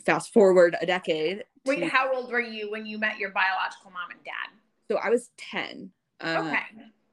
fast 0.05 0.31
forward 0.31 0.75
a 0.81 0.85
decade 0.85 1.43
Wait, 1.65 1.79
to- 1.79 1.87
how 1.87 2.13
old 2.15 2.31
were 2.31 2.39
you 2.39 2.71
when 2.71 2.85
you 2.85 2.97
met 2.97 3.17
your 3.17 3.31
biological 3.31 3.91
mom 3.91 4.11
and 4.11 4.23
dad? 4.23 4.49
so 4.89 4.97
i 4.97 5.09
was 5.09 5.29
10 5.37 5.91
uh, 6.21 6.43
Okay. 6.45 6.59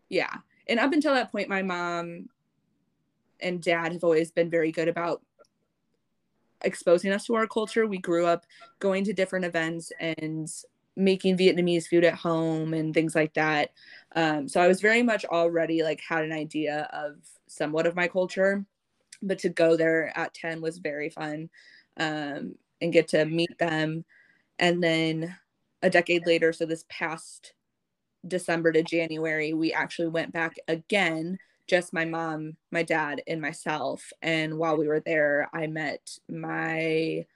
yeah 0.08 0.34
and 0.66 0.80
up 0.80 0.92
until 0.92 1.14
that 1.14 1.30
point 1.30 1.48
my 1.48 1.62
mom 1.62 2.28
and 3.40 3.62
dad 3.62 3.92
have 3.92 4.04
always 4.04 4.30
been 4.30 4.50
very 4.50 4.72
good 4.72 4.88
about 4.88 5.22
exposing 6.62 7.12
us 7.12 7.26
to 7.26 7.34
our 7.34 7.46
culture. 7.46 7.86
We 7.86 7.98
grew 7.98 8.26
up 8.26 8.46
going 8.78 9.04
to 9.04 9.12
different 9.12 9.44
events 9.44 9.92
and 10.00 10.48
making 10.96 11.36
vietnamese 11.36 11.88
food 11.88 12.04
at 12.04 12.14
home 12.14 12.72
and 12.72 12.94
things 12.94 13.14
like 13.14 13.34
that. 13.34 13.72
Um, 14.14 14.48
so 14.48 14.60
i 14.60 14.68
was 14.68 14.80
very 14.80 15.02
much 15.02 15.24
already 15.24 15.82
like 15.82 16.00
had 16.00 16.24
an 16.24 16.32
idea 16.32 16.88
of 16.92 17.16
somewhat 17.48 17.86
of 17.86 17.96
my 17.96 18.06
culture 18.08 18.64
but 19.22 19.38
to 19.40 19.48
go 19.48 19.76
there 19.76 20.16
at 20.16 20.34
10 20.34 20.60
was 20.60 20.78
very 20.78 21.10
fun 21.10 21.48
um, 21.96 22.54
and 22.80 22.92
get 22.92 23.08
to 23.08 23.24
meet 23.24 23.58
them. 23.58 24.04
And 24.58 24.82
then 24.82 25.36
a 25.82 25.90
decade 25.90 26.26
later 26.26 26.52
so 26.52 26.66
this 26.66 26.84
past 26.88 27.54
December 28.26 28.72
to 28.72 28.82
January, 28.82 29.52
we 29.52 29.72
actually 29.72 30.08
went 30.08 30.32
back 30.32 30.56
again, 30.68 31.38
just 31.66 31.92
my 31.92 32.04
mom, 32.04 32.56
my 32.70 32.82
dad, 32.82 33.22
and 33.26 33.40
myself. 33.40 34.12
And 34.22 34.58
while 34.58 34.76
we 34.76 34.88
were 34.88 35.00
there, 35.00 35.48
I 35.52 35.66
met 35.66 36.00
my 36.28 37.26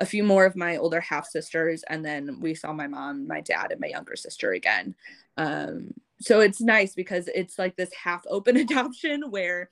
a 0.00 0.06
few 0.06 0.22
more 0.22 0.44
of 0.44 0.54
my 0.54 0.76
older 0.76 1.00
half 1.00 1.26
sisters, 1.26 1.82
and 1.88 2.04
then 2.04 2.38
we 2.40 2.54
saw 2.54 2.72
my 2.72 2.86
mom, 2.86 3.26
my 3.26 3.40
dad, 3.40 3.72
and 3.72 3.80
my 3.80 3.88
younger 3.88 4.14
sister 4.14 4.52
again. 4.52 4.94
Um, 5.36 5.92
so 6.20 6.40
it's 6.40 6.60
nice 6.60 6.94
because 6.94 7.28
it's 7.34 7.58
like 7.58 7.76
this 7.76 7.92
half 7.92 8.22
open 8.28 8.56
adoption 8.64 9.30
where, 9.30 9.70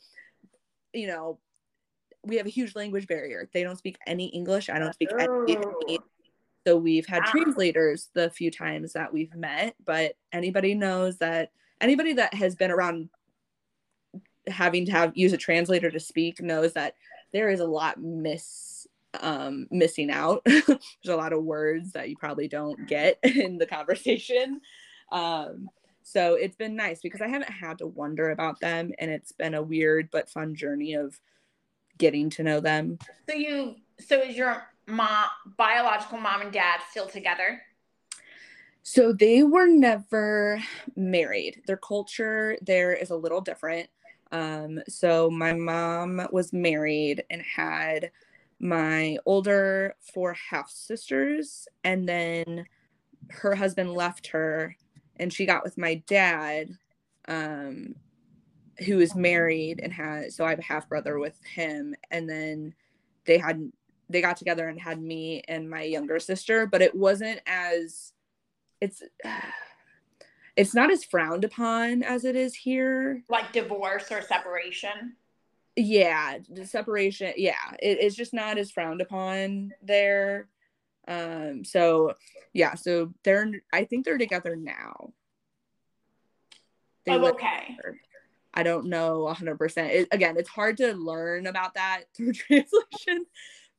you 0.92 1.06
know, 1.06 1.38
we 2.24 2.36
have 2.36 2.46
a 2.46 2.50
huge 2.50 2.74
language 2.74 3.06
barrier. 3.06 3.48
They 3.52 3.62
don't 3.62 3.78
speak 3.78 3.98
any 4.06 4.26
English. 4.26 4.68
I 4.68 4.80
don't 4.80 4.92
speak 4.92 5.10
any 5.16 5.28
Vietnamese. 5.28 5.98
So 6.66 6.76
we've 6.76 7.06
had 7.06 7.22
Wow. 7.26 7.30
translators 7.30 8.08
the 8.12 8.28
few 8.30 8.50
times 8.50 8.92
that 8.94 9.12
we've 9.12 9.34
met, 9.36 9.76
but 9.84 10.16
anybody 10.32 10.74
knows 10.74 11.18
that 11.18 11.52
anybody 11.80 12.14
that 12.14 12.34
has 12.34 12.56
been 12.56 12.72
around 12.72 13.08
having 14.48 14.84
to 14.86 14.92
have 14.92 15.12
use 15.16 15.32
a 15.32 15.36
translator 15.36 15.90
to 15.90 16.00
speak 16.00 16.40
knows 16.40 16.72
that 16.72 16.94
there 17.32 17.50
is 17.50 17.60
a 17.60 17.66
lot 17.66 18.00
miss 18.00 18.86
um 19.20 19.68
missing 19.70 20.10
out. 20.10 20.42
There's 20.44 20.78
a 21.06 21.16
lot 21.16 21.32
of 21.32 21.44
words 21.44 21.92
that 21.92 22.08
you 22.08 22.16
probably 22.16 22.48
don't 22.48 22.86
get 22.88 23.18
in 23.22 23.58
the 23.58 23.66
conversation. 23.66 24.60
Um 25.12 25.68
so 26.02 26.34
it's 26.34 26.56
been 26.56 26.74
nice 26.74 27.00
because 27.00 27.20
I 27.20 27.28
haven't 27.28 27.50
had 27.50 27.78
to 27.78 27.86
wonder 27.86 28.30
about 28.30 28.58
them 28.60 28.92
and 28.98 29.10
it's 29.10 29.32
been 29.32 29.54
a 29.54 29.62
weird 29.62 30.08
but 30.10 30.30
fun 30.30 30.54
journey 30.56 30.94
of 30.94 31.20
getting 31.98 32.28
to 32.30 32.42
know 32.42 32.60
them. 32.60 32.98
So 33.28 33.34
you, 33.34 33.76
so 34.00 34.20
is 34.20 34.36
your 34.36 34.62
mom, 34.86 35.26
biological 35.56 36.18
mom 36.18 36.42
and 36.42 36.52
dad 36.52 36.80
still 36.90 37.06
together? 37.06 37.60
So 38.82 39.12
they 39.12 39.42
were 39.42 39.66
never 39.66 40.62
married. 40.94 41.62
Their 41.66 41.76
culture 41.76 42.56
there 42.62 42.92
is 42.92 43.10
a 43.10 43.16
little 43.16 43.40
different. 43.40 43.88
Um, 44.32 44.80
so 44.88 45.30
my 45.30 45.52
mom 45.52 46.26
was 46.30 46.52
married 46.52 47.24
and 47.30 47.42
had 47.42 48.10
my 48.58 49.18
older 49.26 49.96
four 50.14 50.34
half 50.34 50.70
sisters, 50.70 51.68
and 51.84 52.08
then 52.08 52.64
her 53.30 53.54
husband 53.54 53.92
left 53.92 54.28
her, 54.28 54.76
and 55.16 55.32
she 55.32 55.46
got 55.46 55.64
with 55.64 55.76
my 55.76 55.96
dad, 56.06 56.70
um, 57.28 57.94
who 58.86 59.00
is 59.00 59.14
married 59.14 59.80
and 59.82 59.92
has. 59.92 60.36
So 60.36 60.44
I 60.44 60.50
have 60.50 60.58
a 60.58 60.62
half 60.62 60.88
brother 60.88 61.18
with 61.18 61.38
him, 61.44 61.94
and 62.10 62.28
then 62.28 62.74
they 63.24 63.38
had 63.38 63.70
they 64.08 64.20
got 64.20 64.36
together 64.36 64.68
and 64.68 64.80
had 64.80 65.00
me 65.00 65.42
and 65.48 65.68
my 65.68 65.82
younger 65.82 66.18
sister, 66.20 66.66
but 66.66 66.82
it 66.82 66.94
wasn't 66.94 67.40
as 67.46 68.12
it's 68.80 69.02
it's 70.56 70.74
not 70.74 70.90
as 70.90 71.04
frowned 71.04 71.44
upon 71.44 72.02
as 72.02 72.24
it 72.24 72.34
is 72.36 72.54
here 72.54 73.22
Like 73.28 73.52
divorce 73.52 74.10
or 74.10 74.22
separation? 74.22 75.16
yeah 75.78 76.38
the 76.48 76.64
separation 76.64 77.34
yeah 77.36 77.52
it, 77.82 77.98
it's 78.00 78.16
just 78.16 78.32
not 78.32 78.56
as 78.56 78.70
frowned 78.70 79.02
upon 79.02 79.74
there 79.82 80.48
um 81.06 81.64
so 81.66 82.14
yeah 82.54 82.74
so 82.74 83.12
they're 83.24 83.50
i 83.74 83.84
think 83.84 84.06
they're 84.06 84.16
together 84.16 84.56
now 84.56 85.12
They 87.04 87.12
Oh, 87.12 87.26
okay. 87.26 87.76
together. 87.76 88.00
i 88.54 88.62
don't 88.62 88.86
know 88.86 89.26
100% 89.38 89.90
it, 89.90 90.08
again 90.12 90.36
it's 90.38 90.48
hard 90.48 90.78
to 90.78 90.94
learn 90.94 91.46
about 91.46 91.74
that 91.74 92.04
through 92.16 92.32
translation 92.32 93.26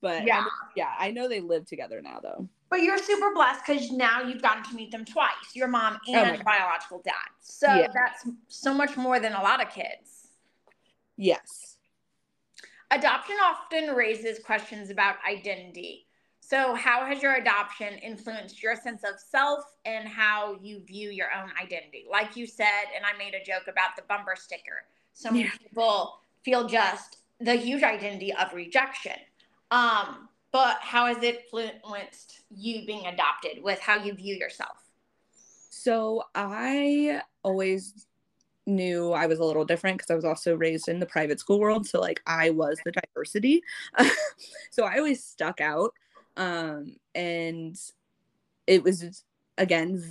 but 0.01 0.25
Yeah. 0.25 0.37
I 0.39 0.41
know- 0.41 0.49
yeah 0.75 0.95
i 0.99 1.11
know 1.11 1.27
they 1.27 1.39
live 1.39 1.65
together 1.65 2.01
now 2.01 2.19
though 2.21 2.47
But 2.69 2.81
you're 2.81 2.97
super 2.97 3.33
blessed 3.33 3.61
because 3.65 3.91
now 3.91 4.21
you've 4.21 4.41
gotten 4.41 4.63
to 4.63 4.75
meet 4.75 4.91
them 4.91 5.05
twice, 5.05 5.55
your 5.55 5.67
mom 5.69 5.97
Oh 6.09 6.13
and 6.15 6.35
God. 6.37 6.45
biological 6.45 7.01
dad. 7.01 7.29
So 7.39 7.67
Yeah. 7.73 7.87
that's 7.93 8.27
so 8.49 8.73
much 8.73 8.97
more 8.97 9.19
than 9.21 9.33
a 9.33 9.41
lot 9.41 9.61
of 9.61 9.69
kids. 9.71 10.27
yes 11.15 11.77
Adoption 12.91 13.35
often 13.43 13.93
raises 13.95 14.39
questions 14.39 14.89
about 14.89 15.17
identity. 15.29 16.07
So, 16.39 16.73
how 16.73 17.05
has 17.05 17.21
your 17.21 17.35
adoption 17.35 17.97
influenced 17.97 18.63
your 18.63 18.77
sense 18.77 19.03
of 19.03 19.19
self 19.19 19.65
and 19.83 20.07
how 20.07 20.57
you 20.61 20.79
view 20.85 21.09
your 21.09 21.27
own 21.33 21.51
identity? 21.61 22.05
Like 22.09 22.37
you 22.37 22.47
said, 22.47 22.85
and 22.95 23.05
I 23.05 23.11
made 23.17 23.33
a 23.33 23.43
joke 23.43 23.67
about 23.67 23.97
the 23.97 24.03
bumper 24.03 24.35
sticker. 24.37 24.85
So 25.11 25.29
many 25.31 25.43
Yeah. 25.43 25.57
people 25.61 26.21
feel 26.43 26.65
just 26.69 27.17
the 27.41 27.55
huge 27.55 27.83
identity 27.83 28.33
of 28.33 28.53
rejection. 28.53 29.19
Um, 29.71 30.29
but 30.51 30.77
how 30.81 31.07
has 31.07 31.21
it 31.23 31.45
influenced 31.53 32.41
you 32.55 32.85
being 32.85 33.05
adopted 33.05 33.61
with 33.61 33.79
how 33.79 33.95
you 34.03 34.13
view 34.13 34.35
yourself? 34.35 34.77
So 35.69 36.23
I 36.33 37.21
always 37.43 38.07
knew 38.65 39.13
I 39.13 39.27
was 39.27 39.39
a 39.39 39.43
little 39.43 39.65
different 39.65 39.97
because 39.97 40.11
I 40.11 40.15
was 40.15 40.25
also 40.25 40.55
raised 40.55 40.87
in 40.89 40.99
the 40.99 41.05
private 41.05 41.39
school 41.39 41.59
world. 41.59 41.87
So 41.87 41.99
like 41.99 42.21
I 42.25 42.49
was 42.49 42.79
the 42.85 42.91
diversity. 42.91 43.61
so 44.71 44.83
I 44.83 44.97
always 44.97 45.23
stuck 45.23 45.61
out. 45.61 45.93
Um, 46.35 46.97
and 47.15 47.75
it 48.67 48.83
was 48.83 49.23
again 49.57 50.03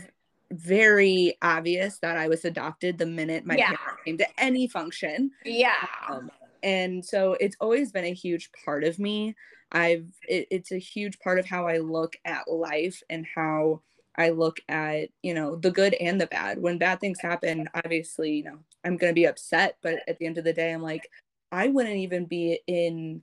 very 0.51 1.37
obvious 1.43 1.99
that 1.99 2.17
I 2.17 2.29
was 2.29 2.45
adopted 2.45 2.99
the 2.99 3.07
minute 3.07 3.45
my 3.45 3.57
Yeah. 3.57 3.75
parents 3.75 4.03
came 4.05 4.19
to 4.19 4.27
any 4.39 4.69
function. 4.69 5.33
Yeah. 5.45 5.75
Um, 6.09 6.31
and 6.67 7.07
so 7.07 7.35
it's 7.41 7.57
always 7.61 7.93
been 7.93 8.05
a 8.05 8.15
huge 8.15 8.51
part 8.65 8.85
of 8.85 8.99
me 9.01 9.35
i've 9.73 10.07
it, 10.29 10.49
it's 10.51 10.73
a 10.73 10.79
huge 10.79 11.19
part 11.21 11.39
of 11.39 11.47
how 11.47 11.67
i 11.69 11.79
look 11.79 12.17
at 12.27 12.51
life 12.51 13.03
and 13.11 13.27
how 13.35 13.83
I 14.19 14.31
look 14.31 14.61
at, 14.71 15.11
you 15.23 15.35
know, 15.35 15.57
the 15.57 15.71
good 15.71 15.93
and 15.95 16.19
the 16.19 16.27
bad. 16.27 16.63
When 16.63 16.79
bad 16.79 17.01
things 17.01 17.21
happen, 17.21 17.69
obviously, 17.75 18.33
you 18.39 18.45
know, 18.45 18.61
I'm 18.85 18.97
going 18.97 19.11
to 19.11 19.15
be 19.15 19.27
upset, 19.27 19.77
but 19.83 20.01
at 20.09 20.19
the 20.19 20.27
end 20.27 20.39
of 20.39 20.45
the 20.45 20.55
day, 20.55 20.73
I'm 20.73 20.83
like, 20.83 21.11
I 21.53 21.69
wouldn't 21.69 21.97
even 21.97 22.27
be 22.27 22.61
in 22.67 23.23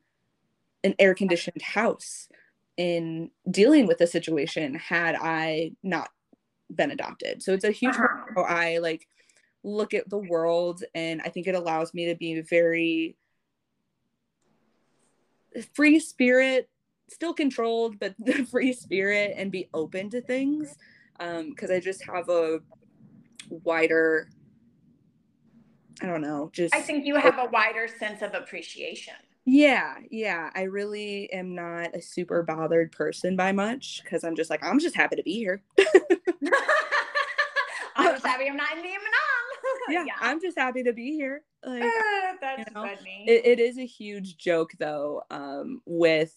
an 0.83 0.95
air 0.99 1.15
conditioned 1.15 1.61
house 1.61 2.27
in 2.77 3.31
dealing 3.51 3.87
with 3.87 3.99
the 3.99 4.07
situation 4.07 4.75
had 4.75 5.15
I 5.19 5.73
not 5.83 6.11
been 6.73 6.91
adopted. 6.91 7.43
So 7.43 7.53
it's 7.53 7.65
a 7.65 7.71
huge 7.71 8.01
part 8.01 8.11
Uh-huh. 8.11 8.35
of 8.37 8.45
how 8.47 8.55
I 8.55 8.79
like 8.79 9.07
look 9.63 9.93
at 9.93 10.09
the 10.09 10.19
world 10.19 10.83
and 10.95 11.21
I 11.23 11.29
think 11.29 11.47
it 11.47 11.55
allows 11.55 11.93
me 11.93 12.07
to 12.07 12.15
be 12.15 12.41
very 12.41 13.17
free 15.73 15.99
spirit, 15.99 16.69
still 17.09 17.33
controlled, 17.33 17.99
but 17.99 18.15
the 18.19 18.45
free 18.45 18.73
spirit 18.73 19.33
and 19.37 19.51
be 19.51 19.69
open 19.73 20.09
to 20.11 20.21
things. 20.21 20.75
Um, 21.19 21.49
because 21.49 21.69
I 21.69 21.79
just 21.79 22.03
have 22.05 22.29
a 22.29 22.59
wider 23.49 24.29
I 26.01 26.07
don't 26.07 26.21
know, 26.21 26.49
just 26.53 26.75
I 26.75 26.81
think 26.81 27.05
you 27.05 27.15
have 27.15 27.37
a 27.37 27.45
wider 27.45 27.87
sense 27.87 28.21
of 28.21 28.33
appreciation. 28.33 29.13
yeah, 29.45 29.95
yeah. 30.09 30.49
I 30.55 30.63
really 30.63 31.31
am 31.31 31.53
not 31.53 31.95
a 31.95 32.01
super 32.01 32.43
bothered 32.43 32.91
person 32.91 33.35
by 33.35 33.51
much 33.51 34.01
because 34.03 34.23
I'm 34.23 34.35
just 34.35 34.49
like, 34.49 34.63
I'm 34.63 34.79
just 34.79 34.95
happy 34.95 35.17
to 35.17 35.23
be 35.23 35.35
here. 35.35 35.61
I'm 37.95 38.13
just 38.13 38.25
happy 38.25 38.49
I'm 38.49 38.57
not 38.57 38.71
in 38.75 38.81
Vietnam. 38.81 39.01
Yeah, 39.89 40.05
I'm 40.21 40.41
just 40.41 40.57
happy 40.57 40.83
to 40.83 40.93
be 40.93 41.11
here. 41.13 41.43
Like, 41.65 41.83
Uh, 41.83 42.33
that's 42.41 42.59
you 42.59 42.65
know, 42.73 42.81
funny. 42.87 43.25
it, 43.27 43.45
it 43.45 43.59
is 43.59 43.77
a 43.77 43.85
huge 43.85 44.37
joke 44.37 44.71
though 44.79 45.23
um 45.31 45.81
with 45.85 46.35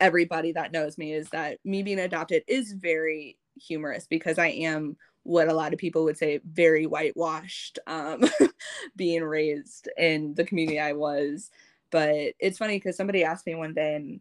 everybody 0.00 0.52
that 0.52 0.72
knows 0.72 0.98
me 0.98 1.12
is 1.12 1.28
that 1.30 1.58
me 1.64 1.82
being 1.82 2.00
adopted 2.00 2.42
is 2.48 2.72
very 2.72 3.38
humorous 3.60 4.06
because 4.06 4.38
i 4.38 4.48
am 4.48 4.96
what 5.22 5.48
a 5.48 5.54
lot 5.54 5.72
of 5.72 5.78
people 5.78 6.02
would 6.04 6.18
say 6.18 6.40
very 6.44 6.86
whitewashed 6.86 7.78
um 7.86 8.22
being 8.96 9.22
raised 9.22 9.88
in 9.96 10.34
the 10.34 10.44
community 10.44 10.80
i 10.80 10.92
was 10.92 11.50
but 11.90 12.10
it's 12.40 12.58
funny 12.58 12.76
because 12.76 12.96
somebody 12.96 13.22
asked 13.22 13.46
me 13.46 13.54
one 13.54 13.72
day 13.72 13.94
and 13.94 14.20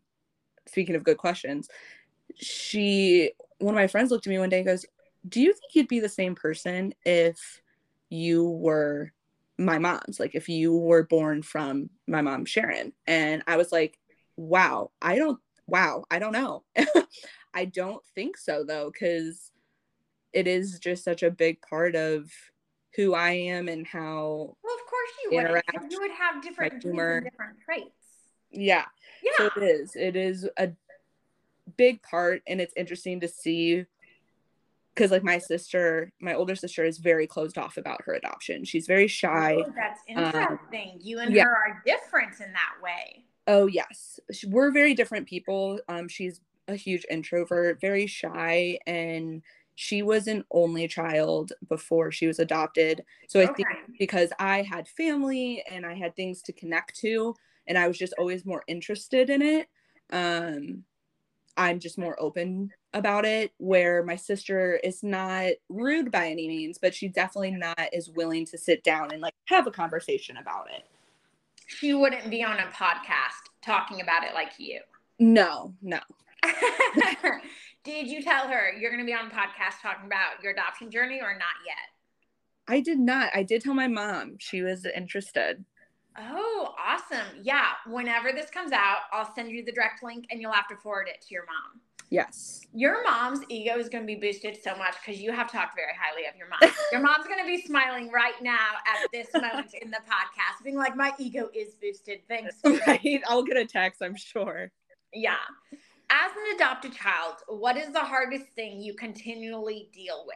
speaking 0.68 0.96
of 0.96 1.04
good 1.04 1.18
questions 1.18 1.68
she 2.36 3.32
one 3.58 3.74
of 3.74 3.80
my 3.80 3.88
friends 3.88 4.12
looked 4.12 4.28
at 4.28 4.30
me 4.30 4.38
one 4.40 4.50
day 4.50 4.58
and 4.58 4.68
goes 4.68 4.86
do 5.28 5.42
you 5.42 5.54
think 5.54 5.74
you'd 5.74 5.88
be 5.88 6.00
the 6.00 6.10
same 6.10 6.36
person 6.36 6.94
if 7.06 7.62
you 8.10 8.48
were 8.48 9.12
my 9.58 9.78
mom's 9.78 10.20
like 10.20 10.36
if 10.36 10.50
you 10.50 10.76
were 10.76 11.04
born 11.04 11.42
from 11.42 11.90
my 12.08 12.22
mom 12.22 12.46
sharon 12.46 12.92
and 13.08 13.44
i 13.48 13.56
was 13.58 13.72
like 13.72 14.00
wow 14.36 14.90
i 15.02 15.16
don't 15.16 15.40
wow 15.68 16.04
i 16.10 16.20
don't 16.20 16.34
know 16.34 16.64
i 17.54 17.66
don't 17.66 18.04
think 18.16 18.38
so 18.38 18.64
though 18.64 18.92
because 18.92 19.52
it 20.34 20.48
is 20.48 20.80
just 20.80 21.04
such 21.04 21.24
a 21.24 21.32
big 21.32 21.62
part 21.62 21.96
of 21.96 22.30
who 22.96 23.14
i 23.14 23.32
am 23.32 23.68
and 23.68 23.88
how 23.88 24.56
well, 24.64 24.76
of 24.76 24.86
course 24.88 25.12
you 25.24 25.38
would. 25.38 25.92
You 25.92 26.02
would 26.02 26.12
have 26.12 26.42
different 26.42 26.82
different 26.82 27.28
traits. 27.64 27.92
yeah 28.52 28.86
Yeah. 29.24 29.32
so 29.38 29.50
it 29.56 29.64
is 29.64 29.96
it 29.96 30.16
is 30.16 30.50
a 30.58 30.72
big 31.78 32.02
part 32.02 32.42
and 32.48 32.60
it's 32.60 32.74
interesting 32.76 33.20
to 33.22 33.28
see 33.28 33.86
because 34.94 35.12
like 35.12 35.24
my 35.24 35.38
sister 35.38 36.12
my 36.20 36.34
older 36.34 36.56
sister 36.56 36.84
is 36.86 36.98
very 36.98 37.28
closed 37.28 37.58
off 37.58 37.78
about 37.78 38.02
her 38.04 38.14
adoption 38.14 38.64
she's 38.64 38.88
very 38.88 39.08
shy 39.08 39.56
Oh, 39.66 39.74
that's 39.76 40.02
interesting. 40.08 41.00
you 41.02 41.20
and 41.20 41.30
Um, 41.30 41.36
yeah. 41.36 41.44
her 41.44 41.56
are 41.56 41.82
different 41.86 42.40
in 42.40 42.52
that 42.54 42.76
way. 42.82 43.26
Oh 43.48 43.68
yes, 43.68 44.20
we're 44.48 44.72
very 44.72 44.94
different 44.94 45.28
people. 45.28 45.80
Um, 45.90 46.08
she's 46.08 46.40
a 46.70 46.76
huge 46.76 47.06
introvert, 47.12 47.82
very 47.82 48.08
shy, 48.08 48.80
and 48.88 49.42
she 49.76 50.02
was 50.02 50.28
an 50.28 50.46
only 50.52 50.88
child 50.88 51.52
before 51.68 52.10
she 52.12 52.26
was 52.26 52.40
adopted. 52.40 53.04
So 53.28 53.42
I 53.42 53.48
think 53.48 53.68
because 54.00 54.32
I 54.40 54.62
had 54.62 54.88
family 54.88 55.62
and 55.70 55.86
I 55.86 55.96
had 55.96 56.16
things 56.16 56.42
to 56.44 56.54
connect 56.54 56.96
to, 57.02 57.36
and 57.68 57.78
I 57.78 57.88
was 57.90 57.98
just 57.98 58.14
always 58.18 58.46
more 58.46 58.64
interested 58.68 59.30
in 59.30 59.42
it. 59.42 59.68
Um, 60.12 60.86
I'm 61.58 61.80
just 61.80 61.98
more 61.98 62.16
open 62.22 62.72
about 62.94 63.26
it. 63.26 63.52
Where 63.58 64.04
my 64.04 64.16
sister 64.16 64.80
is 64.84 65.04
not 65.04 65.52
rude 65.70 66.12
by 66.12 66.28
any 66.28 66.48
means, 66.48 66.78
but 66.78 66.94
she 66.94 67.08
definitely 67.08 67.52
not 67.52 67.90
is 67.92 68.10
willing 68.10 68.46
to 68.48 68.58
sit 68.58 68.84
down 68.84 69.12
and 69.12 69.22
like 69.22 69.34
have 69.46 69.68
a 69.68 69.72
conversation 69.72 70.38
about 70.38 70.68
it. 70.74 70.84
She 71.68 71.94
wouldn't 71.94 72.30
be 72.30 72.44
on 72.44 72.60
a 72.60 72.68
podcast 72.68 73.50
talking 73.64 74.02
about 74.02 74.24
it 74.24 74.34
like 74.34 74.52
you. 74.58 74.82
No, 75.20 75.74
no. 75.82 76.00
Did 77.84 78.08
you 78.08 78.22
tell 78.22 78.48
her 78.48 78.72
you're 78.80 78.92
going 78.92 79.02
to 79.02 79.06
be 79.06 79.14
on 79.14 79.28
a 79.28 79.30
podcast 79.30 79.82
talking 79.82 80.06
about 80.06 80.42
your 80.42 80.54
adoption 80.54 80.90
journey 80.90 81.20
or 81.22 81.34
not 81.34 81.56
yet? 81.66 81.94
I 82.68 82.80
did 82.80 83.00
not. 83.00 83.30
I 83.36 83.44
did 83.44 83.62
tell 83.62 83.74
my 83.74 83.88
mom. 83.88 84.38
She 84.40 84.62
was 84.62 84.86
interested. 84.86 85.66
Oh, 86.18 86.74
awesome. 86.80 87.42
Yeah. 87.42 87.72
Whenever 87.88 88.32
this 88.32 88.50
comes 88.50 88.72
out, 88.72 89.00
I'll 89.12 89.34
send 89.36 89.52
you 89.52 89.66
the 89.66 89.72
direct 89.72 90.04
link 90.04 90.26
and 90.32 90.40
you'll 90.40 90.54
have 90.54 90.68
to 90.70 90.78
forward 90.78 91.08
it 91.10 91.22
to 91.28 91.34
your 91.34 91.46
mom. 91.46 91.82
Yes. 92.10 92.62
Your 92.74 93.04
mom's 93.04 93.40
ego 93.50 93.78
is 93.78 93.90
going 93.90 94.04
to 94.04 94.08
be 94.08 94.16
boosted 94.16 94.58
so 94.62 94.76
much 94.76 94.96
because 95.04 95.22
you 95.22 95.32
have 95.32 95.52
talked 95.52 95.76
very 95.76 95.94
highly 96.00 96.28
of 96.28 96.36
your 96.36 96.48
mom. 96.48 96.72
your 96.92 97.02
mom's 97.02 97.28
going 97.28 97.40
to 97.40 97.46
be 97.46 97.62
smiling 97.66 98.12
right 98.12 98.40
now 98.42 98.70
at 98.88 99.10
this 99.12 99.28
moment 99.34 99.74
in 99.82 99.90
the 99.90 99.98
podcast, 99.98 100.64
being 100.64 100.76
like, 100.76 100.96
my 100.96 101.12
ego 101.18 101.50
is 101.54 101.76
boosted. 101.76 102.20
Thanks. 102.28 102.56
Right. 102.88 103.22
I'll 103.28 103.44
get 103.44 103.58
a 103.58 103.66
text, 103.66 104.02
I'm 104.02 104.16
sure. 104.16 104.72
Yeah. 105.14 105.36
As 106.10 106.32
an 106.32 106.56
adopted 106.56 106.94
child, 106.94 107.36
what 107.48 107.78
is 107.78 107.92
the 107.92 108.00
hardest 108.00 108.46
thing 108.56 108.82
you 108.82 108.94
continually 108.94 109.90
deal 109.94 110.24
with? 110.26 110.36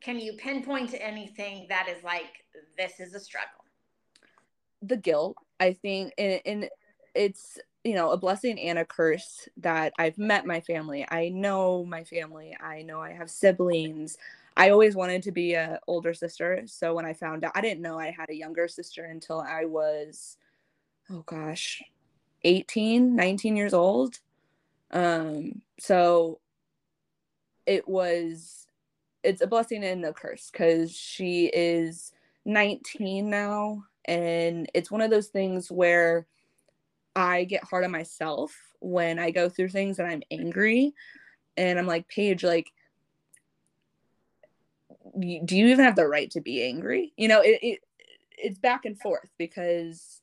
Can 0.00 0.18
you 0.18 0.34
pinpoint 0.34 0.94
anything 0.98 1.66
that 1.68 1.88
is 1.88 2.02
like, 2.02 2.44
this 2.76 3.00
is 3.00 3.14
a 3.14 3.20
struggle? 3.20 3.64
The 4.82 4.96
guilt, 4.96 5.36
I 5.58 5.74
think, 5.74 6.12
and, 6.18 6.40
and 6.44 6.68
it's, 7.14 7.58
you 7.84 7.94
know, 7.94 8.10
a 8.10 8.16
blessing 8.16 8.58
and 8.60 8.78
a 8.78 8.84
curse 8.84 9.48
that 9.58 9.92
I've 9.98 10.18
met 10.18 10.46
my 10.46 10.60
family. 10.60 11.06
I 11.08 11.30
know 11.30 11.84
my 11.84 12.04
family. 12.04 12.56
I 12.60 12.82
know 12.82 13.00
I 13.00 13.12
have 13.12 13.30
siblings. 13.30 14.18
I 14.56 14.70
always 14.70 14.94
wanted 14.94 15.22
to 15.22 15.32
be 15.32 15.54
a 15.54 15.80
older 15.86 16.12
sister. 16.12 16.62
So 16.66 16.94
when 16.94 17.06
I 17.06 17.14
found 17.14 17.44
out, 17.44 17.52
I 17.54 17.62
didn't 17.62 17.80
know 17.80 17.98
I 17.98 18.10
had 18.10 18.28
a 18.28 18.36
younger 18.36 18.68
sister 18.68 19.04
until 19.04 19.40
I 19.40 19.64
was, 19.64 20.36
oh 21.10 21.22
gosh, 21.24 21.82
18, 22.44 23.16
19 23.16 23.56
years 23.56 23.72
old. 23.72 24.18
Um, 24.90 25.62
so 25.78 26.40
it 27.64 27.88
was, 27.88 28.66
it's 29.22 29.40
a 29.40 29.46
blessing 29.46 29.84
and 29.84 30.04
a 30.04 30.12
curse 30.12 30.50
because 30.50 30.94
she 30.94 31.46
is 31.46 32.12
19 32.44 33.30
now. 33.30 33.84
And 34.04 34.70
it's 34.74 34.90
one 34.90 35.00
of 35.00 35.10
those 35.10 35.28
things 35.28 35.70
where 35.70 36.26
I 37.14 37.44
get 37.44 37.64
hard 37.64 37.84
on 37.84 37.90
myself 37.90 38.54
when 38.80 39.18
I 39.18 39.30
go 39.30 39.48
through 39.48 39.68
things 39.68 39.98
and 39.98 40.08
I'm 40.08 40.22
angry. 40.30 40.94
And 41.56 41.78
I'm 41.78 41.86
like, 41.86 42.08
Paige, 42.08 42.44
like, 42.44 42.72
do 45.18 45.56
you 45.56 45.66
even 45.66 45.84
have 45.84 45.96
the 45.96 46.06
right 46.06 46.30
to 46.30 46.40
be 46.40 46.62
angry? 46.62 47.12
You 47.16 47.28
know, 47.28 47.40
it, 47.40 47.58
it 47.62 47.80
it's 48.38 48.58
back 48.58 48.84
and 48.84 48.98
forth 48.98 49.28
because 49.38 50.22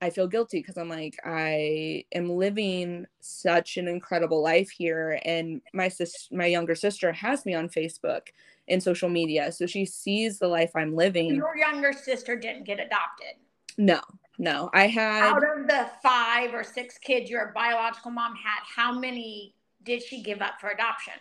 I 0.00 0.10
feel 0.10 0.26
guilty 0.26 0.58
because 0.58 0.76
I'm 0.76 0.88
like 0.88 1.16
I 1.24 2.04
am 2.12 2.28
living 2.30 3.06
such 3.20 3.76
an 3.76 3.88
incredible 3.88 4.42
life 4.42 4.70
here, 4.70 5.20
and 5.24 5.62
my 5.72 5.88
sis, 5.88 6.28
my 6.30 6.46
younger 6.46 6.74
sister, 6.74 7.12
has 7.12 7.46
me 7.46 7.54
on 7.54 7.68
Facebook 7.68 8.28
and 8.68 8.82
social 8.82 9.08
media, 9.08 9.52
so 9.52 9.66
she 9.66 9.86
sees 9.86 10.38
the 10.38 10.48
life 10.48 10.72
I'm 10.74 10.94
living. 10.94 11.34
Your 11.34 11.56
younger 11.56 11.92
sister 11.92 12.36
didn't 12.36 12.64
get 12.64 12.80
adopted. 12.80 13.36
No, 13.78 14.00
no, 14.38 14.70
I 14.72 14.86
had 14.86 15.32
Out 15.32 15.42
of 15.42 15.66
the 15.66 15.88
five 16.02 16.54
or 16.54 16.64
six 16.64 16.98
kids 16.98 17.30
your 17.30 17.52
biological 17.54 18.10
mom 18.10 18.34
had, 18.36 18.60
how 18.64 18.98
many 18.98 19.54
did 19.82 20.02
she 20.02 20.22
give 20.22 20.42
up 20.42 20.60
for 20.60 20.70
adoption? 20.70 21.14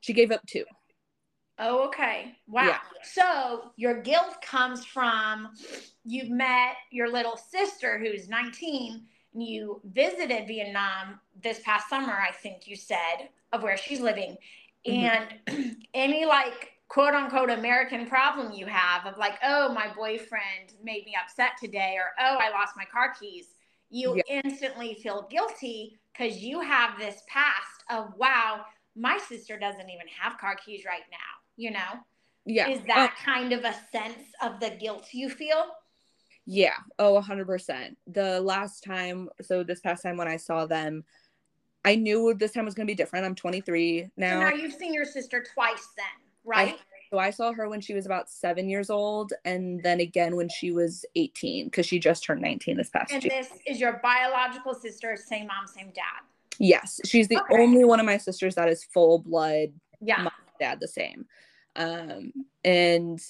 she 0.00 0.12
gave 0.12 0.32
up 0.32 0.44
two. 0.46 0.64
Oh, 1.58 1.86
okay. 1.86 2.36
Wow. 2.48 2.66
Yeah. 2.66 2.78
So 3.04 3.70
your 3.76 4.02
guilt 4.02 4.42
comes 4.42 4.84
from 4.84 5.50
you've 6.04 6.30
met 6.30 6.74
your 6.90 7.08
little 7.10 7.36
sister 7.36 7.98
who's 7.98 8.28
19 8.28 9.02
and 9.34 9.42
you 9.42 9.80
visited 9.84 10.48
Vietnam 10.48 11.20
this 11.40 11.60
past 11.64 11.88
summer, 11.88 12.12
I 12.12 12.32
think 12.32 12.66
you 12.66 12.74
said, 12.74 13.28
of 13.52 13.62
where 13.62 13.76
she's 13.76 14.00
living. 14.00 14.36
Mhm. 14.86 15.38
And 15.48 15.76
any 15.94 16.24
like 16.24 16.72
quote 16.92 17.14
unquote 17.14 17.48
American 17.48 18.06
problem 18.06 18.52
you 18.52 18.66
have 18.66 19.06
of 19.06 19.16
like, 19.16 19.38
oh, 19.42 19.72
my 19.72 19.90
boyfriend 19.96 20.74
made 20.84 21.06
me 21.06 21.16
upset 21.20 21.52
today, 21.58 21.94
or 21.96 22.10
oh, 22.20 22.36
I 22.38 22.50
lost 22.50 22.74
my 22.76 22.84
car 22.84 23.14
keys, 23.18 23.54
you 23.88 24.16
Yeah. 24.16 24.42
instantly 24.42 24.94
feel 25.02 25.26
guilty 25.30 25.98
because 26.12 26.42
you 26.42 26.60
have 26.60 26.98
this 26.98 27.22
past 27.26 27.82
of, 27.88 28.12
wow, 28.18 28.66
my 28.94 29.16
sister 29.16 29.58
doesn't 29.58 29.88
even 29.88 30.06
have 30.20 30.36
car 30.36 30.54
keys 30.54 30.84
right 30.84 31.08
now. 31.10 31.18
You 31.56 31.70
know, 31.70 32.04
Yeah. 32.44 32.68
is 32.68 32.80
oh. 32.80 32.86
that 32.88 33.16
kind 33.24 33.54
of 33.54 33.64
a 33.64 33.74
sense 33.90 34.24
of 34.42 34.60
the 34.60 34.68
guilt 34.68 35.08
you 35.14 35.30
feel? 35.30 35.64
Yeah. 36.44 36.76
Oh, 36.98 37.14
100%. 37.14 37.96
The 38.06 38.38
last 38.42 38.84
time, 38.84 39.30
so 39.40 39.62
this 39.62 39.80
past 39.80 40.02
time 40.02 40.18
when 40.18 40.28
I 40.28 40.36
saw 40.36 40.66
them, 40.66 41.04
I 41.86 41.94
knew 41.94 42.34
this 42.34 42.52
time 42.52 42.66
was 42.66 42.74
going 42.74 42.86
to 42.86 42.90
be 42.90 42.94
different. 42.96 43.24
I'm 43.24 43.34
23 43.34 44.02
So 44.02 44.10
now. 44.18 44.40
now 44.40 44.50
you've 44.50 44.74
seen 44.74 44.92
your 44.92 45.06
sister 45.06 45.42
twice 45.54 45.88
then, 45.96 46.31
right? 46.44 46.78
So 47.10 47.18
I 47.18 47.30
saw 47.30 47.52
her 47.52 47.68
when 47.68 47.80
she 47.82 47.92
was 47.92 48.06
about 48.06 48.30
seven 48.30 48.68
years 48.70 48.88
old, 48.88 49.32
and 49.44 49.82
then 49.82 50.00
again 50.00 50.34
when 50.34 50.48
she 50.48 50.72
was 50.72 51.04
18, 51.14 51.66
because 51.66 51.84
she 51.86 51.98
just 51.98 52.24
turned 52.24 52.40
19 52.40 52.76
this 52.78 52.88
past 52.88 53.12
and 53.12 53.22
year. 53.22 53.30
this 53.38 53.50
is 53.66 53.78
your 53.80 54.00
biological 54.02 54.72
sister, 54.74 55.16
same 55.16 55.46
mom, 55.48 55.66
same 55.66 55.90
dad. 55.94 56.22
Yes, 56.58 57.00
she's 57.04 57.28
the 57.28 57.38
Okay. 57.38 57.62
only 57.62 57.84
one 57.84 58.00
of 58.00 58.06
my 58.06 58.16
sisters 58.16 58.54
that 58.54 58.68
is 58.68 58.84
full 58.84 59.18
blood 59.18 59.68
Yeah. 60.00 60.22
mom 60.22 60.32
dad 60.58 60.80
the 60.80 60.88
same. 60.88 61.26
Um, 61.76 62.32
and 62.64 63.20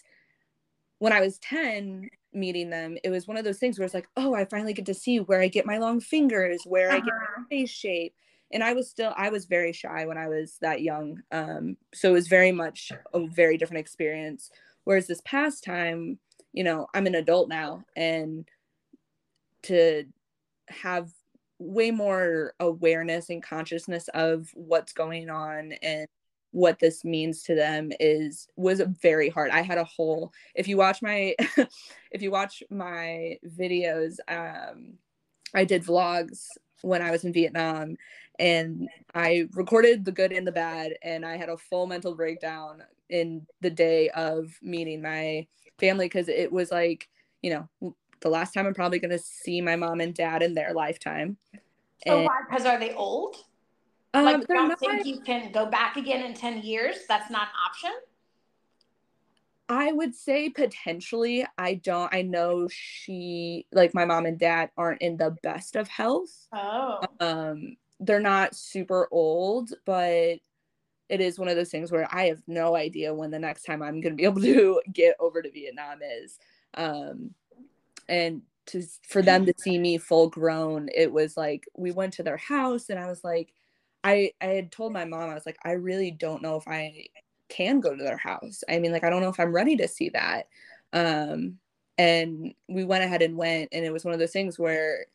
when 0.99 1.13
I 1.13 1.21
was 1.21 1.39
10 1.39 2.09
meeting 2.33 2.71
them, 2.71 2.97
it 3.03 3.11
was 3.11 3.27
one 3.27 3.37
of 3.37 3.45
those 3.45 3.59
things 3.59 3.79
where 3.79 3.85
it's 3.85 3.95
like, 3.95 4.09
oh, 4.17 4.35
I 4.35 4.45
finally 4.45 4.73
get 4.73 4.87
to 4.87 4.95
see 4.95 5.19
where 5.19 5.41
I 5.41 5.49
get 5.49 5.67
my 5.67 5.79
long 5.79 6.01
fingers, 6.01 6.63
where 6.65 6.91
I 6.93 7.01
get 7.01 7.13
Uh-huh. 7.15 7.41
my 7.41 7.49
face 7.49 7.71
shape. 7.71 8.15
And 8.53 8.63
I 8.63 8.75
was 8.75 8.91
still, 8.91 9.13
I 9.17 9.31
was 9.31 9.47
very 9.47 9.73
shy 9.73 10.07
when 10.07 10.19
I 10.19 10.29
was 10.29 10.59
that 10.61 10.83
young. 10.83 11.23
Um, 11.31 11.77
so 11.95 12.11
it 12.11 12.15
was 12.15 12.29
very 12.29 12.53
much 12.53 12.93
a 13.15 13.27
very 13.27 13.57
different 13.57 13.81
experience. 13.81 14.51
Whereas 14.85 15.07
this 15.07 15.23
past 15.25 15.65
time, 15.65 16.19
you 16.53 16.65
know, 16.65 16.87
I'm 16.95 17.07
an 17.07 17.15
adult 17.15 17.49
now 17.49 17.85
and 17.97 18.47
to 19.65 20.05
have 20.69 21.11
way 21.59 21.91
more 21.91 22.55
awareness 22.61 23.31
and 23.31 23.43
consciousness 23.43 24.09
of 24.15 24.51
what's 24.55 24.93
going 24.93 25.31
on 25.31 25.73
and 25.83 26.07
what 26.51 26.79
this 26.79 27.05
means 27.05 27.43
to 27.45 27.55
them 27.55 27.91
is 27.99 28.47
was 28.57 28.83
very 29.01 29.29
hard. 29.31 29.51
I 29.51 29.63
had 29.63 29.79
a 29.79 29.85
whole 29.85 30.33
if 30.55 30.69
you 30.69 30.77
watch 30.77 31.01
my 31.01 31.35
if 32.11 32.21
you 32.21 32.31
watch 32.31 32.63
my 32.71 33.39
videos 33.59 34.17
um 34.29 34.95
I 35.55 35.65
did 35.65 35.85
vlogs 35.85 36.47
when 36.83 37.03
I 37.03 37.11
was 37.11 37.25
in 37.25 37.33
Vietnam 37.33 37.97
and 38.39 38.89
I 39.15 39.49
recorded 39.53 40.05
the 40.05 40.13
good 40.13 40.33
and 40.33 40.47
the 40.47 40.53
bad 40.53 40.95
and 41.03 41.25
I 41.25 41.37
had 41.37 41.49
a 41.49 41.57
full 41.57 41.87
mental 41.87 42.15
breakdown 42.15 42.83
in 43.09 43.47
the 43.61 43.71
day 43.71 44.09
of 44.11 44.57
meeting 44.63 45.03
my 45.03 45.47
family 45.79 46.09
cuz 46.09 46.29
it 46.29 46.53
was 46.53 46.71
like, 46.71 47.09
you 47.43 47.51
know, 47.81 47.95
the 48.21 48.29
last 48.29 48.53
time 48.55 48.67
I'm 48.67 48.75
probably 48.75 48.99
going 48.99 49.11
to 49.11 49.19
see 49.19 49.61
my 49.61 49.77
mom 49.77 50.01
and 50.01 50.15
dad 50.15 50.43
in 50.43 50.55
their 50.55 50.73
lifetime. 50.73 51.37
So 52.07 52.19
And- 52.19 52.27
why? 52.27 52.41
Because 52.49 52.67
are 52.67 52.79
they 52.79 52.95
old? 52.95 53.37
Um, 54.15 54.25
like, 54.25 54.41
you 54.41 54.55
don't 54.55 54.79
think 54.79 55.07
you 55.07 55.21
can 55.21 55.53
go 55.53 55.67
back 55.67 55.97
again 55.97 56.25
in 56.25 56.35
10 56.35 56.63
years? 56.63 57.07
That's 57.09 57.31
not 57.31 57.49
an 57.49 57.55
option? 57.67 57.93
I 59.73 59.91
would 59.91 60.15
say 60.15 60.51
potentially. 60.51 61.47
I 61.57 61.75
don't. 61.75 62.13
I 62.15 62.21
know 62.21 62.69
she, 62.71 63.67
like 63.73 63.95
my 63.95 64.05
mom 64.05 64.27
and 64.27 64.39
dad, 64.39 64.71
aren't 64.77 65.01
in 65.01 65.17
the 65.17 65.35
best 65.43 65.77
of 65.77 65.89
health. 65.89 66.47
Oh. 66.53 67.01
Um, 67.21 67.77
they're 67.99 68.21
not 68.21 68.55
super 68.55 69.09
old, 69.11 69.73
but 69.87 70.41
it 71.09 71.21
is 71.21 71.39
one 71.39 71.49
of 71.49 71.57
those 71.57 71.71
things 71.71 71.91
where 71.91 72.07
I 72.13 72.27
have 72.27 72.43
no 72.47 72.77
idea 72.77 73.15
when 73.15 73.31
the 73.31 73.39
next 73.39 73.63
time 73.63 73.83
I'm 73.83 74.03
going 74.03 74.13
to 74.13 74.17
be 74.17 74.25
able 74.25 74.43
to 74.43 74.83
get 74.93 75.17
over 75.19 75.41
to 75.41 75.51
Vietnam 75.51 76.01
is. 76.03 76.39
Um, 76.75 77.31
and 78.09 78.43
to 78.67 78.83
for 79.09 79.23
them 79.23 79.47
to 79.47 79.55
see 79.57 79.79
me 79.79 79.97
full 79.97 80.29
grown, 80.29 80.91
it 80.95 81.11
was 81.11 81.35
like 81.35 81.65
we 81.75 81.93
went 81.93 82.13
to 82.15 82.23
their 82.23 82.37
house, 82.37 82.91
and 82.91 82.99
I 82.99 83.07
was 83.07 83.25
like, 83.25 83.55
I 84.05 84.33
I 84.39 84.47
had 84.49 84.71
told 84.71 84.93
my 84.93 85.07
mom 85.07 85.31
I 85.31 85.35
was 85.35 85.47
like, 85.47 85.59
I 85.65 85.73
really 85.73 86.11
don't 86.11 86.43
know 86.43 86.57
if 86.57 86.69
I 86.69 87.07
can 87.53 87.81
go 87.81 87.95
to 87.95 88.03
their 88.03 88.17
house. 88.17 88.65
I 88.69 88.79
mean, 88.79 88.93
like 88.93 89.05
I 89.05 89.11
don't 89.11 89.23
know 89.23 89.29
if 89.29 89.39
I'm 89.39 89.55
ready 89.55 89.77
to 89.77 89.87
see 89.89 90.09
that. 90.11 90.49
Um, 90.93 91.59
and 91.99 92.55
we 92.69 92.85
went 92.85 93.05
ahead 93.05 93.23
and 93.23 93.37
went, 93.37 93.69
and 93.73 93.85
it 93.85 93.93
was 93.93 94.05
one 94.05 94.15
of 94.15 94.21
those 94.21 94.33
things 94.33 94.59
where 94.59 95.07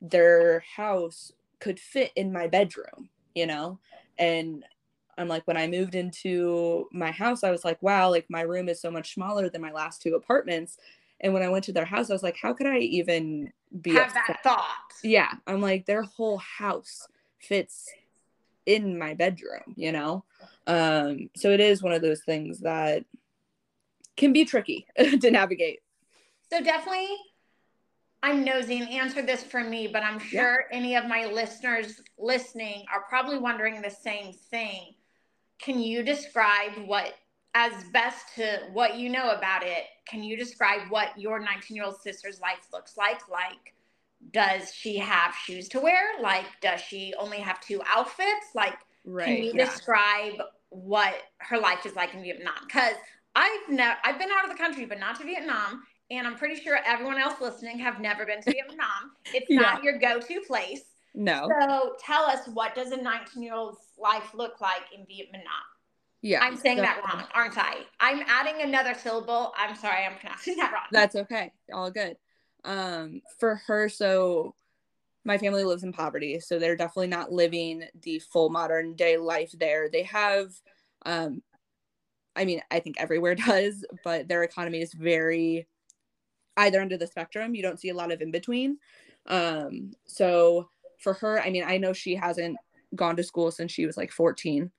their 0.00 0.60
house 0.60 1.32
could 1.60 1.78
fit 1.78 2.12
in 2.16 2.32
my 2.32 2.46
bedroom, 2.48 3.08
you 3.34 3.46
know? 3.46 3.78
And 4.18 4.64
I'm 5.16 5.28
like, 5.28 5.46
when 5.46 5.56
I 5.56 5.66
moved 5.66 5.94
into 5.94 6.88
my 6.92 7.10
house, 7.10 7.44
I 7.44 7.50
was 7.50 7.64
like, 7.64 7.80
wow, 7.82 8.10
like 8.10 8.26
my 8.28 8.42
room 8.42 8.68
is 8.68 8.80
so 8.80 8.90
much 8.90 9.14
smaller 9.14 9.48
than 9.48 9.62
my 9.62 9.72
last 9.72 10.02
two 10.02 10.14
apartments. 10.14 10.78
And 11.20 11.32
when 11.32 11.42
I 11.42 11.48
went 11.48 11.64
to 11.66 11.72
their 11.72 11.84
house, 11.84 12.10
I 12.10 12.12
was 12.12 12.22
like, 12.22 12.36
how 12.36 12.52
could 12.52 12.66
I 12.66 12.78
even 12.78 13.52
be 13.80 13.94
Have 13.94 14.08
upset? 14.08 14.22
that 14.26 14.42
thought. 14.42 14.92
Yeah. 15.02 15.32
I'm 15.46 15.62
like, 15.62 15.86
their 15.86 16.02
whole 16.02 16.38
house 16.38 17.08
fits 17.38 17.88
in 18.66 18.98
my 18.98 19.14
bedroom, 19.14 19.74
you 19.76 19.92
know? 19.92 20.24
Um, 20.66 21.30
so 21.36 21.50
it 21.50 21.60
is 21.60 21.82
one 21.82 21.92
of 21.92 22.02
those 22.02 22.22
things 22.24 22.60
that 22.60 23.04
can 24.16 24.32
be 24.32 24.44
tricky 24.44 24.86
to 24.98 25.30
navigate. 25.30 25.80
So 26.52 26.62
definitely, 26.62 27.08
I'm 28.22 28.44
nosy 28.44 28.78
and 28.78 28.88
answer 28.90 29.22
this 29.22 29.42
for 29.42 29.62
me, 29.62 29.86
but 29.86 30.02
I'm 30.02 30.18
sure 30.18 30.64
any 30.72 30.96
of 30.96 31.06
my 31.06 31.26
listeners 31.26 32.00
listening 32.18 32.84
are 32.92 33.04
probably 33.08 33.38
wondering 33.38 33.80
the 33.80 33.90
same 33.90 34.32
thing. 34.32 34.94
Can 35.60 35.80
you 35.80 36.02
describe 36.02 36.72
what, 36.86 37.14
as 37.54 37.72
best 37.92 38.34
to 38.36 38.60
what 38.72 38.96
you 38.96 39.10
know 39.10 39.30
about 39.30 39.62
it, 39.62 39.84
can 40.08 40.22
you 40.22 40.36
describe 40.36 40.90
what 40.90 41.18
your 41.18 41.38
19 41.38 41.76
year 41.76 41.84
old 41.84 42.00
sister's 42.00 42.40
life 42.40 42.66
looks 42.72 42.96
like? 42.96 43.28
Like, 43.28 43.74
does 44.32 44.72
she 44.74 44.98
have 44.98 45.34
shoes 45.34 45.68
to 45.70 45.80
wear? 45.80 46.20
Like, 46.20 46.46
does 46.60 46.80
she 46.80 47.14
only 47.18 47.38
have 47.38 47.60
two 47.60 47.80
outfits? 47.86 48.46
Like, 48.54 48.74
can 49.04 49.42
you 49.42 49.52
yeah. 49.54 49.66
describe 49.66 50.34
what 50.70 51.14
her 51.38 51.58
life 51.58 51.86
is 51.86 51.94
like 51.94 52.14
in 52.14 52.22
Vietnam? 52.22 52.54
Because 52.66 52.94
I've 53.34 53.68
never 53.68 53.96
I've 54.04 54.18
been 54.18 54.30
out 54.30 54.44
of 54.44 54.50
the 54.50 54.56
country, 54.56 54.86
but 54.86 54.98
not 54.98 55.18
to 55.20 55.24
Vietnam, 55.24 55.82
and 56.10 56.26
I'm 56.26 56.36
pretty 56.36 56.60
sure 56.60 56.78
everyone 56.84 57.18
else 57.18 57.40
listening 57.40 57.78
have 57.80 58.00
never 58.00 58.24
been 58.24 58.40
to 58.42 58.50
Vietnam. 58.50 59.12
It's 59.34 59.50
not 59.50 59.82
your 59.82 59.98
go-to 59.98 60.40
place. 60.46 60.82
no. 61.14 61.48
So 61.60 61.94
tell 62.00 62.24
us 62.24 62.46
what 62.52 62.74
does 62.74 62.92
a 62.92 62.96
19 62.96 63.42
year 63.42 63.54
old's 63.54 63.78
life 63.98 64.34
look 64.34 64.60
like 64.60 64.82
in 64.96 65.04
Vietnam? 65.06 65.42
Yeah. 66.22 66.40
I'm 66.42 66.56
saying 66.56 66.78
that 66.78 67.02
wrong, 67.04 67.24
aren't 67.34 67.56
I? 67.58 67.82
I'm 68.00 68.22
adding 68.26 68.62
another 68.62 68.94
syllable. 68.94 69.52
I'm 69.56 69.76
sorry, 69.76 70.04
I'm 70.04 70.18
pronouncing 70.18 70.56
that 70.56 70.72
wrong. 70.72 70.86
That's 70.90 71.14
okay. 71.14 71.52
All 71.72 71.90
good. 71.90 72.16
Um, 72.66 73.22
for 73.40 73.56
her, 73.68 73.88
so 73.88 74.56
my 75.24 75.38
family 75.38 75.64
lives 75.64 75.84
in 75.84 75.92
poverty, 75.92 76.40
so 76.40 76.58
they're 76.58 76.76
definitely 76.76 77.08
not 77.08 77.32
living 77.32 77.84
the 78.02 78.20
full 78.20 78.50
modern 78.50 78.94
day 78.96 79.16
life 79.18 79.52
there. 79.58 79.88
They 79.90 80.04
have, 80.04 80.52
um, 81.06 81.42
I 82.36 82.44
mean, 82.44 82.62
I 82.70 82.80
think 82.80 82.96
everywhere 83.00 83.34
does, 83.48 83.84
but 84.04 84.28
their 84.28 84.42
economy 84.44 84.82
is 84.82 84.92
very 84.94 85.68
either 86.56 86.80
end 86.80 86.92
of 86.92 87.00
the 87.00 87.06
spectrum. 87.06 87.54
You 87.54 87.62
don't 87.62 87.80
see 87.80 87.90
a 87.90 87.94
lot 87.94 88.12
of 88.12 88.22
in 88.22 88.30
between. 88.32 88.78
Um, 89.26 89.92
so 90.06 90.70
for 90.98 91.14
her, 91.14 91.40
I 91.40 91.50
mean, 91.50 91.64
I 91.66 91.78
know 91.78 91.92
she 91.92 92.14
hasn't 92.16 92.58
gone 92.94 93.16
to 93.16 93.24
school 93.24 93.50
since 93.50 93.72
she 93.72 93.86
was 93.86 93.96
like 93.96 94.12
14. 94.12 94.70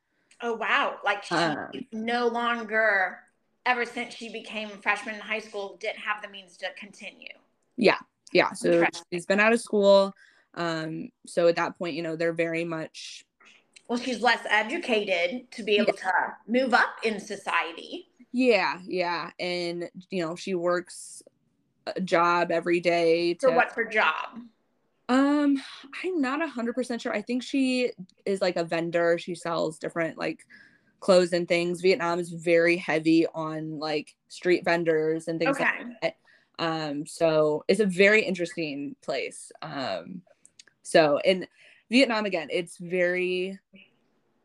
oh 0.42 0.54
wow, 0.54 1.00
like 1.04 1.24
she 1.24 1.36
Um, 1.36 1.88
no 1.92 2.28
longer 2.28 3.20
ever 3.66 3.86
since 3.86 4.14
she 4.16 4.30
became 4.32 4.70
a 4.72 4.78
freshman 4.78 5.16
in 5.16 5.22
high 5.22 5.40
school 5.40 5.78
didn't 5.80 6.00
have 6.00 6.22
the 6.22 6.30
means 6.30 6.58
to 6.58 6.68
continue. 6.78 7.28
Yeah. 7.78 8.00
Yeah. 8.34 8.52
So 8.54 8.72
Interesting. 8.72 9.04
she's 9.12 9.26
been 9.26 9.40
out 9.40 9.54
of 9.54 9.62
school. 9.62 10.14
Um 10.56 11.10
so 11.26 11.48
at 11.48 11.56
that 11.56 11.78
point 11.78 11.96
you 11.96 12.02
know 12.04 12.16
they're 12.16 12.34
very 12.34 12.66
much 12.66 13.26
Well, 13.88 14.00
she's 14.00 14.22
less 14.22 14.46
educated 14.50 15.50
to 15.52 15.64
be 15.64 15.78
able 15.78 15.94
to 15.94 16.12
move 16.48 16.74
up 16.74 16.90
in 17.04 17.20
society. 17.20 18.08
yeah. 18.34 18.80
Yeah. 18.86 19.32
And 19.40 19.90
you 20.10 20.26
know 20.26 20.36
she 20.36 20.56
works 20.56 21.24
a 21.96 22.02
job 22.02 22.52
every 22.52 22.80
day 22.82 23.34
to 23.36 23.48
So 23.48 23.52
what's 23.54 23.74
her 23.76 23.86
job? 23.86 24.42
um 25.10 25.58
i'm 26.04 26.20
not 26.20 26.42
a 26.44 26.48
hundred 26.48 26.74
percent 26.76 27.02
sure. 27.02 27.14
I 27.14 27.22
think 27.22 27.42
she 27.42 27.92
is 28.26 28.42
like 28.42 28.58
a 28.58 28.66
vendor. 28.66 29.18
She 29.18 29.36
sells 29.36 29.80
different 29.80 30.18
like 30.18 30.46
clothes 31.00 31.32
and 31.32 31.48
things. 31.48 31.80
Vietnam 31.80 32.20
is 32.20 32.30
very 32.30 32.76
heavy 32.76 33.26
on 33.34 33.80
like 33.80 34.14
street 34.28 34.66
vendors 34.66 35.30
and 35.30 35.40
things 35.40 35.58
like 35.60 35.70
Okay. 36.02 36.16
Um 36.60 37.06
so 37.06 37.64
it's 37.68 37.80
a 37.80 37.86
very 37.86 38.24
interesting 38.24 38.96
place. 39.02 39.52
Um 39.62 40.22
so 40.84 41.20
in 41.26 41.48
vietnam 41.90 42.26
again 42.26 42.48
it's 42.52 42.78
very 42.78 43.58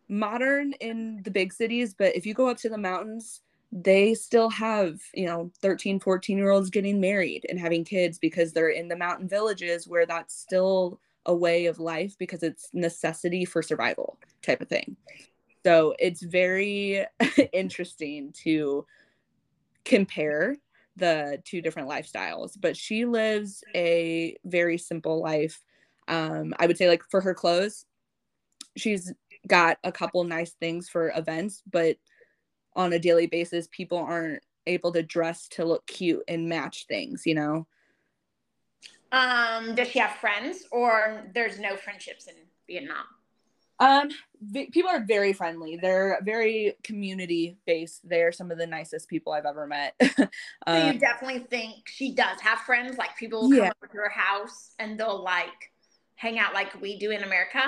modern 0.09 0.73
in 0.75 1.21
the 1.25 1.31
big 1.31 1.53
cities 1.53 1.95
but 1.95 2.15
if 2.15 2.25
you 2.25 2.35
go 2.35 2.49
up 2.49 2.57
to 2.57 2.69
the 2.69 2.79
mountains 2.79 3.41
they 3.73 4.15
still 4.15 4.51
have 4.51 5.01
you 5.15 5.27
know 5.27 5.51
13 5.61 5.99
14 5.99 6.39
year 6.39 6.51
olds 6.51 6.71
getting 6.71 7.01
married 7.01 7.47
and 7.49 7.59
having 7.59 7.85
kids 7.85 8.19
because 8.19 8.53
they're 8.53 8.69
in 8.69 8.89
the 8.89 8.97
mountain 8.97 9.29
villages 9.29 9.89
where 9.89 10.07
that's 10.07 10.37
still 10.39 11.01
a 11.27 11.35
way 11.35 11.67
of 11.67 11.79
life 11.79 12.17
because 12.19 12.43
it's 12.43 12.69
necessity 12.73 13.45
for 13.45 13.63
survival 13.63 14.19
type 14.43 14.61
of 14.61 14.69
thing. 14.69 14.97
So 15.65 15.95
it's 15.99 16.23
very 16.23 17.07
interesting 17.53 18.33
to 18.43 18.85
compare 19.85 20.57
the 20.97 21.41
two 21.45 21.63
different 21.63 21.89
lifestyles 21.89 22.53
but 22.61 22.77
she 22.77 23.05
lives 23.05 23.65
a 23.75 24.37
very 24.45 24.77
simple 24.77 25.23
life 25.23 25.61
um 26.09 26.53
i 26.59 26.67
would 26.67 26.77
say 26.77 26.89
like 26.89 27.03
for 27.11 27.21
her 27.21 27.35
clothes 27.35 27.87
she's 28.77 29.13
got 29.47 29.79
a 29.85 29.93
couple 29.93 30.23
nice 30.25 30.53
things 30.53 30.89
for 30.89 31.13
events 31.17 31.63
but 31.71 31.97
on 32.75 32.93
a 32.93 32.99
daily 32.99 33.27
basis 33.27 33.69
people 33.71 33.99
aren't 33.99 34.43
able 34.67 34.93
to 34.93 35.03
dress 35.03 35.49
to 35.49 35.65
look 35.65 35.87
cute 35.87 36.23
and 36.29 36.49
match 36.49 36.87
things 36.87 37.23
you 37.25 37.35
know 37.35 37.67
Um, 39.13 39.75
does 39.75 39.89
she 39.89 39.99
have 39.99 40.17
friends 40.17 40.65
or 40.73 41.31
there's 41.35 41.59
no 41.59 41.77
friendships 41.77 42.29
in 42.29 42.35
Vietnam? 42.67 43.05
Um, 43.83 44.09
v- 44.41 44.71
people 44.71 44.91
are 44.91 45.05
very 45.05 45.33
friendly. 45.33 45.77
They're 45.77 46.21
very 46.25 46.75
community 46.85 47.57
based. 47.67 48.09
They're 48.09 48.33
some 48.33 48.51
of 48.51 48.59
the 48.59 48.67
nicest 48.67 49.09
people 49.09 49.33
I've 49.33 49.47
ever 49.47 49.67
met. 49.67 49.95
So 50.19 50.27
um, 50.67 50.93
you 50.95 50.99
definitely 51.01 51.41
think 51.51 51.89
she 51.89 52.15
does 52.15 52.41
have 52.41 52.61
friends, 52.61 52.97
like 52.97 53.17
people 53.17 53.43
will 53.43 53.55
Yeah. 53.55 53.69
come 53.71 53.73
over 53.83 53.93
to 53.93 53.99
her 53.99 54.09
house 54.11 54.75
and 54.79 54.99
they'll 54.99 55.23
like 55.23 55.73
hang 56.15 56.39
out 56.39 56.55
like 56.55 56.81
we 56.81 56.99
do 56.99 57.11
in 57.11 57.25
America. 57.25 57.61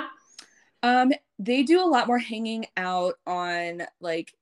um, 0.83 1.11
they 1.37 1.63
do 1.63 1.81
a 1.81 1.89
lot 1.95 2.07
more 2.07 2.17
hanging 2.19 2.65
out 2.77 3.15
on 3.27 3.83
like 3.99 4.33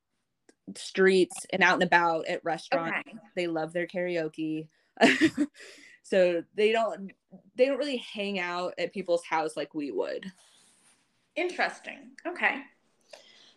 streets 0.75 1.45
and 1.51 1.63
out 1.63 1.73
and 1.75 1.83
about 1.83 2.27
at 2.27 2.43
restaurants. 2.45 2.99
Okay. 3.07 3.17
They 3.35 3.47
love 3.47 3.73
their 3.73 3.87
karaoke. 3.87 4.67
so 6.03 6.43
they 6.55 6.71
don't 6.71 7.11
they 7.55 7.65
don't 7.65 7.79
really 7.79 7.97
hang 8.13 8.37
out 8.39 8.73
at 8.77 8.93
people's 8.93 9.23
house 9.25 9.57
like 9.57 9.73
we 9.73 9.89
would. 9.91 10.31
Interesting. 11.35 12.11
Okay. 12.27 12.61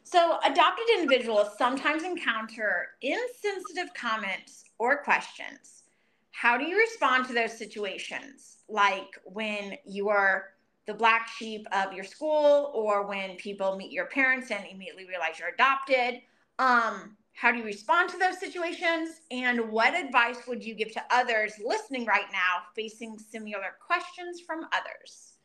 So, 0.04 0.38
adopted 0.44 0.86
individuals 0.98 1.48
sometimes 1.58 2.04
encounter 2.04 2.88
insensitive 3.02 3.92
comments 3.94 4.64
or 4.78 5.02
questions. 5.02 5.82
How 6.30 6.56
do 6.56 6.64
you 6.64 6.78
respond 6.78 7.26
to 7.26 7.32
those 7.32 7.56
situations? 7.56 8.58
Like 8.68 9.18
when 9.24 9.76
you 9.84 10.08
are 10.08 10.50
the 10.86 10.94
black 10.94 11.28
sheep 11.28 11.66
of 11.72 11.92
your 11.92 12.04
school, 12.04 12.70
or 12.74 13.06
when 13.06 13.36
people 13.36 13.76
meet 13.76 13.90
your 13.90 14.06
parents 14.06 14.50
and 14.50 14.64
immediately 14.66 15.04
realize 15.06 15.38
you're 15.38 15.48
adopted? 15.48 16.22
Um, 16.58 17.16
how 17.32 17.52
do 17.52 17.58
you 17.58 17.64
respond 17.64 18.08
to 18.10 18.18
those 18.18 18.38
situations? 18.38 19.20
And 19.30 19.70
what 19.70 19.94
advice 19.94 20.38
would 20.46 20.64
you 20.64 20.74
give 20.74 20.92
to 20.92 21.02
others 21.10 21.54
listening 21.64 22.06
right 22.06 22.30
now 22.32 22.62
facing 22.74 23.18
similar 23.18 23.76
questions 23.84 24.40
from 24.40 24.66
others? 24.72 25.35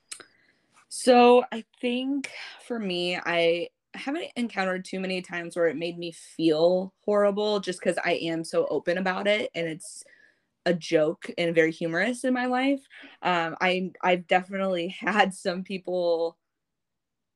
So 0.93 1.45
I 1.53 1.63
think 1.79 2.29
for 2.67 2.77
me, 2.77 3.15
I 3.15 3.69
haven't 3.93 4.27
encountered 4.35 4.83
too 4.83 4.99
many 4.99 5.21
times 5.21 5.55
where 5.55 5.67
it 5.67 5.77
made 5.77 5.97
me 5.97 6.11
feel 6.11 6.93
horrible 7.05 7.61
just 7.61 7.79
because 7.79 7.97
I 8.03 8.15
am 8.15 8.43
so 8.43 8.65
open 8.67 8.97
about 8.97 9.25
it 9.25 9.51
and 9.55 9.67
it's 9.69 10.03
a 10.65 10.73
joke 10.73 11.31
and 11.37 11.55
very 11.55 11.71
humorous 11.71 12.25
in 12.25 12.33
my 12.33 12.47
life. 12.47 12.81
Um, 13.21 13.55
I 13.61 13.91
I've 14.01 14.27
definitely 14.27 14.89
had 14.99 15.33
some 15.33 15.63
people 15.63 16.37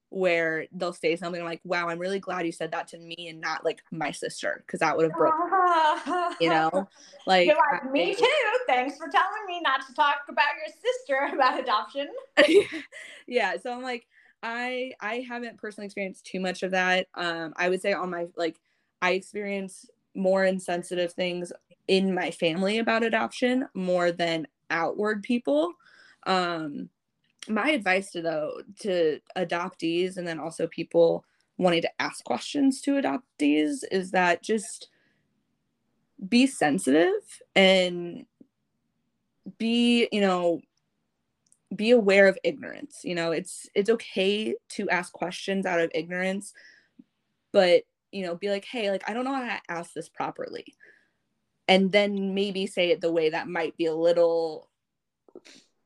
where 0.10 0.68
they'll 0.72 0.94
say 0.94 1.16
something 1.16 1.44
like, 1.44 1.62
"Wow, 1.64 1.90
I'm 1.90 2.00
really 2.00 2.20
glad 2.20 2.46
you 2.46 2.52
said 2.52 2.72
that 2.72 2.88
to 2.90 3.00
me 3.00 3.28
and 3.30 3.42
not 3.42 3.66
like 3.66 3.82
my 3.92 4.12
sister 4.12 4.64
because 4.66 4.80
that 4.82 4.98
would 4.98 5.06
have 5.06 5.16
broke." 5.18 5.34
You 6.42 6.50
know, 6.50 6.90
like, 7.26 7.48
like, 7.48 7.94
me 7.94 8.14
too. 8.14 8.55
Thanks 8.68 8.98
for 8.98 9.08
telling 9.08 9.46
me 9.48 9.62
not 9.62 9.86
to 9.88 9.94
talk 9.94 10.22
about 10.30 10.48
your 10.58 10.74
sister 10.82 11.36
about 11.36 11.60
adoption. 11.60 12.08
yeah 13.28 13.56
so 13.62 13.72
i'm 13.72 13.82
like 13.82 14.06
i 14.44 14.92
i 15.02 15.26
haven't 15.28 15.58
personally 15.58 15.86
experienced 15.86 16.26
too 16.26 16.40
much 16.40 16.64
of 16.64 16.72
that 16.72 17.08
um 17.16 17.54
i 17.58 17.70
would 17.70 17.82
say 17.82 17.94
on 17.94 18.10
my 18.10 18.26
like 18.36 18.60
i 19.02 19.12
experience 19.12 19.86
more 20.16 20.46
insensitive 20.46 21.14
things 21.14 21.52
in 21.88 22.14
my 22.14 22.32
family 22.32 22.80
about 22.80 23.04
adoption 23.04 23.68
more 23.74 24.12
than 24.12 24.48
outward 24.70 25.24
people 25.24 25.74
um 26.26 26.90
my 27.48 27.70
advice 27.70 28.12
to 28.12 28.22
though 28.22 28.62
to 28.80 29.20
adoptees 29.38 30.18
and 30.18 30.28
then 30.28 30.40
also 30.40 30.68
people 30.68 31.24
wanting 31.58 31.82
to 31.82 32.02
ask 32.02 32.24
questions 32.24 32.82
to 32.82 32.92
adoptees 32.92 33.84
is 33.92 34.12
that 34.12 34.42
just 34.42 34.90
be 36.28 36.48
sensitive 36.48 37.42
and 37.56 38.26
be 39.58 40.08
you 40.12 40.22
know 40.22 40.62
be 41.76 41.92
aware 41.92 42.28
of 42.28 42.38
ignorance 42.44 43.02
you 43.04 43.16
know 43.16 43.32
it's 43.32 43.68
it's 43.74 43.90
okay 43.90 44.56
to 44.70 44.90
ask 44.90 45.12
questions 45.12 45.66
out 45.66 45.80
of 45.80 45.92
ignorance 45.94 46.54
but 47.52 47.84
you 48.12 48.26
know 48.26 48.36
be 48.36 48.50
like 48.50 48.66
hey 48.66 48.92
like 48.92 49.04
i 49.10 49.14
don't 49.14 49.26
know 49.26 49.34
how 49.34 49.42
to 49.44 49.60
ask 49.68 49.94
this 49.94 50.08
properly 50.10 50.66
and 51.68 51.92
then 51.92 52.36
maybe 52.36 52.68
say 52.68 52.92
it 52.92 53.02
the 53.02 53.12
way 53.12 53.30
that 53.30 53.48
might 53.48 53.76
be 53.78 53.86
a 53.86 53.96
little 53.96 54.70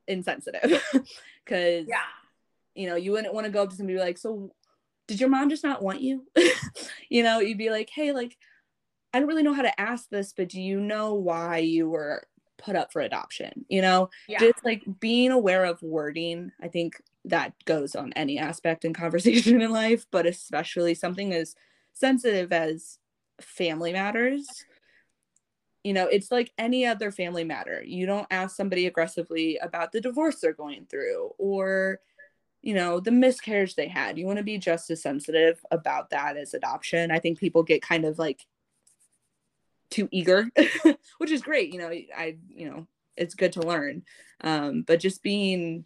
insensitive 0.07 0.83
because 1.45 1.85
Yeah. 1.87 2.01
you 2.75 2.87
know 2.87 2.95
you 2.95 3.11
wouldn't 3.11 3.33
want 3.33 3.45
to 3.45 3.51
go 3.51 3.63
up 3.63 3.69
to 3.69 3.75
somebody 3.75 3.97
like 3.97 4.17
so 4.17 4.51
did 5.07 5.19
your 5.19 5.29
mom 5.29 5.49
just 5.49 5.63
not 5.63 5.81
want 5.81 6.01
you 6.01 6.27
you 7.09 7.23
know 7.23 7.39
you'd 7.39 7.57
be 7.57 7.69
like 7.71 7.89
hey 7.89 8.11
like 8.11 8.37
i 9.13 9.19
don't 9.19 9.27
really 9.27 9.43
know 9.43 9.53
how 9.53 9.61
to 9.63 9.81
ask 9.81 10.09
this 10.09 10.33
but 10.35 10.49
do 10.49 10.61
you 10.61 10.79
know 10.79 11.13
why 11.13 11.57
you 11.57 11.89
were 11.89 12.27
put 12.59 12.75
up 12.75 12.91
for 12.91 13.01
adoption 13.01 13.65
you 13.69 13.81
know? 13.81 14.09
Yeah. 14.27 14.39
just 14.39 14.63
like 14.63 14.83
being 14.99 15.31
aware 15.31 15.65
of 15.65 15.81
wording 15.81 16.51
i 16.61 16.67
think 16.67 17.01
that 17.25 17.53
goes 17.65 17.95
on 17.95 18.13
any 18.13 18.37
aspect 18.37 18.85
in 18.85 18.93
conversation 19.05 19.61
in 19.61 19.71
life 19.71 20.05
but 20.11 20.25
especially 20.25 20.93
something 20.93 21.33
as 21.33 21.55
sensitive 21.93 22.53
as 22.53 22.99
family 23.41 23.91
matters 23.91 24.65
you 25.83 25.93
know 25.93 26.07
it's 26.07 26.31
like 26.31 26.51
any 26.57 26.85
other 26.85 27.11
family 27.11 27.43
matter. 27.43 27.81
You 27.85 28.05
don't 28.05 28.27
ask 28.31 28.55
somebody 28.55 28.87
aggressively 28.87 29.57
about 29.57 29.91
the 29.91 30.01
divorce 30.01 30.39
they're 30.39 30.53
going 30.53 30.85
through 30.89 31.31
or 31.37 31.99
you 32.61 32.73
know 32.73 32.99
the 32.99 33.11
miscarriage 33.11 33.75
they 33.75 33.87
had. 33.87 34.17
You 34.17 34.25
want 34.25 34.37
to 34.37 34.43
be 34.43 34.57
just 34.57 34.89
as 34.89 35.01
sensitive 35.01 35.63
about 35.71 36.09
that 36.09 36.37
as 36.37 36.53
adoption. 36.53 37.11
I 37.11 37.19
think 37.19 37.39
people 37.39 37.63
get 37.63 37.81
kind 37.81 38.05
of 38.05 38.19
like 38.19 38.45
too 39.89 40.07
eager 40.11 40.49
which 41.17 41.31
is 41.31 41.41
great 41.41 41.73
you 41.73 41.79
know 41.79 41.89
i 41.89 42.35
you 42.49 42.69
know 42.69 42.87
it's 43.17 43.35
good 43.35 43.53
to 43.53 43.61
learn 43.61 44.03
um 44.41 44.83
but 44.85 44.99
just 44.99 45.23
being 45.23 45.85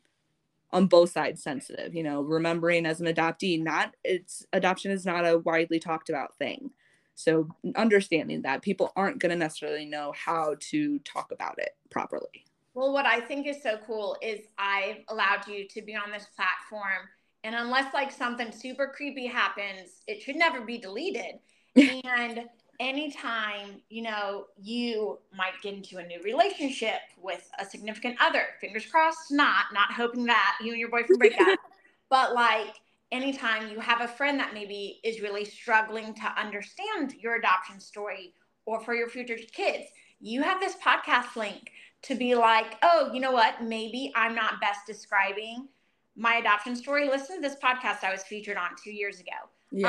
on 0.72 0.88
both 0.88 1.12
sides 1.12 1.42
sensitive 1.42 1.94
you 1.94 2.04
know 2.04 2.22
remembering 2.22 2.86
as 2.86 3.02
an 3.02 3.08
adoptee 3.08 3.62
not 3.62 3.94
it's 4.04 4.46
adoption 4.54 4.92
is 4.92 5.06
not 5.06 5.26
a 5.26 5.38
widely 5.40 5.80
talked 5.80 6.10
about 6.10 6.36
thing 6.38 6.72
so 7.16 7.48
understanding 7.76 8.42
that 8.42 8.62
people 8.62 8.92
aren't 8.96 9.20
going 9.20 9.30
to 9.30 9.36
necessarily 9.36 9.86
know 9.86 10.14
how 10.16 10.56
to 10.60 11.00
talk 11.00 11.32
about 11.32 11.58
it 11.60 11.72
properly 11.90 12.44
Well, 12.74 12.92
what 12.92 13.06
I 13.06 13.20
think 13.20 13.46
is 13.48 13.62
so 13.62 13.78
cool 13.86 14.18
is 14.22 14.40
I've 14.58 14.98
allowed 15.10 15.48
you 15.48 15.68
to 15.68 15.82
be 15.82 15.96
on 15.96 16.12
this 16.12 16.26
platform. 16.36 17.08
And 17.44 17.56
unless 17.56 17.94
like 17.94 18.12
something 18.12 18.52
super 18.52 18.92
creepy 18.96 19.28
happens, 19.28 20.02
it 20.08 20.22
should 20.22 20.38
never 20.38 20.62
be 20.62 20.78
deleted. 20.80 21.40
and 21.76 22.46
anytime, 22.80 23.82
you 23.90 24.02
know, 24.02 24.46
you 24.62 25.20
might 25.36 25.54
get 25.62 25.74
into 25.74 25.98
a 25.98 26.06
new 26.06 26.22
relationship 26.24 27.00
with 27.22 27.50
a 27.60 27.66
significant 27.66 28.18
other, 28.22 28.44
fingers 28.60 28.86
crossed, 28.86 29.32
not, 29.32 29.66
not 29.74 29.92
hoping 29.92 30.26
that 30.26 30.58
you 30.62 30.72
and 30.72 30.80
your 30.80 30.90
boyfriend 30.90 31.20
break 31.20 31.40
up. 31.40 31.60
but 32.10 32.34
like 32.34 32.76
anytime 33.12 33.70
you 33.70 33.80
have 33.80 34.02
a 34.02 34.08
friend 34.08 34.40
that 34.40 34.54
maybe 34.54 35.00
is 35.04 35.22
really 35.22 35.46
struggling 35.46 36.14
to 36.16 36.34
understand 36.40 37.14
your 37.20 37.36
adoption 37.36 37.80
story 37.80 38.34
or 38.66 38.82
for 38.82 38.96
your 38.96 39.08
future 39.08 39.38
kids, 39.52 39.86
you 40.20 40.42
have 40.42 40.60
this 40.60 40.76
podcast 40.84 41.36
link 41.36 41.72
to 42.04 42.16
be 42.16 42.36
like, 42.36 42.76
oh, 42.82 43.12
you 43.14 43.20
know 43.20 43.32
what? 43.32 43.64
Maybe 43.64 44.12
I'm 44.16 44.36
not 44.36 44.60
best 44.60 44.82
describing 44.88 45.68
my 46.16 46.36
adoption 46.36 46.76
story. 46.76 47.08
Listen 47.08 47.38
to 47.38 47.42
this 47.42 47.58
podcast 47.64 48.04
I 48.04 48.12
was 48.12 48.24
featured 48.24 48.58
on 48.58 48.70
two 48.82 48.92
years 48.92 49.20
ago. 49.20 49.32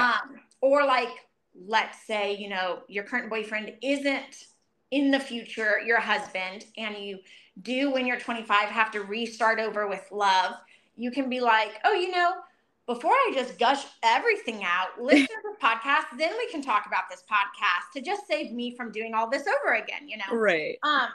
Um, 0.01 0.41
or 0.61 0.85
like, 0.85 1.09
let's 1.55 2.07
say, 2.07 2.37
you 2.37 2.49
know, 2.49 2.81
your 2.89 3.05
current 3.05 3.31
boyfriend 3.31 3.73
isn't 3.83 4.47
in 4.91 5.11
the 5.11 5.21
future 5.21 5.81
your 5.85 6.01
husband, 6.01 6.67
and 6.77 6.97
you 6.97 7.19
do 7.63 7.91
when 7.91 8.07
you're 8.07 8.19
25 8.19 8.69
have 8.69 8.91
to 8.93 9.01
restart 9.01 9.59
over 9.59 9.89
with 9.89 10.07
love. 10.11 10.55
You 10.97 11.11
can 11.11 11.29
be 11.29 11.41
like, 11.41 11.81
oh, 11.85 11.93
you 11.93 12.11
know, 12.11 12.33
before 12.87 13.13
I 13.13 13.33
just 13.35 13.59
gush 13.59 13.85
everything 14.03 14.63
out, 14.65 14.89
listen 15.01 15.27
to 15.27 15.43
the 15.43 15.67
podcast, 15.67 16.19
then 16.19 16.33
we 16.37 16.51
can 16.51 16.63
talk 16.63 16.87
about 16.87 17.05
this 17.11 17.23
podcast 17.31 17.93
to 17.95 18.03
just 18.03 18.27
save 18.27 18.53
me 18.53 18.77
from 18.77 18.93
doing 18.93 19.15
all 19.15 19.31
this 19.31 19.45
over 19.47 19.75
again, 19.75 20.09
you 20.09 20.17
know? 20.19 20.37
right 20.37 20.77
Um, 20.83 21.09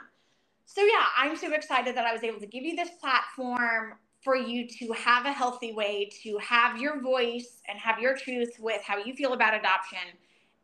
so 0.66 0.82
yeah, 0.82 1.06
I'm 1.16 1.36
super 1.36 1.54
excited 1.54 1.96
that 1.96 2.06
I 2.06 2.12
was 2.12 2.22
able 2.22 2.40
to 2.40 2.46
give 2.46 2.62
you 2.62 2.76
this 2.76 2.90
platform 3.00 3.94
for 4.22 4.36
you 4.36 4.68
to 4.68 4.92
have 4.92 5.26
a 5.26 5.32
healthy 5.32 5.72
way 5.72 6.10
to 6.22 6.38
have 6.38 6.78
your 6.78 7.00
voice 7.00 7.60
and 7.68 7.78
have 7.78 7.98
your 7.98 8.16
truth 8.16 8.54
with 8.60 8.82
how 8.82 8.98
you 8.98 9.14
feel 9.14 9.32
about 9.32 9.54
adoption. 9.54 9.98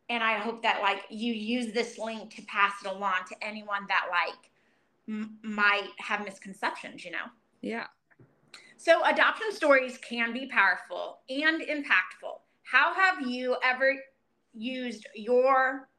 And 0.09 0.23
I 0.23 0.37
hope 0.37 0.61
that 0.63 0.81
like 0.81 1.01
you 1.09 1.33
use 1.33 1.73
this 1.73 1.97
link 1.97 2.33
to 2.35 2.41
pass 2.43 2.73
it 2.83 2.89
along 2.89 3.19
to 3.29 3.35
anyone 3.43 3.85
that 3.89 4.05
like 4.09 4.51
m- 5.07 5.37
might 5.41 5.89
have 5.99 6.23
misconceptions, 6.23 7.03
you 7.03 7.11
know. 7.11 7.25
yeah 7.61 7.87
So 8.77 9.03
adoption 9.05 9.51
stories 9.51 9.97
can 9.97 10.33
be 10.33 10.47
powerful 10.47 11.19
and 11.29 11.61
impactful. 11.61 12.39
How 12.63 12.93
have 12.93 13.27
you 13.27 13.57
ever 13.63 13.95
used 14.53 15.07
your 15.15 15.89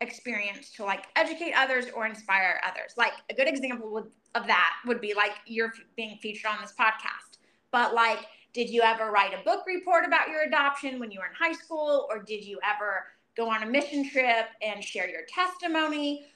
experience 0.00 0.70
to 0.70 0.84
like 0.84 1.06
educate 1.16 1.52
others 1.54 1.86
or 1.94 2.06
inspire 2.06 2.60
others? 2.66 2.94
Like 2.96 3.12
a 3.30 3.34
good 3.34 3.48
example 3.48 3.90
would, 3.92 4.06
of 4.34 4.46
that 4.46 4.72
would 4.86 5.00
be 5.00 5.12
like 5.14 5.32
you're 5.46 5.72
being 5.96 6.16
featured 6.22 6.50
on 6.50 6.58
this 6.60 6.72
podcast. 6.78 7.38
But 7.70 7.94
like, 7.94 8.20
did 8.52 8.68
you 8.70 8.82
ever 8.82 9.10
write 9.10 9.32
a 9.34 9.44
book 9.44 9.64
report 9.66 10.04
about 10.04 10.28
your 10.28 10.42
adoption 10.42 10.98
when 10.98 11.10
you 11.10 11.20
were 11.20 11.26
in 11.26 11.34
high 11.38 11.52
school, 11.52 12.06
or 12.10 12.22
did 12.22 12.44
you 12.44 12.58
ever 12.64 13.04
go 13.36 13.50
on 13.50 13.62
a 13.62 13.66
mission 13.66 14.08
trip 14.08 14.46
and 14.62 14.82
share 14.82 15.08
your 15.08 15.22
testimony? 15.28 16.26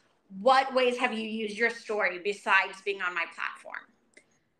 What 0.40 0.74
ways 0.74 0.96
have 0.98 1.12
you 1.12 1.28
used 1.28 1.56
your 1.56 1.70
story 1.70 2.20
besides 2.22 2.80
being 2.84 3.02
on 3.02 3.14
my 3.14 3.24
platform? 3.34 3.82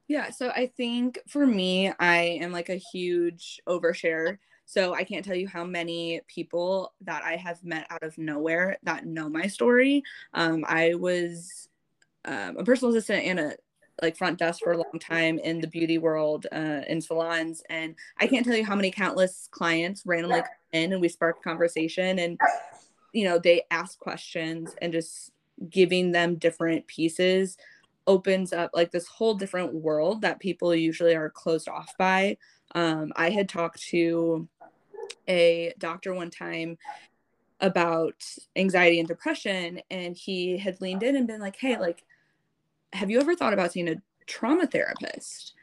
Yeah, 0.07 0.31
so 0.31 0.51
I 0.51 0.71
think 0.77 1.19
for 1.29 1.47
me, 1.47 1.93
I 1.99 2.39
am 2.43 2.53
like 2.53 2.69
a 2.69 2.77
huge 2.77 3.61
overshare. 3.67 4.39
So 4.67 4.95
I 4.95 5.05
can't 5.05 5.25
tell 5.25 5.35
you 5.35 5.49
how 5.49 5.65
many 5.65 6.21
people 6.27 6.93
that 7.03 7.23
I 7.23 7.37
have 7.37 7.63
met 7.65 7.87
out 7.91 8.03
of 8.03 8.17
nowhere 8.19 8.79
that 8.83 9.07
know 9.07 9.29
my 9.29 9.47
story. 9.47 10.03
Um, 10.33 10.65
I 10.67 10.95
was 10.95 11.69
um, 12.25 12.57
a 12.59 12.65
personal 12.65 12.95
assistant 12.95 13.25
and 13.25 13.41
a 13.41 13.57
like 14.03 14.17
front 14.17 14.39
desk 14.39 14.61
for 14.63 14.73
a 14.73 14.77
long 14.77 14.99
time 15.01 15.39
in 15.39 15.61
the 15.61 15.69
beauty 15.69 15.99
world 15.99 16.47
uh, 16.51 16.81
in 16.89 17.01
salons, 17.01 17.63
and 17.71 17.95
I 18.19 18.27
can't 18.27 18.45
tell 18.45 18.57
you 18.57 18.65
how 18.65 18.75
many 18.75 18.91
countless 18.91 19.49
clients 19.53 20.03
randomly 20.05 20.41
come 20.41 20.51
in 20.75 20.93
and 20.93 21.01
we 21.01 21.09
spark 21.09 21.43
conversation, 21.43 22.19
and 22.19 22.39
you 23.13 23.25
know 23.25 23.39
they 23.39 23.63
ask 23.71 23.99
questions 23.99 24.75
and 24.83 24.93
just 24.93 25.33
giving 25.71 26.13
them 26.13 26.35
different 26.37 26.87
pieces 26.87 27.57
opens 28.07 28.53
up 28.53 28.71
like 28.75 28.91
this 28.91 29.07
whole 29.07 29.35
different 29.35 29.73
world 29.73 30.23
that 30.23 30.41
people 30.41 30.75
usually 30.75 31.15
are 31.15 31.31
closed 31.31 31.69
off 31.69 31.95
by. 31.99 32.37
Um, 32.75 33.13
I 33.17 33.31
had 33.31 33.49
talked 33.49 33.83
to 33.89 34.49
a 35.29 35.73
doctor 35.79 36.13
one 36.15 36.31
time 36.31 36.77
about 37.61 38.23
anxiety 38.57 38.99
and 38.99 39.09
depression, 39.09 39.81
and 39.91 40.17
he 40.17 40.59
had 40.59 40.81
leaned 40.81 41.03
in 41.03 41.17
and 41.17 41.27
been 41.27 41.41
like, 41.41 41.57
Hey, 41.57 41.79
like, 41.79 42.05
have 42.93 43.11
you 43.11 43.21
ever 43.21 43.35
thought 43.35 43.53
about 43.53 43.73
seeing 43.73 43.89
a 43.89 44.03
trauma 44.27 44.67
therapist? 44.67 45.55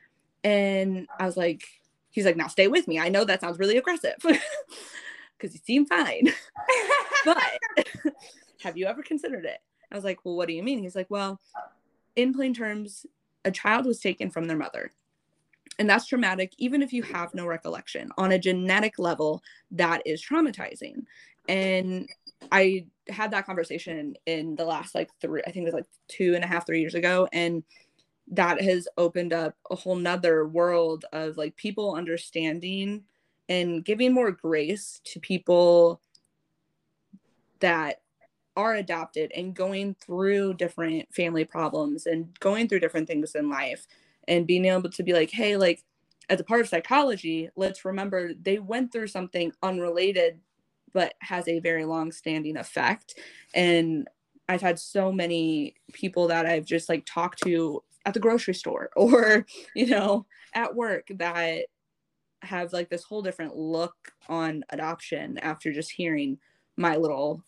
And 0.43 1.07
I 1.19 1.25
was 1.25 1.37
like, 1.37 1.63
He's 2.11 2.25
like, 2.25 2.37
Now 2.37 2.47
stay 2.47 2.67
with 2.67 2.87
me. 2.87 2.99
I 2.99 3.09
know 3.09 3.23
that 3.25 3.41
sounds 3.41 3.59
really 3.59 3.77
aggressive 3.77 4.15
because 4.21 5.53
you 5.53 5.59
seem 5.63 5.85
fine, 5.85 6.29
but 7.25 7.59
have 8.61 8.77
you 8.77 8.85
ever 8.85 9.01
considered 9.01 9.45
it? 9.45 9.59
I 9.91 9.95
was 9.95 10.03
like, 10.03 10.19
Well, 10.23 10.35
what 10.35 10.47
do 10.47 10.53
you 10.53 10.63
mean? 10.63 10.79
He's 10.79 10.95
like, 10.95 11.09
Well, 11.09 11.39
in 12.15 12.33
plain 12.33 12.53
terms, 12.53 13.05
a 13.45 13.51
child 13.51 13.85
was 13.85 13.99
taken 13.99 14.29
from 14.29 14.47
their 14.47 14.57
mother. 14.57 14.91
And 15.79 15.89
that's 15.89 16.05
traumatic, 16.05 16.53
even 16.57 16.81
if 16.81 16.93
you 16.93 17.01
have 17.03 17.33
no 17.33 17.47
recollection. 17.47 18.11
On 18.17 18.33
a 18.33 18.39
genetic 18.39 18.99
level, 18.99 19.41
that 19.71 20.01
is 20.05 20.23
traumatizing. 20.23 21.05
And 21.47 22.07
I 22.51 22.85
had 23.09 23.31
that 23.31 23.45
conversation 23.45 24.15
in 24.25 24.55
the 24.55 24.65
last 24.65 24.93
like 24.93 25.09
three, 25.21 25.41
I 25.47 25.51
think 25.51 25.63
it 25.63 25.73
was 25.73 25.73
like 25.73 25.87
two 26.07 26.35
and 26.35 26.43
a 26.43 26.47
half, 26.47 26.65
three 26.67 26.81
years 26.81 26.93
ago. 26.93 27.27
And 27.31 27.63
that 28.31 28.61
has 28.61 28.87
opened 28.97 29.33
up 29.33 29.55
a 29.69 29.75
whole 29.75 29.95
nother 29.95 30.47
world 30.47 31.05
of 31.11 31.37
like 31.37 31.55
people 31.57 31.95
understanding 31.95 33.03
and 33.49 33.83
giving 33.83 34.13
more 34.13 34.31
grace 34.31 35.01
to 35.03 35.19
people 35.19 36.01
that 37.59 38.01
are 38.55 38.75
adopted 38.75 39.31
and 39.35 39.53
going 39.53 39.95
through 39.95 40.53
different 40.53 41.13
family 41.13 41.45
problems 41.45 42.05
and 42.05 42.37
going 42.39 42.67
through 42.67 42.79
different 42.79 43.07
things 43.07 43.35
in 43.35 43.49
life 43.49 43.85
and 44.27 44.47
being 44.47 44.65
able 44.65 44.89
to 44.89 45.03
be 45.03 45.13
like 45.13 45.29
hey 45.29 45.55
like 45.55 45.83
as 46.29 46.39
a 46.39 46.43
part 46.43 46.61
of 46.61 46.67
psychology 46.67 47.49
let's 47.55 47.85
remember 47.85 48.33
they 48.33 48.59
went 48.59 48.91
through 48.91 49.07
something 49.07 49.51
unrelated 49.63 50.39
but 50.93 51.13
has 51.19 51.47
a 51.47 51.59
very 51.59 51.85
long 51.85 52.11
standing 52.11 52.57
effect. 52.57 53.17
And 53.53 54.07
i've 54.49 54.61
had 54.61 54.79
so 54.79 55.11
many 55.11 55.75
people 55.93 56.27
that 56.27 56.45
i've 56.45 56.65
just 56.65 56.89
like 56.89 57.05
talked 57.05 57.41
to 57.43 57.81
at 58.05 58.13
the 58.13 58.19
grocery 58.19 58.53
store 58.53 58.89
or 58.95 59.45
you 59.75 59.87
know 59.87 60.25
at 60.53 60.75
work 60.75 61.07
that 61.15 61.65
have 62.41 62.73
like 62.73 62.89
this 62.89 63.03
whole 63.03 63.21
different 63.21 63.55
look 63.55 63.93
on 64.27 64.63
adoption 64.69 65.37
after 65.39 65.71
just 65.71 65.91
hearing 65.91 66.39
my 66.75 66.95
little 66.95 67.43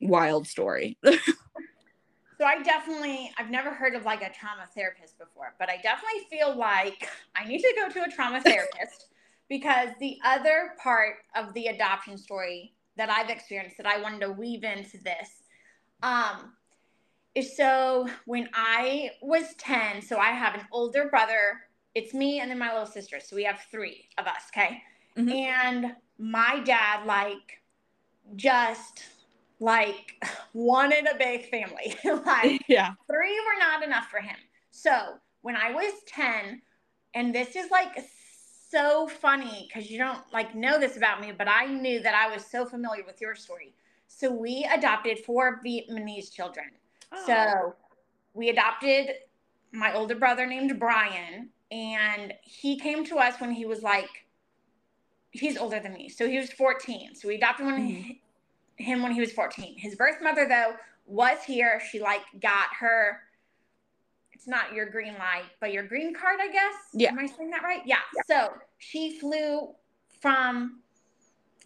wild 0.00 0.46
story. 0.46 0.96
So 2.38 2.44
I 2.44 2.62
definitely, 2.62 3.32
I've 3.36 3.50
never 3.50 3.74
heard 3.74 3.96
of 3.96 4.04
like 4.04 4.22
a 4.22 4.30
trauma 4.32 4.68
therapist 4.72 5.18
before, 5.18 5.54
but 5.58 5.68
I 5.68 5.76
definitely 5.78 6.20
feel 6.30 6.56
like 6.56 7.08
I 7.34 7.44
need 7.44 7.58
to 7.58 7.74
go 7.76 7.88
to 7.88 8.04
a 8.04 8.08
trauma 8.08 8.40
therapist 8.44 9.08
because 9.48 9.88
the 9.98 10.18
other 10.24 10.74
part 10.80 11.16
of 11.34 11.52
the 11.54 11.66
adoption 11.66 12.16
story 12.16 12.74
that 12.96 13.10
I've 13.10 13.28
experienced 13.28 13.76
that 13.78 13.86
I 13.86 14.00
wanted 14.00 14.20
to 14.20 14.30
weave 14.30 14.62
into 14.62 14.98
this 14.98 15.42
um, 16.04 16.52
so 17.42 18.08
when 18.26 18.48
I 18.54 19.10
was 19.22 19.54
10, 19.56 20.02
so 20.02 20.18
I 20.18 20.30
have 20.30 20.54
an 20.54 20.66
older 20.72 21.08
brother, 21.08 21.60
it's 21.94 22.14
me 22.14 22.40
and 22.40 22.50
then 22.50 22.58
my 22.58 22.72
little 22.72 22.86
sister. 22.86 23.20
So 23.20 23.36
we 23.36 23.44
have 23.44 23.60
three 23.70 24.08
of 24.18 24.26
us, 24.26 24.42
okay? 24.52 24.82
Mhm. 25.16 25.32
And 25.32 25.96
my 26.18 26.60
dad, 26.64 27.06
like, 27.06 27.62
just 28.36 29.04
like 29.60 30.14
wanted 30.52 31.06
a 31.06 31.16
big 31.16 31.46
family. 31.50 31.96
like, 32.26 32.62
yeah. 32.68 32.92
three 33.06 33.40
were 33.40 33.58
not 33.58 33.82
enough 33.82 34.08
for 34.08 34.20
him. 34.20 34.36
So 34.70 35.14
when 35.42 35.56
I 35.56 35.72
was 35.72 35.92
10, 36.06 36.62
and 37.14 37.34
this 37.34 37.56
is 37.56 37.70
like 37.70 38.06
so 38.70 39.08
funny 39.08 39.68
because 39.68 39.90
you 39.90 39.98
don't 39.98 40.20
like 40.32 40.54
know 40.54 40.78
this 40.78 40.96
about 40.96 41.20
me, 41.20 41.32
but 41.36 41.48
I 41.48 41.66
knew 41.66 42.00
that 42.00 42.14
I 42.14 42.32
was 42.32 42.44
so 42.44 42.66
familiar 42.66 43.04
with 43.04 43.20
your 43.20 43.34
story. 43.34 43.74
So 44.08 44.30
we 44.30 44.68
adopted 44.72 45.18
four 45.20 45.60
Vietnamese 45.64 46.32
children. 46.32 46.66
So 47.26 47.34
oh. 47.34 47.74
we 48.34 48.50
adopted 48.50 49.10
my 49.72 49.94
older 49.94 50.14
brother 50.14 50.46
named 50.46 50.78
Brian, 50.78 51.50
and 51.70 52.34
he 52.42 52.78
came 52.78 53.04
to 53.06 53.16
us 53.16 53.40
when 53.40 53.50
he 53.50 53.66
was 53.66 53.82
like, 53.82 54.26
he's 55.30 55.56
older 55.56 55.80
than 55.80 55.92
me. 55.92 56.08
So 56.08 56.28
he 56.28 56.38
was 56.38 56.50
14. 56.50 57.14
So 57.14 57.28
we 57.28 57.36
adopted 57.36 57.66
when 57.66 57.86
he, 57.86 58.20
hmm. 58.78 58.82
him 58.82 59.02
when 59.02 59.12
he 59.12 59.20
was 59.20 59.32
14. 59.32 59.76
His 59.78 59.94
birth 59.94 60.16
mother, 60.22 60.46
though, 60.48 60.74
was 61.06 61.38
here. 61.44 61.80
She 61.90 62.00
like 62.00 62.22
got 62.40 62.68
her. 62.80 63.20
It's 64.32 64.46
not 64.46 64.72
your 64.72 64.86
green 64.86 65.14
light, 65.14 65.44
but 65.60 65.72
your 65.72 65.82
green 65.86 66.14
card, 66.14 66.38
I 66.40 66.50
guess. 66.50 66.74
Yeah. 66.92 67.10
Am 67.10 67.18
I 67.18 67.26
saying 67.26 67.50
that 67.50 67.62
right? 67.62 67.82
Yeah. 67.84 67.98
So 68.26 68.52
she 68.78 69.18
flew 69.18 69.70
from 70.20 70.80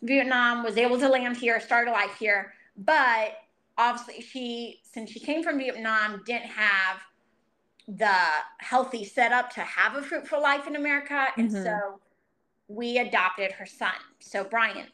Vietnam, 0.02 0.64
was 0.64 0.76
able 0.76 0.98
to 0.98 1.08
land 1.08 1.36
here, 1.36 1.60
start 1.60 1.86
a 1.86 1.92
life 1.92 2.16
here, 2.18 2.54
but 2.76 3.32
obviously 3.78 4.22
she, 4.22 4.80
since 4.84 5.10
she 5.10 5.20
came 5.20 5.42
from 5.42 5.58
Vietnam, 5.58 6.22
didn't 6.24 6.50
have 6.50 7.00
the 7.88 8.16
healthy 8.58 9.04
setup 9.04 9.50
to 9.54 9.60
have 9.60 9.96
a 9.96 10.02
fruitful 10.02 10.40
life 10.40 10.66
in 10.66 10.76
America, 10.76 11.28
and 11.36 11.50
Mhm. 11.50 11.62
so 11.62 12.00
we 12.68 12.98
adopted 12.98 13.52
her 13.52 13.66
son. 13.66 13.94
So 14.20 14.44
Brian. 14.44 14.90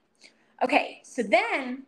Okay, 0.62 1.00
so 1.04 1.22
then 1.22 1.86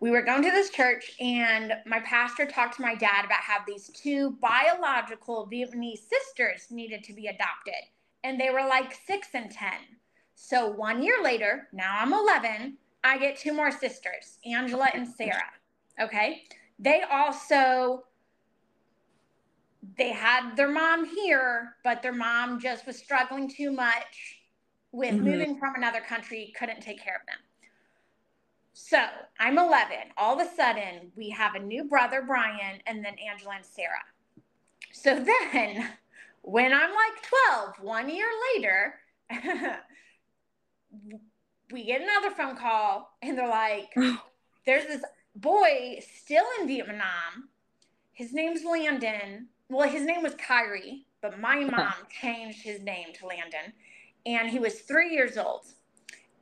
we 0.00 0.10
were 0.10 0.22
going 0.22 0.42
to 0.42 0.50
this 0.50 0.70
church 0.70 1.12
and 1.18 1.74
my 1.84 1.98
pastor 2.00 2.46
talked 2.46 2.76
to 2.76 2.82
my 2.82 2.94
dad 2.94 3.24
about 3.24 3.40
how 3.40 3.58
these 3.66 3.88
two 3.88 4.30
biological 4.40 5.48
Vietnamese 5.50 6.08
sisters 6.08 6.70
needed 6.70 7.02
to 7.04 7.12
be 7.12 7.26
adopted. 7.26 7.82
And 8.22 8.40
they 8.40 8.50
were 8.50 8.66
like 8.66 8.94
six 9.06 9.28
and 9.34 9.50
10. 9.50 9.72
So 10.36 10.70
one 10.70 11.02
year 11.02 11.20
later, 11.22 11.68
now 11.72 11.96
I'm 11.98 12.12
11, 12.12 12.78
I 13.08 13.16
get 13.16 13.38
two 13.38 13.54
more 13.54 13.70
sisters, 13.70 14.38
Angela 14.44 14.88
and 14.92 15.08
Sarah. 15.08 15.50
Okay. 15.98 16.44
They 16.78 17.02
also, 17.10 18.04
they 19.96 20.10
had 20.10 20.54
their 20.56 20.68
mom 20.68 21.06
here, 21.06 21.76
but 21.82 22.02
their 22.02 22.12
mom 22.12 22.60
just 22.60 22.86
was 22.86 22.98
struggling 22.98 23.48
too 23.48 23.72
much 23.72 24.42
with 24.92 25.14
Mhm. 25.14 25.22
moving 25.22 25.58
from 25.58 25.74
another 25.74 26.02
country, 26.02 26.52
couldn't 26.58 26.82
take 26.82 27.00
care 27.02 27.16
of 27.16 27.26
them. 27.26 27.38
So 28.74 29.02
I'm 29.40 29.58
11. 29.58 30.12
All 30.18 30.38
of 30.38 30.46
a 30.46 30.50
sudden, 30.54 31.10
we 31.16 31.30
have 31.30 31.54
a 31.54 31.58
new 31.58 31.84
brother, 31.84 32.20
Brian, 32.22 32.82
and 32.86 33.02
then 33.02 33.14
Angela 33.18 33.56
and 33.56 33.64
Sarah. 33.64 34.04
So 34.92 35.14
then, 35.24 35.96
when 36.42 36.74
I'm 36.74 36.90
like 36.94 37.22
12, 37.22 37.80
one 37.80 38.08
year 38.10 38.28
later, 38.54 39.00
we 41.72 41.84
get 41.84 42.00
another 42.02 42.34
phone 42.34 42.56
call, 42.56 43.16
and 43.22 43.36
they're 43.36 43.48
like, 43.48 43.94
there's 44.66 44.86
this 44.86 45.02
boy 45.34 46.00
still 46.14 46.44
in 46.60 46.68
Vietnam. 46.68 47.48
His 48.12 48.32
name's 48.32 48.64
Landon. 48.64 49.48
Well, 49.68 49.88
his 49.88 50.04
name 50.04 50.22
was 50.22 50.34
Kyrie, 50.34 51.06
but 51.20 51.38
my 51.38 51.64
mom 51.64 51.92
changed 52.10 52.62
his 52.62 52.80
name 52.82 53.08
to 53.14 53.26
Landon. 53.26 53.72
And 54.26 54.50
he 54.50 54.58
was 54.58 54.80
three 54.80 55.12
years 55.12 55.36
old. 55.36 55.66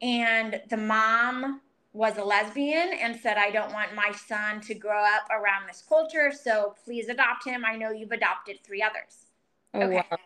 And 0.03 0.61
the 0.68 0.77
mom 0.77 1.61
was 1.93 2.18
a 2.18 2.24
lesbian 2.24 2.91
and 3.01 3.18
said, 3.18 3.39
I 3.39 3.51
don't 3.51 3.72
want 3.72 3.95
my 3.95 4.12
son 4.12 4.61
to 4.62 4.74
grow 4.74 5.03
up 5.03 5.22
around 5.31 5.66
this 5.66 5.83
culture, 5.89 6.31
so 6.31 6.74
please 6.85 7.09
adopt 7.09 7.45
him. 7.47 7.64
I 7.64 7.77
know 7.77 7.91
you've 7.91 8.12
adopted 8.12 8.59
three 8.64 8.83
others. 8.83 9.27
Oh, 9.74 9.81
Okay. 9.83 10.03
wow. 10.11 10.18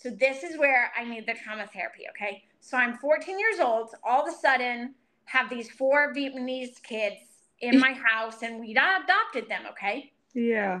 So 0.00 0.08
this 0.08 0.42
is 0.42 0.56
where 0.56 0.90
I 0.98 1.04
need 1.04 1.26
the 1.26 1.34
trauma 1.34 1.68
therapy, 1.70 2.04
okay? 2.10 2.44
So 2.60 2.78
I'm 2.78 2.96
14 2.96 3.38
years 3.38 3.60
old, 3.60 3.90
all 4.02 4.26
of 4.26 4.32
a 4.32 4.36
sudden 4.36 4.94
have 5.26 5.50
these 5.50 5.70
four 5.70 6.14
Vietnamese 6.14 6.82
kids 6.82 7.20
in 7.60 7.78
my 7.78 7.92
house 7.92 8.42
and 8.42 8.60
we 8.60 8.70
adopted 8.72 9.46
them, 9.50 9.62
okay? 9.70 10.10
Yeah. 10.32 10.80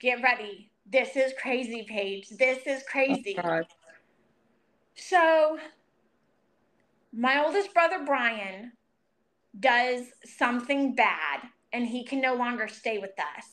Get 0.00 0.22
ready. 0.22 0.70
This 0.86 1.14
is 1.14 1.34
crazy, 1.40 1.84
Paige. 1.86 2.30
This 2.30 2.66
is 2.66 2.82
crazy. 2.90 3.36
Oh. 3.44 3.60
So, 4.94 5.58
my 7.12 7.44
oldest 7.44 7.74
brother 7.74 8.02
Brian 8.06 8.72
does 9.60 10.06
something 10.24 10.94
bad 10.94 11.40
and 11.74 11.86
he 11.86 12.02
can 12.02 12.22
no 12.22 12.34
longer 12.34 12.66
stay 12.66 12.96
with 12.96 13.12
us. 13.18 13.44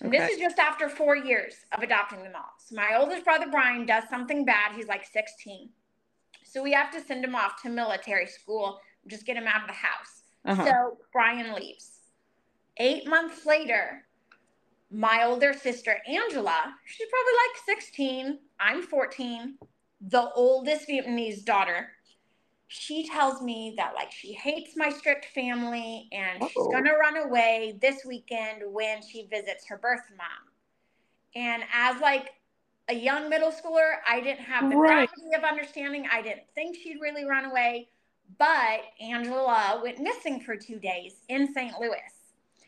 And 0.00 0.12
This 0.12 0.30
is 0.32 0.38
just 0.38 0.58
after 0.58 0.88
four 0.88 1.16
years 1.16 1.54
of 1.72 1.82
adopting 1.82 2.22
them 2.22 2.32
all. 2.34 2.52
So 2.58 2.74
my 2.74 2.96
oldest 2.98 3.24
brother 3.24 3.46
Brian 3.50 3.86
does 3.86 4.04
something 4.10 4.44
bad. 4.44 4.72
He's 4.74 4.88
like 4.88 5.06
16. 5.06 5.70
So 6.44 6.62
we 6.62 6.72
have 6.72 6.90
to 6.92 7.00
send 7.00 7.24
him 7.24 7.34
off 7.34 7.60
to 7.62 7.68
military 7.68 8.26
school, 8.26 8.80
just 9.06 9.26
get 9.26 9.36
him 9.36 9.46
out 9.46 9.62
of 9.62 9.68
the 9.68 9.74
house. 9.74 10.22
Uh-huh. 10.44 10.64
So 10.64 10.98
Brian 11.12 11.54
leaves. 11.54 12.00
Eight 12.78 13.08
months 13.08 13.46
later, 13.46 14.06
my 14.90 15.24
older 15.24 15.52
sister 15.52 15.96
Angela, 16.06 16.74
she's 16.84 17.08
probably 17.08 17.32
like 17.32 17.82
16, 17.82 18.38
I'm 18.60 18.82
14, 18.82 19.58
the 20.00 20.30
oldest 20.34 20.88
Vietnamese 20.88 21.44
daughter. 21.44 21.88
She 22.68 23.06
tells 23.08 23.40
me 23.42 23.74
that 23.76 23.94
like 23.94 24.10
she 24.10 24.32
hates 24.32 24.76
my 24.76 24.90
strict 24.90 25.26
family 25.26 26.08
and 26.12 26.42
she's 26.42 26.56
Uh-oh. 26.56 26.70
gonna 26.72 26.94
run 26.96 27.16
away 27.16 27.78
this 27.80 28.04
weekend 28.04 28.62
when 28.72 29.00
she 29.02 29.26
visits 29.26 29.66
her 29.68 29.78
birth 29.78 30.02
mom. 30.16 30.26
And 31.36 31.62
as 31.72 32.00
like 32.00 32.34
a 32.88 32.94
young 32.94 33.28
middle 33.28 33.52
schooler, 33.52 33.96
I 34.06 34.20
didn't 34.20 34.44
have 34.44 34.68
the 34.70 34.76
Right. 34.76 35.08
gravity 35.08 35.34
of 35.36 35.44
understanding. 35.44 36.08
I 36.10 36.22
didn't 36.22 36.48
think 36.54 36.76
she'd 36.76 37.00
really 37.00 37.24
run 37.24 37.44
away. 37.44 37.90
But 38.38 38.80
Angela 39.00 39.80
went 39.82 40.00
missing 40.00 40.40
for 40.40 40.56
two 40.56 40.80
days 40.80 41.22
in 41.28 41.52
St. 41.52 41.78
Louis. 41.80 42.00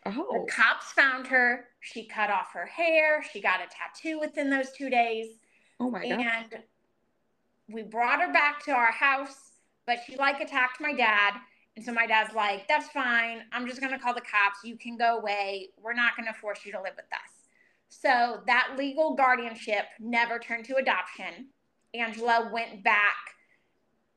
Oh. 0.07 0.13
The 0.33 0.39
Oh. 0.41 0.47
cops 0.49 0.93
found 0.93 1.27
her. 1.27 1.71
She 1.81 2.07
cut 2.07 2.31
off 2.31 2.53
her 2.53 2.67
hair. 2.67 3.25
She 3.33 3.41
got 3.41 3.61
a 3.61 3.67
tattoo 3.67 4.21
within 4.21 4.49
those 4.51 4.71
two 4.73 4.89
days. 4.91 5.39
Oh 5.81 5.91
my 5.91 6.09
god. 6.09 6.21
And 6.21 6.63
we 7.69 7.83
brought 7.83 8.21
her 8.21 8.33
back 8.33 8.63
to 8.65 8.73
our 8.73 8.93
house, 8.93 9.48
but 9.89 10.01
she 10.07 10.17
like 10.17 10.41
attacked 10.41 10.81
my 10.81 10.93
dad. 10.93 11.33
And 11.75 11.85
so 11.85 11.93
my 11.93 12.07
dad's 12.07 12.35
like, 12.35 12.69
that's 12.69 12.91
fine. 12.91 13.41
I'm 13.53 13.67
just 13.67 13.81
going 13.81 13.93
to 13.93 13.99
call 13.99 14.13
the 14.13 14.21
cops. 14.21 14.63
You 14.63 14.77
can 14.77 14.99
go 14.99 15.19
away. 15.19 15.71
We're 15.83 15.95
not 15.95 16.15
going 16.15 16.27
to 16.27 16.39
force 16.39 16.61
you 16.67 16.73
to 16.73 16.83
live 16.83 16.93
with 16.95 17.07
us. 17.07 17.49
So 17.89 18.43
that 18.47 18.75
legal 18.77 19.15
guardianship 19.15 19.87
never 19.99 20.39
turned 20.39 20.67
to 20.67 20.77
adoption. 20.77 21.47
Angela 21.95 22.51
went 22.53 22.85
back 22.85 23.17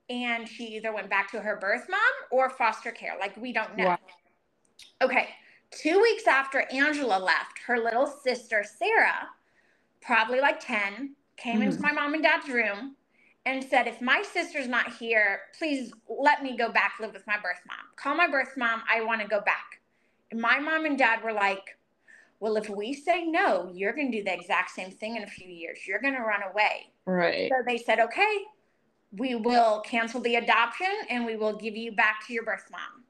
and 0.09 0.45
she 0.45 0.75
either 0.75 0.93
went 0.93 1.09
back 1.09 1.31
to 1.31 1.39
her 1.39 1.55
birth 1.55 1.85
mom 1.89 1.99
or 2.31 2.49
foster 2.49 2.91
care. 2.91 3.13
Like, 3.17 3.37
we 3.37 3.53
don't 3.53 3.77
know. 3.77 3.85
Wow. 3.85 3.99
Okay. 5.01 5.29
Two 5.71 6.01
weeks 6.01 6.27
after 6.27 6.65
Angela 6.69 7.17
left, 7.17 7.59
her 7.65 7.79
little 7.79 8.07
sister, 8.07 8.65
Sarah, 8.77 9.29
probably 10.01 10.41
like 10.41 10.59
10, 10.59 11.15
came 11.37 11.57
hmm. 11.57 11.61
into 11.61 11.79
my 11.79 11.93
mom 11.93 12.13
and 12.13 12.23
dad's 12.23 12.49
room 12.49 12.97
and 13.45 13.63
said, 13.63 13.87
If 13.87 14.01
my 14.01 14.21
sister's 14.21 14.67
not 14.67 14.93
here, 14.93 15.41
please 15.57 15.91
let 16.07 16.43
me 16.43 16.57
go 16.57 16.71
back 16.71 16.93
live 16.99 17.13
with 17.13 17.25
my 17.27 17.37
birth 17.37 17.61
mom. 17.67 17.85
Call 17.95 18.15
my 18.15 18.27
birth 18.27 18.55
mom. 18.57 18.83
I 18.91 19.03
want 19.03 19.21
to 19.21 19.27
go 19.27 19.41
back. 19.41 19.81
And 20.31 20.39
my 20.39 20.59
mom 20.59 20.85
and 20.85 20.97
dad 20.97 21.23
were 21.23 21.33
like, 21.33 21.77
Well, 22.39 22.55
if 22.57 22.69
we 22.69 22.93
say 22.93 23.25
no, 23.25 23.71
you're 23.73 23.93
going 23.93 24.11
to 24.11 24.17
do 24.19 24.23
the 24.23 24.33
exact 24.33 24.71
same 24.71 24.91
thing 24.91 25.15
in 25.15 25.23
a 25.23 25.27
few 25.27 25.49
years. 25.49 25.79
You're 25.87 26.01
going 26.01 26.15
to 26.15 26.21
run 26.21 26.41
away. 26.51 26.91
Right. 27.05 27.49
So 27.49 27.63
they 27.65 27.77
said, 27.77 27.99
Okay, 27.99 28.37
we 29.11 29.35
will 29.35 29.81
cancel 29.81 30.21
the 30.21 30.35
adoption 30.35 30.91
and 31.09 31.25
we 31.25 31.35
will 31.35 31.57
give 31.57 31.75
you 31.75 31.91
back 31.93 32.25
to 32.27 32.33
your 32.33 32.43
birth 32.43 32.65
mom. 32.71 33.05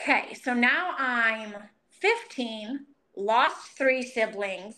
Okay, 0.00 0.34
so 0.34 0.54
now 0.54 0.94
I'm 0.98 1.54
15, 2.00 2.86
lost 3.16 3.78
three 3.78 4.02
siblings, 4.02 4.74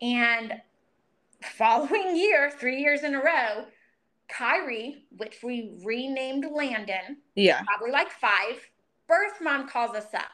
and 0.00 0.54
following 1.42 2.16
year, 2.16 2.50
three 2.50 2.80
years 2.80 3.02
in 3.02 3.14
a 3.14 3.18
row, 3.18 3.66
Kyrie, 4.28 5.04
which 5.16 5.38
we 5.42 5.78
renamed 5.84 6.46
Landon, 6.50 7.18
Yeah. 7.34 7.62
probably 7.62 7.90
like 7.90 8.10
five, 8.10 8.68
birth 9.06 9.40
mom 9.40 9.68
calls 9.68 9.94
us 9.96 10.12
up. 10.14 10.30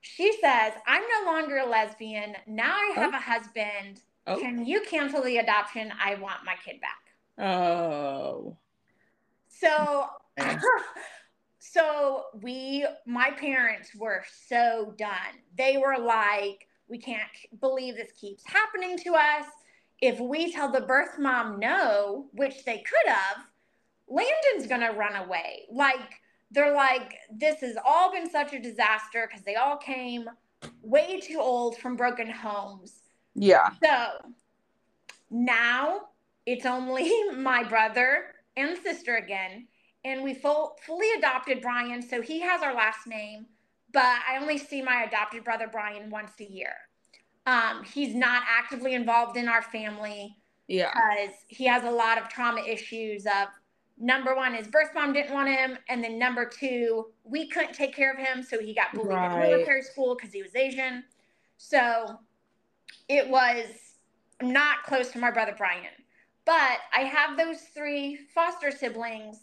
She 0.00 0.32
says, 0.40 0.74
I'm 0.86 1.02
no 1.02 1.32
longer 1.32 1.58
a 1.58 1.66
lesbian. 1.66 2.36
Now 2.46 2.74
I 2.74 2.92
have 2.94 3.14
oh. 3.14 3.16
a 3.16 3.20
husband. 3.20 4.02
Oh. 4.26 4.38
Can 4.38 4.64
you 4.64 4.82
cancel 4.82 5.22
the 5.22 5.38
adoption? 5.38 5.92
I 6.02 6.14
want 6.16 6.44
my 6.44 6.54
kid 6.64 6.76
back. 6.80 7.46
Oh. 7.46 8.56
So, 9.48 10.06
so 11.58 12.24
we, 12.42 12.86
my 13.06 13.30
parents 13.30 13.94
were 13.94 14.24
so 14.46 14.94
done. 14.98 15.40
They 15.56 15.78
were 15.78 15.98
like, 15.98 16.68
we 16.88 16.98
can't 16.98 17.22
believe 17.60 17.96
this 17.96 18.12
keeps 18.12 18.44
happening 18.46 18.98
to 18.98 19.14
us. 19.14 19.46
If 20.04 20.20
we 20.20 20.52
tell 20.52 20.70
the 20.70 20.82
birth 20.82 21.18
mom 21.18 21.58
no, 21.58 22.26
which 22.32 22.66
they 22.66 22.76
could 22.76 23.10
have, 23.10 23.38
Landon's 24.06 24.68
gonna 24.68 24.92
run 24.92 25.16
away. 25.16 25.62
Like, 25.72 26.20
they're 26.50 26.74
like, 26.74 27.14
this 27.32 27.62
has 27.62 27.78
all 27.82 28.12
been 28.12 28.28
such 28.28 28.52
a 28.52 28.58
disaster 28.58 29.26
because 29.26 29.46
they 29.46 29.54
all 29.54 29.78
came 29.78 30.28
way 30.82 31.20
too 31.20 31.38
old 31.40 31.78
from 31.78 31.96
broken 31.96 32.28
homes. 32.28 32.96
Yeah. 33.34 33.70
So 33.82 34.30
now 35.30 36.02
it's 36.44 36.66
only 36.66 37.10
my 37.34 37.64
brother 37.64 38.26
and 38.58 38.76
sister 38.76 39.16
again, 39.16 39.68
and 40.04 40.22
we 40.22 40.34
full, 40.34 40.76
fully 40.84 41.10
adopted 41.16 41.62
Brian, 41.62 42.02
so 42.02 42.20
he 42.20 42.40
has 42.40 42.60
our 42.60 42.74
last 42.74 43.06
name, 43.06 43.46
but 43.90 44.18
I 44.28 44.36
only 44.38 44.58
see 44.58 44.82
my 44.82 45.04
adopted 45.04 45.44
brother 45.44 45.66
Brian 45.72 46.10
once 46.10 46.32
a 46.40 46.44
year. 46.44 46.74
Um, 47.46 47.84
he's 47.84 48.14
not 48.14 48.42
actively 48.48 48.94
involved 48.94 49.36
in 49.36 49.48
our 49.48 49.62
family 49.62 50.36
Yeah. 50.66 50.90
because 50.94 51.34
he 51.48 51.66
has 51.66 51.84
a 51.84 51.90
lot 51.90 52.18
of 52.18 52.28
trauma 52.28 52.62
issues 52.62 53.26
of 53.26 53.48
number 53.96 54.34
one 54.34 54.54
his 54.54 54.66
birth 54.66 54.90
mom 54.94 55.12
didn't 55.12 55.32
want 55.32 55.48
him 55.48 55.78
and 55.88 56.02
then 56.02 56.18
number 56.18 56.44
two 56.44 57.06
we 57.22 57.48
couldn't 57.48 57.72
take 57.74 57.94
care 57.94 58.10
of 58.12 58.18
him 58.18 58.42
so 58.42 58.58
he 58.58 58.74
got 58.74 58.92
bullied 58.92 59.12
at 59.16 59.38
military 59.38 59.82
school 59.82 60.16
because 60.16 60.32
he 60.32 60.42
was 60.42 60.56
asian 60.56 61.04
so 61.58 62.18
it 63.08 63.28
was 63.28 63.66
not 64.42 64.82
close 64.82 65.12
to 65.12 65.18
my 65.20 65.30
brother 65.30 65.54
brian 65.56 65.92
but 66.44 66.78
i 66.92 67.02
have 67.02 67.36
those 67.38 67.60
three 67.72 68.18
foster 68.34 68.72
siblings 68.72 69.38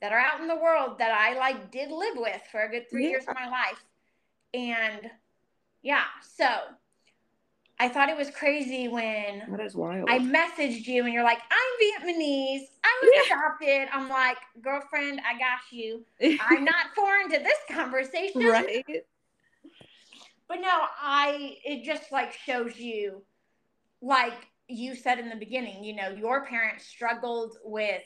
that 0.00 0.12
are 0.12 0.20
out 0.20 0.40
in 0.40 0.46
the 0.46 0.54
world 0.54 0.96
that 0.96 1.10
i 1.10 1.36
like 1.36 1.72
did 1.72 1.90
live 1.90 2.14
with 2.16 2.40
for 2.52 2.60
a 2.60 2.70
good 2.70 2.88
three 2.88 3.02
Yeah. 3.06 3.10
years 3.10 3.24
of 3.26 3.34
my 3.34 3.48
life 3.48 3.84
and 4.54 5.10
yeah 5.82 6.04
so 6.22 6.46
i 7.78 7.88
thought 7.88 8.08
it 8.08 8.16
was 8.16 8.30
crazy 8.30 8.88
when 8.88 9.42
That 9.50 9.60
is 9.60 9.74
wild. 9.74 10.08
I 10.08 10.18
messaged 10.18 10.86
you 10.86 11.04
and 11.04 11.12
you're 11.12 11.24
like, 11.24 11.40
I'm 11.50 12.08
Vietnamese. 12.08 12.64
I 12.84 13.00
was 13.02 13.26
adopted. 13.26 13.88
I'm 13.92 14.08
like, 14.08 14.38
girlfriend, 14.62 15.20
I 15.28 15.38
got 15.38 15.58
you. 15.70 16.04
I'm 16.40 16.64
not 16.64 16.86
foreign 16.94 17.30
to 17.30 17.38
this 17.38 17.58
conversation. 17.70 18.42
right. 18.42 18.84
But 20.48 20.60
no, 20.60 20.86
I 21.02 21.56
it 21.64 21.84
just 21.84 22.12
like 22.12 22.32
shows 22.32 22.78
you, 22.78 23.22
like 24.00 24.48
you 24.68 24.94
said 24.94 25.18
in 25.18 25.28
the 25.28 25.36
beginning, 25.36 25.84
you 25.84 25.94
know, 25.94 26.08
your 26.10 26.44
parents 26.46 26.86
struggled 26.86 27.58
with 27.64 28.02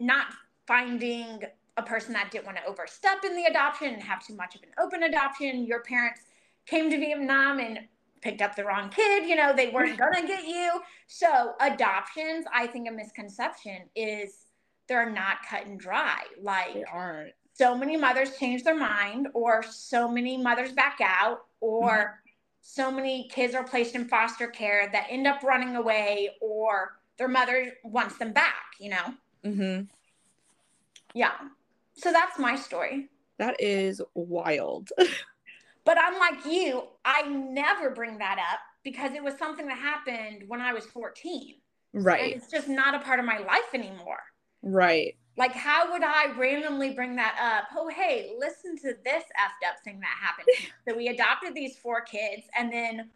not 0.00 0.26
finding 0.66 1.42
a 1.76 1.82
person 1.82 2.12
that 2.12 2.30
didn't 2.30 2.46
want 2.46 2.58
to 2.58 2.64
overstep 2.64 3.24
in 3.24 3.36
the 3.36 3.44
adoption 3.44 3.94
and 3.94 4.02
have 4.02 4.26
too 4.26 4.34
much 4.34 4.54
of 4.54 4.62
an 4.62 4.68
open 4.78 5.02
adoption. 5.04 5.66
Your 5.66 5.80
parents 5.82 6.20
came 6.66 6.90
to 6.90 6.98
Vietnam 6.98 7.58
and 7.60 7.80
picked 8.22 8.40
up 8.40 8.54
the 8.56 8.64
wrong 8.64 8.88
kid, 8.88 9.28
you 9.28 9.36
know, 9.36 9.52
they 9.54 9.68
weren't 9.70 9.98
gonna 9.98 10.26
get 10.26 10.44
you. 10.44 10.80
So 11.08 11.52
adoptions, 11.60 12.46
I 12.52 12.66
think 12.68 12.88
a 12.88 12.92
misconception 12.92 13.82
is 13.94 14.46
they're 14.88 15.10
not 15.10 15.38
cut 15.48 15.66
and 15.66 15.78
dry. 15.78 16.22
Like 16.40 16.74
They 16.74 16.84
aren't. 16.84 17.32
so 17.52 17.76
many 17.76 17.96
mothers 17.96 18.36
change 18.38 18.64
their 18.64 18.76
mind 18.78 19.28
or 19.34 19.62
so 19.62 20.08
many 20.08 20.36
mothers 20.38 20.72
back 20.72 20.98
out 21.02 21.40
or 21.60 22.20
so 22.62 22.90
many 22.90 23.28
kids 23.28 23.54
are 23.54 23.64
placed 23.64 23.94
in 23.94 24.06
foster 24.06 24.46
care 24.46 24.88
that 24.92 25.06
end 25.10 25.26
up 25.26 25.42
running 25.42 25.76
away 25.76 26.30
or 26.40 26.96
their 27.18 27.28
mother 27.28 27.72
wants 27.84 28.16
them 28.18 28.32
back 28.32 28.64
you 28.80 28.88
know 28.90 29.14
Mm-hmm. 29.44 29.84
yeah 31.14 31.32
so 31.94 32.12
that's 32.12 32.38
my 32.38 32.54
story 32.56 33.08
That 33.38 33.56
is 33.60 34.00
wild. 34.14 34.90
but 35.84 35.96
unlike 35.98 36.44
you 36.46 36.84
i 37.04 37.22
never 37.22 37.90
bring 37.90 38.18
that 38.18 38.38
up 38.38 38.60
because 38.84 39.12
it 39.12 39.22
was 39.22 39.34
something 39.38 39.66
that 39.66 39.78
happened 39.78 40.44
when 40.48 40.60
i 40.60 40.72
was 40.72 40.84
14 40.86 41.54
and 41.94 42.04
right. 42.04 42.34
it's 42.36 42.50
just 42.50 42.68
not 42.68 42.94
a 42.94 43.00
part 43.00 43.18
of 43.18 43.26
my 43.26 43.38
life 43.38 43.74
anymore 43.74 44.20
Right. 44.62 45.16
Like, 45.36 45.52
how 45.52 45.90
would 45.92 46.02
I 46.04 46.32
randomly 46.38 46.90
bring 46.90 47.16
that 47.16 47.36
up? 47.40 47.68
Oh, 47.76 47.88
hey, 47.88 48.34
listen 48.38 48.76
to 48.78 48.94
this 49.04 49.24
effed 49.24 49.68
up 49.68 49.82
thing 49.82 50.00
that 50.00 50.16
happened. 50.20 50.48
so 50.88 50.96
we 50.96 51.08
adopted 51.08 51.54
these 51.54 51.76
four 51.78 52.02
kids, 52.02 52.42
and 52.56 52.72
then 52.72 53.10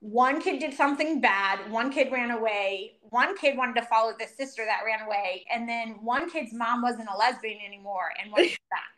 one 0.00 0.40
kid 0.40 0.60
did 0.60 0.74
something 0.74 1.20
bad. 1.20 1.70
One 1.70 1.90
kid 1.90 2.12
ran 2.12 2.30
away. 2.30 2.96
One 3.02 3.36
kid 3.36 3.56
wanted 3.56 3.76
to 3.76 3.86
follow 3.86 4.12
the 4.18 4.26
sister 4.26 4.64
that 4.64 4.82
ran 4.84 5.06
away, 5.06 5.44
and 5.52 5.68
then 5.68 5.96
one 6.02 6.30
kid's 6.30 6.52
mom 6.52 6.82
wasn't 6.82 7.08
a 7.12 7.16
lesbian 7.16 7.58
anymore 7.66 8.10
and 8.22 8.32
went 8.32 8.50
back. 8.70 8.89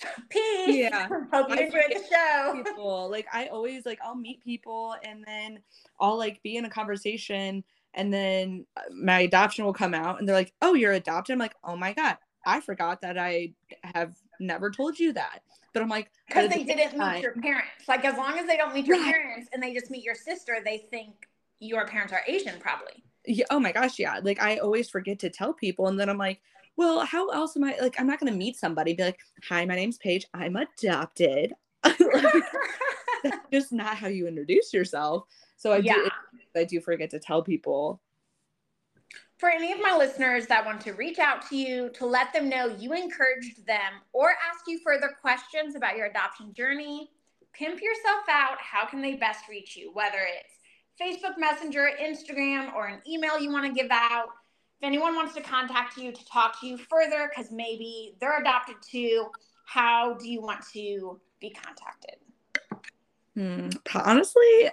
Peace. 0.28 0.76
Yeah. 0.76 1.08
Hope 1.32 1.48
you 1.50 1.56
enjoyed 1.56 1.84
the 1.90 2.02
show. 2.10 2.62
people 2.64 3.08
like 3.10 3.26
i 3.32 3.46
always 3.46 3.86
like 3.86 3.98
i'll 4.04 4.14
meet 4.14 4.42
people 4.44 4.94
and 5.04 5.24
then 5.26 5.58
i'll 6.00 6.18
like 6.18 6.42
be 6.42 6.56
in 6.56 6.64
a 6.66 6.70
conversation 6.70 7.64
and 7.94 8.12
then 8.12 8.66
uh, 8.76 8.82
my 8.92 9.20
adoption 9.20 9.64
will 9.64 9.72
come 9.72 9.94
out 9.94 10.18
and 10.18 10.28
they're 10.28 10.34
like 10.36 10.52
oh 10.62 10.74
you're 10.74 10.92
adopted 10.92 11.32
i'm 11.32 11.38
like 11.38 11.54
oh 11.64 11.76
my 11.76 11.92
god 11.94 12.18
i 12.44 12.60
forgot 12.60 13.00
that 13.00 13.16
i 13.16 13.52
have 13.94 14.14
never 14.38 14.70
told 14.70 14.98
you 14.98 15.12
that 15.14 15.40
But 15.72 15.82
I'm 15.82 15.88
like, 15.88 16.10
Because 16.28 16.50
they 16.50 16.64
didn't 16.64 16.98
meet 16.98 17.22
your 17.22 17.32
parents. 17.32 17.88
Like 17.88 18.04
as 18.04 18.16
long 18.18 18.38
as 18.38 18.46
they 18.46 18.56
don't 18.58 18.74
meet 18.74 18.86
your 18.86 18.98
Right. 18.98 19.14
parents 19.14 19.48
and 19.52 19.62
they 19.62 19.72
just 19.72 19.90
meet 19.90 20.04
your 20.04 20.14
sister, 20.14 20.58
they 20.64 20.78
think 20.90 21.26
your 21.58 21.86
parents 21.86 22.12
are 22.12 22.20
Asian, 22.26 22.58
probably. 22.60 23.02
yeah, 23.26 23.46
oh 23.50 23.58
my 23.58 23.72
gosh, 23.72 23.98
yeah. 23.98 24.20
Like 24.22 24.40
I 24.42 24.58
always 24.58 24.90
forget 24.90 25.18
to 25.20 25.30
tell 25.30 25.54
people, 25.54 25.86
and 25.88 25.98
then 25.98 26.08
I'm 26.10 26.18
like, 26.18 26.40
well, 26.76 27.04
how 27.04 27.28
else 27.28 27.56
am 27.56 27.64
I? 27.64 27.76
Like, 27.80 27.98
I'm 27.98 28.06
not 28.06 28.20
gonna 28.20 28.32
meet 28.32 28.56
somebody, 28.56 28.94
be 28.94 29.04
like, 29.04 29.20
hi, 29.48 29.64
my 29.64 29.74
name's 29.74 29.98
Paige, 29.98 30.26
I'm 30.34 30.56
adopted. 30.56 31.52
like, 31.84 31.98
that's 33.22 33.38
just 33.52 33.72
not 33.72 33.96
how 33.96 34.08
you 34.08 34.26
introduce 34.26 34.72
yourself. 34.72 35.24
So 35.56 35.72
I 35.72 35.78
yeah. 35.78 35.94
do, 35.94 36.10
I 36.54 36.64
do 36.64 36.80
forget 36.80 37.10
to 37.10 37.18
tell 37.18 37.42
people. 37.42 38.00
For 39.38 39.50
any 39.50 39.72
of 39.72 39.80
my 39.80 39.94
listeners 39.96 40.46
that 40.46 40.64
want 40.64 40.80
to 40.82 40.92
reach 40.92 41.18
out 41.18 41.46
to 41.50 41.56
you 41.56 41.90
to 41.90 42.06
let 42.06 42.32
them 42.32 42.48
know 42.48 42.74
you 42.78 42.94
encouraged 42.94 43.66
them 43.66 43.92
or 44.12 44.30
ask 44.30 44.66
you 44.66 44.78
further 44.82 45.14
questions 45.20 45.76
about 45.76 45.96
your 45.96 46.06
adoption 46.06 46.54
journey, 46.54 47.10
pimp 47.52 47.80
yourself 47.82 48.24
out. 48.30 48.56
How 48.58 48.86
can 48.86 49.02
they 49.02 49.14
best 49.14 49.48
reach 49.48 49.76
you? 49.76 49.90
Whether 49.92 50.18
it's 50.18 50.56
Facebook 51.00 51.38
Messenger, 51.38 51.90
Instagram, 52.02 52.74
or 52.74 52.86
an 52.86 53.00
email 53.06 53.38
you 53.38 53.50
want 53.50 53.66
to 53.66 53.78
give 53.78 53.90
out. 53.90 54.28
If 54.80 54.86
anyone 54.86 55.14
wants 55.16 55.34
to 55.34 55.40
contact 55.40 55.96
you 55.96 56.12
to 56.12 56.26
talk 56.26 56.60
to 56.60 56.66
you 56.66 56.76
further, 56.76 57.30
because 57.34 57.50
maybe 57.50 58.14
they're 58.20 58.40
adopted 58.40 58.76
too, 58.82 59.26
how 59.64 60.14
do 60.14 60.28
you 60.28 60.42
want 60.42 60.64
to 60.72 61.18
be 61.40 61.50
contacted? 61.50 62.16
Hmm, 63.34 63.70
Honestly, 63.94 64.70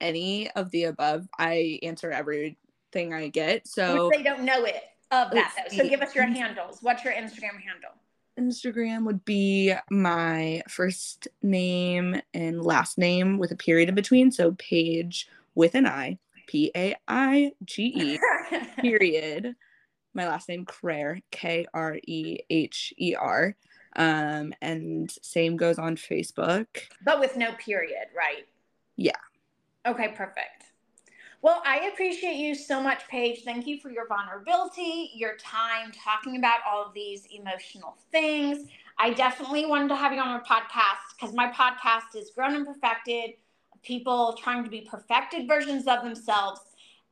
any 0.00 0.50
of 0.52 0.70
the 0.70 0.84
above, 0.84 1.28
I 1.38 1.80
answer 1.82 2.10
everything 2.10 3.12
I 3.12 3.28
get. 3.28 3.66
So 3.66 4.08
Which 4.08 4.18
they 4.18 4.22
don't 4.22 4.42
know 4.42 4.64
it 4.64 4.82
of 5.10 5.32
that 5.32 5.54
though. 5.56 5.76
So 5.76 5.88
give 5.88 6.02
us 6.02 6.14
your 6.14 6.26
handles. 6.26 6.78
What's 6.80 7.04
your 7.04 7.12
Instagram 7.12 7.60
handle? 7.60 7.90
Instagram 8.38 9.04
would 9.04 9.24
be 9.24 9.74
my 9.90 10.62
first 10.68 11.28
name 11.42 12.20
and 12.32 12.62
last 12.62 12.96
name 12.96 13.38
with 13.38 13.50
a 13.50 13.56
period 13.56 13.88
in 13.88 13.94
between. 13.94 14.30
So 14.30 14.52
page 14.52 15.28
with 15.54 15.74
an 15.74 15.86
I, 15.86 16.18
P 16.50 16.72
A 16.76 16.96
I 17.06 17.52
G 17.64 17.84
E, 17.94 18.18
period. 18.80 19.54
My 20.14 20.26
last 20.26 20.48
name 20.48 20.66
Kreher, 20.66 21.22
K 21.30 21.64
R 21.72 21.96
E 22.04 22.38
H 22.50 22.92
E 22.98 23.14
R. 23.14 23.54
Um, 23.94 24.52
and 24.60 25.08
same 25.22 25.56
goes 25.56 25.78
on 25.78 25.94
Facebook. 25.94 26.66
but 27.04 27.20
with 27.20 27.36
no 27.36 27.52
period, 27.52 28.08
right? 28.16 28.46
Yeah. 28.96 29.12
Okay, 29.86 30.08
perfect. 30.08 30.64
Well, 31.42 31.62
I 31.64 31.88
appreciate 31.92 32.36
you 32.36 32.54
so 32.56 32.82
much, 32.82 33.06
Paige. 33.08 33.44
Thank 33.44 33.66
you 33.68 33.78
for 33.80 33.90
your 33.90 34.08
vulnerability, 34.08 35.12
your 35.14 35.36
time 35.36 35.92
talking 35.92 36.36
about 36.36 36.58
all 36.68 36.84
of 36.84 36.92
these 36.92 37.26
emotional 37.32 37.96
things. 38.10 38.66
I 38.98 39.10
definitely 39.10 39.66
wanted 39.66 39.88
to 39.88 39.96
have 39.96 40.12
you 40.12 40.20
on 40.20 40.28
my 40.28 40.40
podcast 40.40 41.14
because 41.16 41.34
my 41.34 41.50
podcast 41.52 42.14
is 42.16 42.30
Grown 42.30 42.56
and 42.56 42.66
Perfected, 42.66 43.30
people 43.82 44.36
trying 44.42 44.64
to 44.64 44.70
be 44.70 44.82
perfected 44.82 45.48
versions 45.48 45.86
of 45.86 46.02
themselves. 46.02 46.60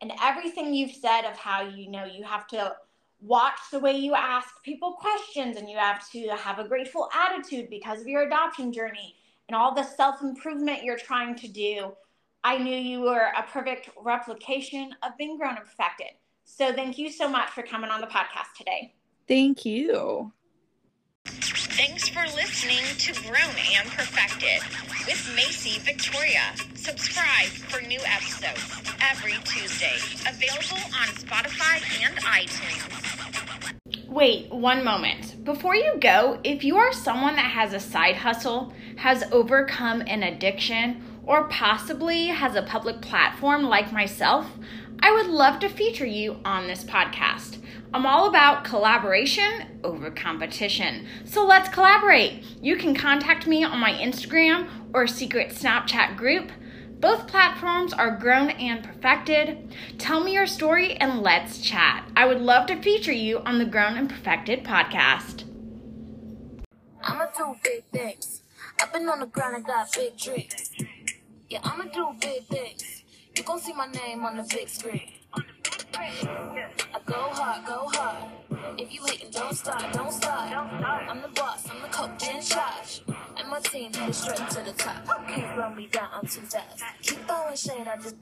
And 0.01 0.13
everything 0.23 0.75
you've 0.75 0.95
said 0.95 1.23
of 1.23 1.37
how 1.37 1.63
you 1.63 1.91
know 1.91 2.05
you 2.05 2.25
have 2.25 2.47
to 2.49 2.75
watch 3.21 3.59
the 3.73 3.81
way 3.81 3.97
you 3.97 4.15
ask 4.15 4.49
people 4.63 4.93
questions 4.93 5.57
and 5.57 5.69
you 5.69 5.77
have 5.77 6.09
to 6.11 6.29
have 6.37 6.59
a 6.59 6.69
grateful 6.69 7.09
attitude 7.13 7.69
because 7.69 8.01
of 8.01 8.07
your 8.07 8.23
adoption 8.23 8.73
journey 8.73 9.17
and 9.49 9.57
all 9.57 9.75
the 9.75 9.83
self 9.83 10.23
improvement 10.23 10.85
you're 10.85 10.99
trying 10.99 11.35
to 11.37 11.49
do. 11.49 11.93
I 12.45 12.59
knew 12.59 12.77
you 12.77 13.01
were 13.01 13.33
a 13.37 13.43
perfect 13.43 13.91
replication 14.01 14.95
of 15.03 15.17
being 15.19 15.37
grown 15.37 15.57
and 15.57 15.65
perfected. 15.65 16.13
So 16.45 16.73
thank 16.73 16.97
you 16.97 17.11
so 17.11 17.29
much 17.29 17.51
for 17.51 17.63
coming 17.63 17.91
on 17.91 18.01
the 18.01 18.07
podcast 18.07 18.57
today. 18.57 18.95
Thank 19.27 19.65
you. 19.65 20.33
Thanks 21.29 22.09
for 22.09 22.23
listening 22.35 22.85
to 22.99 23.13
Grown 23.23 23.55
and 23.77 23.89
Perfected 23.91 24.63
with 25.07 25.19
Macie 25.37 25.79
Victoria. 25.81 26.55
Subscribe 26.75 27.49
for 27.49 27.87
new 27.87 28.01
episodes 28.07 28.83
every 29.11 29.35
Tuesday. 29.45 29.97
Available 30.27 30.83
on 30.99 31.09
Spotify 31.09 31.83
and 32.03 32.17
iTunes. 32.19 34.09
Wait 34.09 34.51
one 34.51 34.83
moment. 34.83 35.45
Before 35.45 35.75
you 35.75 35.97
go, 36.01 36.41
if 36.45 36.65
you 36.65 36.79
are 36.79 36.93
someone 36.93 37.37
that 37.37 37.51
has 37.51 37.75
a 37.75 37.81
side 37.81 38.17
hustle, 38.17 38.73
has 38.97 39.23
overcome 39.31 40.01
an 40.07 40.23
addiction, 40.23 41.03
or 41.27 41.47
possibly 41.49 42.29
has 42.29 42.57
a 42.57 42.63
public 42.63 43.03
platform 43.03 43.65
like 43.65 43.93
myself, 43.93 44.47
I 45.01 45.13
would 45.13 45.27
love 45.27 45.61
to 45.61 45.69
feature 45.69 46.07
you 46.07 46.39
on 46.45 46.67
this 46.67 46.85
podcast. 46.85 47.59
I'm 47.95 48.05
all 48.05 48.29
about 48.29 48.65
collaboration 48.65 49.81
over 49.83 50.11
competition. 50.11 51.07
So 51.25 51.47
let's 51.47 51.71
collaborate. 51.71 52.45
You 52.61 52.77
can 52.77 52.95
contact 52.95 53.47
me 53.47 53.65
on 53.65 53.79
my 53.79 53.93
Instagram 53.93 54.69
or 54.93 55.07
secret 55.07 55.51
Snapchat 55.51 56.17
group. 56.17 56.51
Both 57.01 57.29
platforms 57.29 57.95
are 57.95 58.11
grown 58.11 58.51
and 58.51 58.85
perfected. 58.85 59.75
Tell 59.99 60.23
me 60.23 60.35
your 60.35 60.47
story 60.47 60.97
and 60.97 61.23
let's 61.23 61.63
chat. 61.63 62.05
I 62.15 62.27
would 62.27 62.41
love 62.41 62.67
to 62.67 62.83
feature 62.83 63.13
you 63.13 63.39
on 63.41 63.59
the 63.59 63.65
Grown 63.65 63.97
and 63.97 64.11
Perfected 64.11 64.65
podcast. 64.65 65.45
I'ma 67.03 67.27
do 67.37 67.55
big 67.63 67.85
things. 67.93 68.43
I've 68.83 68.93
been 68.93 69.09
on 69.09 69.21
the 69.21 69.27
ground 69.27 69.57
and 69.57 69.65
got 69.65 69.93
big 69.93 70.17
dreams. 70.19 70.73
Yeah, 71.49 71.61
I'ma 71.63 71.85
do 71.85 72.09
big 72.21 72.45
things. 72.47 73.05
You 73.35 73.45
gon' 73.45 73.61
see 73.61 73.73
my 73.73 73.87
name 73.87 74.27
on 74.27 74.37
the 74.37 74.43
big 74.43 74.69
screen. 74.69 75.18
I 76.01 77.01
go 77.07 77.15
hard, 77.15 77.67
go 77.67 77.89
hard. 77.93 78.31
If 78.79 78.95
you 78.95 79.01
hating, 79.05 79.31
don't 79.33 79.55
stop, 79.55 79.93
don't 79.93 80.13
stop. 80.13 80.53
I'm 81.09 81.23
the 81.23 81.29
boss, 81.29 81.67
I'm 81.69 81.83
the 81.83 81.89
coach 81.89 82.29
in 82.29 82.41
charge. 82.41 83.03
And 83.37 83.49
my 83.49 83.59
team 83.61 83.93
headed 83.93 84.15
straight 84.15 84.49
to 84.51 84.63
the 84.63 84.73
top. 84.73 85.05
Can't 85.27 85.59
run 85.59 85.77
me 85.77 85.89
down, 85.91 86.09
I'm 86.13 86.27
too 86.27 86.43
fast. 86.43 86.83
Keep 87.03 87.27
throwing 87.27 87.57
shade, 87.57 87.89
I 87.89 87.97
just 87.97 88.17